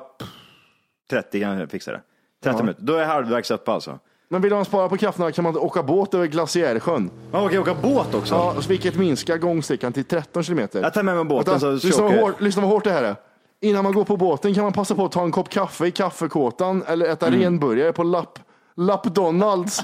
30 1.10 1.41
kan 1.41 1.60
jag 1.60 1.72
fixa 1.72 1.91
det. 1.91 2.02
30 2.43 2.62
minuter. 2.63 2.82
Då 2.84 2.93
är 2.95 3.00
jag 3.00 3.08
halvvägs 3.08 3.52
upp 3.52 3.69
alltså. 3.69 4.00
Men 4.32 4.42
vill 4.42 4.54
man 4.54 4.65
spara 4.65 4.89
på 4.89 4.98
krafterna 4.98 5.32
kan 5.32 5.44
man 5.44 5.58
åka 5.58 5.84
båt 5.84 6.13
över 6.13 6.28
Glaciärsjön. 6.28 7.10
Man 7.32 7.50
kan 7.50 7.60
åka 7.60 7.74
båt 7.74 8.13
också. 8.15 8.36
Ja, 8.36 8.56
vilket 8.68 8.96
minskar 8.96 9.38
gångsträckan 9.38 9.94
till 9.94 10.04
13 10.06 10.44
kilometer. 10.44 10.82
Jag 10.82 10.94
tar 10.94 11.04
med 11.04 11.15
mig 11.15 11.26
båten 11.26 11.52
Vänta, 11.54 11.80
så 11.80 11.88
lyssna, 11.88 12.04
vad 12.04 12.13
hårt, 12.13 12.42
lyssna 12.42 12.62
vad 12.62 12.72
hårt 12.72 12.84
det 12.84 12.92
här 12.92 13.04
är. 13.04 13.15
Innan 13.62 13.84
man 13.84 13.94
går 13.94 14.04
på 14.06 14.18
båten 14.18 14.54
kan 14.56 14.63
man 14.63 14.74
passa 14.74 14.96
på 14.96 15.06
att 15.06 15.12
ta 15.12 15.24
en 15.24 15.32
kopp 15.32 15.50
kaffe 15.50 15.86
i 15.88 15.92
kaffekåtan 15.92 16.84
eller 16.88 17.06
äta 17.10 17.28
Mm. 17.28 17.39
renburgare 17.39 17.94
på 17.94 18.04
Lapp, 18.04 18.39
Lappdonalds. 18.78 19.82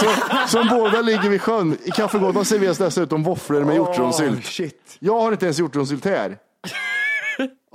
Så, 0.00 0.06
som 0.48 0.68
båda 0.68 1.00
ligger 1.00 1.28
vid 1.30 1.42
sjön. 1.42 1.76
I 1.84 1.90
kaffekåtan 1.90 2.44
serveras 2.44 2.78
dessutom 2.78 3.22
våfflor 3.22 3.64
med 3.64 3.74
hjortronsylt. 3.74 4.36
Åh, 4.38 4.42
shit. 4.42 4.96
Jag 4.98 5.20
har 5.20 5.32
inte 5.32 5.44
ens 5.46 5.58
hjortronsylt 5.58 6.04
här. 6.04 6.36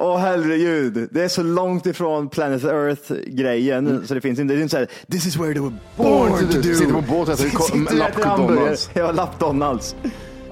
Åh 0.04 0.18
herregud, 0.18 1.08
det 1.12 1.24
är 1.24 1.28
så 1.28 1.44
långt 1.44 1.86
ifrån 1.86 2.30
Planet 2.30 2.64
Earth-grejen 2.64 4.08
så 4.08 4.14
det 4.14 4.22
finns 4.22 4.40
inte, 4.40 4.54
det 4.54 4.60
är 4.60 4.62
inte 4.64 4.72
såhär, 4.72 4.88
this 5.12 5.26
is 5.26 5.38
where 5.38 5.54
they 5.54 5.62
were 5.62 5.74
born, 5.96 6.30
Born 6.32 6.40
to 6.40 6.46
do." 6.46 6.62
do. 6.62 6.74
Sitter 6.76 6.94
på 6.94 7.02
båt 7.02 7.28
och 7.30 7.34
äter. 7.40 7.96
Lappdonalds. 7.96 8.90
Ja, 8.94 9.12
Lappdonalds. 9.12 9.96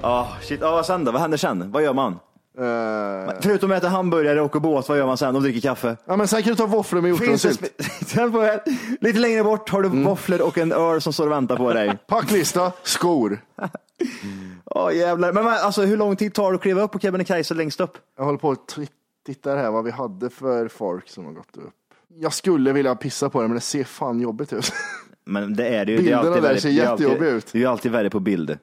Ja, 0.02 0.28
shit. 0.42 0.58
Ja, 0.62 0.70
vad 0.70 0.86
sen 0.86 1.04
då? 1.04 1.12
Vad 1.12 1.20
händer 1.20 1.38
sen? 1.38 1.70
Vad 1.72 1.82
gör 1.82 1.94
man? 1.94 2.12
Eh, 2.58 3.34
Förutom 3.40 3.72
att 3.72 3.78
äta 3.78 3.88
hamburgare 3.88 4.40
och 4.40 4.46
åka 4.46 4.60
båt, 4.60 4.88
vad 4.88 4.98
gör 4.98 5.06
man 5.06 5.16
sen? 5.16 5.36
Och 5.36 5.42
dricker 5.42 5.60
kaffe? 5.60 5.96
ja, 6.06 6.16
men 6.16 6.28
sen 6.28 6.42
kan 6.42 6.50
du 6.50 6.56
ta 6.56 6.66
våfflor 6.66 7.00
med 7.00 7.08
hjortronsylt. 7.08 7.60
Lite 9.00 9.18
längre 9.18 9.44
bort 9.44 9.68
har 9.70 9.82
du 9.82 9.88
våfflor 9.88 10.42
och 10.42 10.58
en 10.58 10.72
öl 10.72 11.00
som 11.00 11.12
står 11.12 11.26
och 11.26 11.32
väntar 11.32 11.56
på 11.56 11.72
dig. 11.72 11.98
Packlista, 12.08 12.72
skor. 12.82 13.40
Åh 14.74 14.96
jävlar. 14.96 15.32
Men 15.32 15.44
men, 15.44 15.52
alltså 15.54 15.82
hur 15.82 15.96
lång 15.96 16.16
tid 16.16 16.34
tar 16.34 16.50
det 16.52 16.56
att 16.56 16.62
kliva 16.62 16.82
upp 16.82 16.92
på 16.92 16.98
Kebnekaise 16.98 17.54
längst 17.54 17.80
upp? 17.80 17.92
Jag 18.18 18.24
håller 18.24 18.38
på 18.38 18.50
att 18.50 18.78
Tittar 19.26 19.56
här 19.56 19.70
vad 19.70 19.84
vi 19.84 19.90
hade 19.90 20.30
för 20.30 20.68
folk 20.68 21.08
som 21.08 21.24
har 21.24 21.32
gått 21.32 21.56
upp. 21.56 21.74
Jag 22.08 22.32
skulle 22.32 22.72
vilja 22.72 22.94
pissa 22.94 23.30
på 23.30 23.42
det, 23.42 23.48
men 23.48 23.54
det 23.54 23.60
ser 23.60 23.84
fan 23.84 24.20
jobbigt 24.20 24.52
ut. 24.52 24.72
Men 25.24 25.56
det 25.56 25.68
är 25.68 25.84
det 25.84 25.92
ju. 25.92 25.98
det 25.98 26.02
är 26.02 26.04
Bilderna 26.04 26.18
alltid 26.28 26.42
där 26.42 26.48
värre- 26.48 26.60
ser 26.60 26.68
det 26.70 26.80
är 26.80 26.86
alltid- 26.86 27.06
jättejobbiga 27.06 27.30
ut. 27.30 27.46
Det 27.52 27.58
är 27.58 27.60
ju 27.60 27.66
alltid 27.66 27.92
värre 27.92 28.10
på 28.10 28.20
bild. 28.20 28.58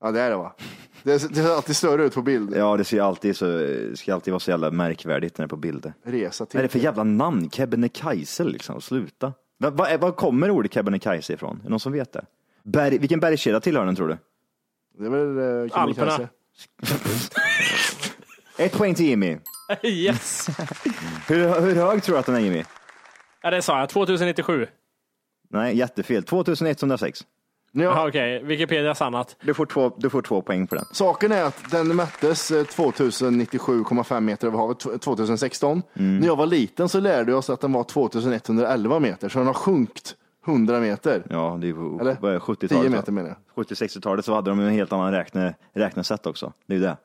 ja, 0.00 0.10
det 0.10 0.20
är 0.20 0.30
det 0.30 0.36
va? 0.36 0.52
Det, 1.02 1.18
ser 1.18 1.50
alltid 1.56 1.76
större 1.76 2.04
ut 2.04 2.14
på 2.14 2.22
bild. 2.22 2.56
Ja, 2.56 2.76
det 2.76 2.84
ser 2.84 3.00
alltid 3.00 3.36
så, 3.36 3.46
ska 3.94 4.14
alltid 4.14 4.32
vara 4.32 4.40
så 4.40 4.50
jävla 4.50 4.70
märkvärdigt 4.70 5.38
när 5.38 5.44
det 5.44 5.46
är 5.46 5.48
på 5.48 5.56
bild. 5.56 5.92
Resa 6.02 6.46
till. 6.46 6.56
Vad 6.58 6.60
är 6.60 6.68
det 6.68 6.72
för 6.72 6.78
jävla 6.78 7.04
namn? 7.04 7.50
Kebnekaise 7.50 8.44
liksom, 8.44 8.80
sluta. 8.80 9.32
Vad 9.58 9.72
va, 9.76 9.86
vad 10.00 10.16
kommer 10.16 10.50
ordet 10.50 10.72
Kebnekaise 10.74 11.32
ifrån? 11.32 11.56
Är 11.58 11.62
det 11.62 11.68
någon 11.70 11.80
som 11.80 11.92
vet 11.92 12.12
det? 12.12 12.24
Berg, 12.62 12.98
vilken 12.98 13.20
bergskedja 13.20 13.60
tillhör 13.60 13.86
den 13.86 13.96
tror 13.96 14.08
du? 14.08 14.16
Det 14.98 15.06
är 15.06 15.10
väl 15.10 15.68
eh, 15.70 15.78
Alperna. 15.80 16.18
Ett 18.58 18.72
poäng 18.78 18.94
till 18.94 19.06
Jimmy. 19.06 19.38
Yes! 19.82 20.48
Hur, 21.28 21.60
hur 21.60 21.74
hög 21.74 22.02
tror 22.02 22.14
du 22.14 22.18
att 22.20 22.26
den 22.26 22.34
är 22.34 22.40
Jimmy? 22.40 22.64
Ja, 23.42 23.50
det 23.50 23.62
sa 23.62 23.78
jag. 23.80 23.88
2097. 23.88 24.66
Nej, 25.50 25.76
jättefel. 25.76 26.22
2106. 26.22 27.24
Ja, 27.72 27.82
Jaha, 27.82 28.08
Okej, 28.08 28.42
Wikipedia 28.44 28.94
sannat. 28.94 29.36
Du 29.42 29.54
får 29.54 29.66
två, 29.66 29.92
du 29.96 30.10
får 30.10 30.22
två 30.22 30.42
poäng 30.42 30.66
på 30.66 30.74
den. 30.74 30.84
Saken 30.92 31.32
är 31.32 31.44
att 31.44 31.70
den 31.70 31.96
mättes 31.96 32.50
eh, 32.50 32.64
2097,5 32.64 34.20
meter 34.20 34.46
över 34.46 34.58
havet 34.58 34.80
t- 34.80 34.98
2016. 34.98 35.82
Mm. 35.94 36.18
När 36.18 36.26
jag 36.26 36.36
var 36.36 36.46
liten 36.46 36.88
så 36.88 37.00
lärde 37.00 37.30
jag 37.32 37.38
oss 37.38 37.50
att 37.50 37.60
den 37.60 37.72
var 37.72 37.84
2111 37.84 38.98
meter, 39.00 39.28
så 39.28 39.38
den 39.38 39.46
har 39.46 39.54
sjunkit 39.54 40.14
100 40.46 40.80
meter. 40.80 41.22
Ja, 41.30 41.58
det 41.60 41.66
är 41.66 41.68
ju 41.68 41.98
Eller? 42.00 42.16
vad 42.20 42.30
är 42.30 42.34
det, 42.34 42.40
70-talet. 42.40 42.70
10 42.70 42.82
va? 42.82 42.88
meter 42.88 43.12
menar 43.12 43.36
jag. 43.54 43.64
70-60-talet 43.64 44.24
så 44.24 44.34
hade 44.34 44.50
de 44.50 44.60
en 44.60 44.70
helt 44.70 44.92
annan 44.92 45.12
räkne, 45.12 45.54
räknesätt 45.74 46.26
också. 46.26 46.52
Det 46.66 46.74
är 46.74 46.78
ju 46.78 46.82
det. 46.84 46.96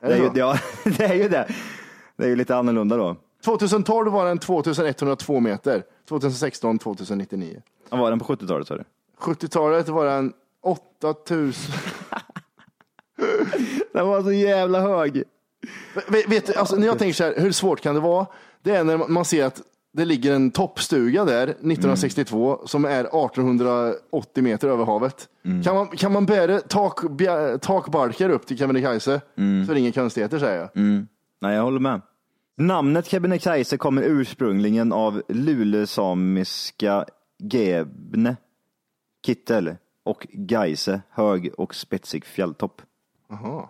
Är 0.00 0.08
det, 0.08 0.14
är 0.14 0.18
ju, 0.18 0.30
ja, 0.34 0.56
det 0.84 1.04
är 1.04 1.14
ju 1.14 1.28
det. 1.28 1.48
Det 2.20 2.26
är 2.26 2.28
ju 2.28 2.36
lite 2.36 2.56
annorlunda 2.56 2.96
då. 2.96 3.16
2012 3.44 4.12
var 4.12 4.26
den 4.26 4.38
2102 4.38 5.40
meter, 5.40 5.82
2016 6.08 6.78
2099. 6.78 7.62
Vad 7.88 8.00
var 8.00 8.10
den 8.10 8.18
på 8.18 8.24
70-talet 8.34 8.66
sa 8.68 8.76
du? 8.76 8.84
70-talet 9.20 9.88
var 9.88 10.06
den 10.06 10.32
8000. 10.62 11.74
Den 13.92 14.06
var 14.06 14.22
så 14.22 14.32
jävla 14.32 14.80
hög. 14.80 15.22
vet, 16.08 16.28
vet, 16.28 16.56
alltså, 16.56 16.76
när 16.76 16.86
jag 16.86 16.98
tänker 16.98 17.14
så 17.14 17.24
här, 17.24 17.34
hur 17.36 17.52
svårt 17.52 17.80
kan 17.80 17.94
det 17.94 18.00
vara? 18.00 18.26
Det 18.62 18.74
är 18.76 18.84
när 18.84 18.96
man 19.08 19.24
ser 19.24 19.44
att 19.44 19.62
det 19.92 20.04
ligger 20.04 20.34
en 20.34 20.50
toppstuga 20.50 21.24
där 21.24 21.42
1962 21.42 22.60
som 22.66 22.84
är 22.84 23.00
1880 23.04 24.42
meter 24.42 24.68
över 24.68 24.84
havet. 24.84 25.28
Kan, 25.64 25.74
man, 25.74 25.86
kan 25.86 26.12
man 26.12 26.26
bära 26.26 26.60
tak, 26.60 27.02
bja- 27.02 27.58
takbalkar 27.58 28.30
upp 28.30 28.46
till 28.46 28.58
Kebnekaise 28.58 29.20
så 29.66 29.72
är 29.72 29.74
det 29.74 29.80
inga 29.80 29.92
konstigheter 29.92 30.38
säger 30.38 30.58
jag. 30.60 30.68
Nej, 31.40 31.56
jag 31.56 31.62
håller 31.62 31.80
med. 31.80 32.00
Namnet 32.60 33.06
Kebnekaise 33.06 33.76
kommer 33.76 34.02
ursprungligen 34.02 34.92
av 34.92 35.22
lulesamiska 35.28 37.04
Gebne, 37.38 38.36
kittel 39.26 39.76
och 40.04 40.26
Gaise, 40.32 41.00
hög 41.10 41.50
och 41.56 41.74
spetsig 41.74 42.24
fjälltopp. 42.24 42.82
Jaha. 43.28 43.68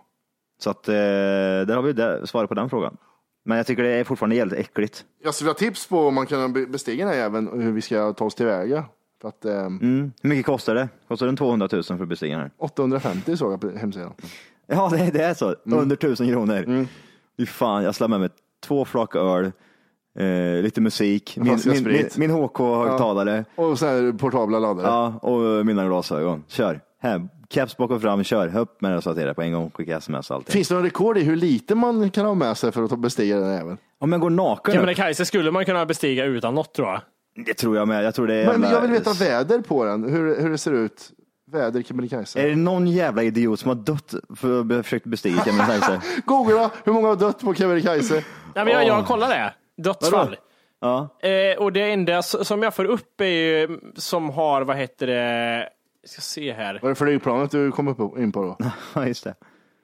Så 0.58 0.70
att 0.70 0.88
eh, 0.88 0.94
där 0.94 1.74
har 1.76 1.82
vi 1.82 1.92
det, 1.92 2.26
svaret 2.26 2.48
på 2.48 2.54
den 2.54 2.70
frågan. 2.70 2.96
Men 3.44 3.56
jag 3.56 3.66
tycker 3.66 3.82
det 3.82 3.88
är 3.90 4.04
fortfarande 4.04 4.36
jävligt 4.36 4.58
äckligt. 4.58 5.04
Jag 5.22 5.34
skulle 5.34 5.48
vilja 5.48 5.58
tips 5.70 5.86
på 5.88 6.00
om 6.06 6.14
man 6.14 6.26
kan 6.26 6.52
be- 6.52 6.66
bestiga 6.66 7.04
den 7.04 7.14
här 7.14 7.20
jäveln 7.20 7.48
och 7.48 7.62
hur 7.62 7.72
vi 7.72 7.80
ska 7.82 8.12
ta 8.12 8.24
oss 8.24 8.34
tillväga. 8.34 8.84
För 9.20 9.28
att, 9.28 9.44
eh, 9.44 9.52
Mm. 9.66 10.12
Hur 10.22 10.28
mycket 10.30 10.46
kostar 10.46 10.74
det? 10.74 10.88
Kostar 11.08 11.26
den 11.26 11.36
200 11.36 11.68
000 11.72 11.82
för 11.82 12.02
att 12.02 12.08
bestiga 12.08 12.32
den 12.32 12.40
här? 12.40 12.50
850 12.58 13.36
såg 13.36 13.52
jag 13.52 13.60
på 13.60 13.70
hemsidan. 13.70 14.12
Ja, 14.66 14.88
det, 14.92 15.10
det 15.10 15.24
är 15.24 15.34
så. 15.34 15.54
Under 15.64 15.96
1000 15.96 16.28
kronor. 16.28 16.86
Fy 17.38 17.46
fan, 17.46 17.82
jag 17.84 17.94
släpper 17.94 18.08
med 18.10 18.20
mig 18.20 18.28
två 18.66 18.84
flak 18.84 19.16
öl, 19.16 19.52
eh, 20.18 20.62
lite 20.62 20.80
musik, 20.80 21.36
min, 21.40 21.58
min, 21.66 21.84
min, 21.84 22.08
min 22.16 22.30
HK-högtalare 22.30 23.44
Och 23.56 23.78
så 23.78 23.86
här 23.86 24.12
portabla 24.18 24.58
laddare. 24.58 24.86
ja, 24.86 25.06
och 25.22 25.66
mina 25.66 25.86
glasögon. 25.86 26.44
Kör. 26.48 26.80
Här, 27.02 27.28
caps 27.48 27.76
bakom 27.76 28.00
fram, 28.00 28.24
kör. 28.24 28.56
Upp 28.58 28.80
med 28.80 28.92
det 28.92 29.02
så 29.02 29.10
att 29.10 29.16
det 29.16 29.22
är 29.22 29.34
på 29.34 29.42
en 29.42 29.52
gång. 29.52 29.70
Skicka 29.70 29.96
sms 29.96 30.30
och 30.30 30.36
allting. 30.36 30.52
Finns 30.52 30.68
det 30.68 30.74
någon 30.74 30.84
rekord 30.84 31.18
i 31.18 31.22
hur 31.22 31.36
lite 31.36 31.74
man 31.74 32.10
kan 32.10 32.26
ha 32.26 32.34
med 32.34 32.56
sig 32.56 32.72
för 32.72 32.82
att 32.82 32.90
ta- 32.90 32.96
bestiga 32.96 33.36
den 33.36 33.44
här 33.48 33.56
jäveln? 33.56 33.78
Om 34.00 34.12
jag 34.12 34.20
går 34.20 34.30
naken 34.30 34.74
Kebnekaise 34.74 35.24
skulle 35.24 35.50
man 35.50 35.64
kunna 35.64 35.86
bestiga 35.86 36.24
utan 36.24 36.54
något 36.54 36.74
tror 36.74 36.88
jag. 36.88 37.00
det 37.46 37.54
tror 37.54 37.76
jag 37.76 37.88
med. 37.88 38.04
Jag 38.04 38.14
tror 38.14 38.26
det 38.26 38.34
är 38.34 38.46
Men 38.46 38.52
jävla- 38.62 38.72
jag 38.72 38.80
vill 38.80 38.90
veta 38.90 39.12
väder 39.12 39.60
på 39.60 39.84
den, 39.84 40.04
hur, 40.04 40.40
hur 40.42 40.50
det 40.50 40.58
ser 40.58 40.72
ut. 40.72 41.10
Väder 41.52 41.82
Kebnekaise. 41.82 42.40
Är 42.42 42.48
det 42.48 42.56
någon 42.56 42.86
jävla 42.86 43.22
idiot 43.22 43.60
som 43.60 43.68
har 43.68 43.74
dött 43.74 44.14
för 44.36 44.60
att 44.60 44.72
ha 44.72 44.82
försökt 44.82 45.06
bestiga 45.06 45.44
Kebnekaise? 45.44 46.00
Googla, 46.26 46.70
hur 46.84 46.92
många 46.92 47.08
har 47.08 47.16
dött 47.16 47.40
på 47.40 47.54
Kebnekaise? 47.54 48.14
Nej, 48.54 48.64
men 48.64 48.68
jag, 48.68 48.86
jag 48.86 49.06
kollar 49.06 49.28
det. 49.28 49.54
Dödsfall. 49.82 50.36
Ja. 50.80 51.18
Eh, 51.22 51.58
och 51.58 51.72
det 51.72 51.92
enda 51.92 52.22
som 52.22 52.62
jag 52.62 52.74
får 52.74 52.84
upp 52.84 53.20
är 53.20 53.24
ju 53.24 53.80
som 53.96 54.30
har, 54.30 54.62
vad 54.62 54.76
heter 54.76 55.06
det, 55.06 55.68
jag 56.02 56.10
ska 56.10 56.20
se 56.20 56.52
här. 56.52 56.78
Var 56.82 56.88
det 56.88 56.94
flygplanet 56.94 57.50
du 57.50 57.70
kom 57.72 57.88
upp 57.88 58.18
in 58.18 58.32
på 58.32 58.42
då? 58.42 58.56
ja, 58.94 59.06
just 59.06 59.24
det. 59.24 59.34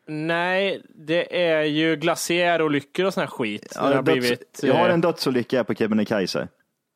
Nej, 0.09 0.83
det 1.07 1.43
är 1.53 1.63
ju 1.63 1.97
glaciärolyckor 1.97 3.07
och 3.07 3.15
sån 3.15 3.21
här 3.21 3.29
skit. 3.29 3.73
Ja, 3.75 3.89
det 3.89 3.95
har 3.95 4.03
döds- 4.03 4.19
blivit, 4.21 4.61
Jag 4.63 4.75
har 4.75 4.89
eh, 4.89 4.95
en 4.95 5.01
dödsolycka 5.01 5.65
på 5.65 5.75
Kebnekaise. 5.75 6.49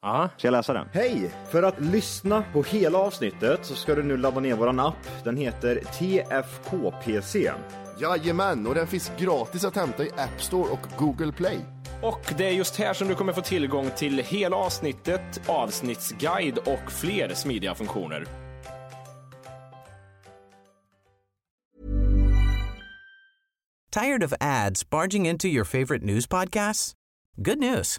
Ja. 0.03 0.29
Ska 0.37 0.47
jag 0.47 0.53
läsa 0.53 0.73
den? 0.73 0.89
Hej! 0.93 1.31
För 1.51 1.63
att 1.63 1.81
lyssna 1.81 2.45
på 2.53 2.63
hela 2.63 2.99
avsnittet 2.99 3.65
så 3.65 3.75
ska 3.75 3.95
du 3.95 4.03
nu 4.03 4.17
ladda 4.17 4.41
ner 4.41 4.55
våran 4.55 4.81
app. 4.81 5.25
Den 5.25 5.37
heter 5.37 5.77
TFKPC. 5.77 7.53
Jajamän, 8.01 8.67
och 8.67 8.75
den 8.75 8.87
finns 8.87 9.13
gratis 9.19 9.65
att 9.65 9.77
hämta 9.77 10.05
i 10.05 10.11
App 10.17 10.43
Store 10.43 10.71
och 10.71 10.87
Google 10.99 11.33
Play. 11.33 11.59
Och 12.03 12.35
det 12.39 12.47
är 12.47 12.53
just 12.53 12.77
här 12.77 12.95
som 12.95 13.09
du 13.09 13.15
kommer 13.15 13.33
få 13.33 13.41
tillgång 13.41 13.91
till 13.97 14.19
hela 14.19 14.57
avsnittet, 14.57 15.41
avsnittsguide 15.47 16.59
och 16.59 16.93
fler 16.93 17.35
smidiga 17.35 17.75
funktioner. 17.75 18.27
Tired 23.93 24.23
of 24.23 24.33
ads 24.41 24.91
barging 24.91 25.27
into 25.27 25.49
your 25.49 25.65
favorite 25.65 26.05
news 26.05 26.27
podcasts? 26.29 26.95
Good 27.37 27.59
news. 27.59 27.99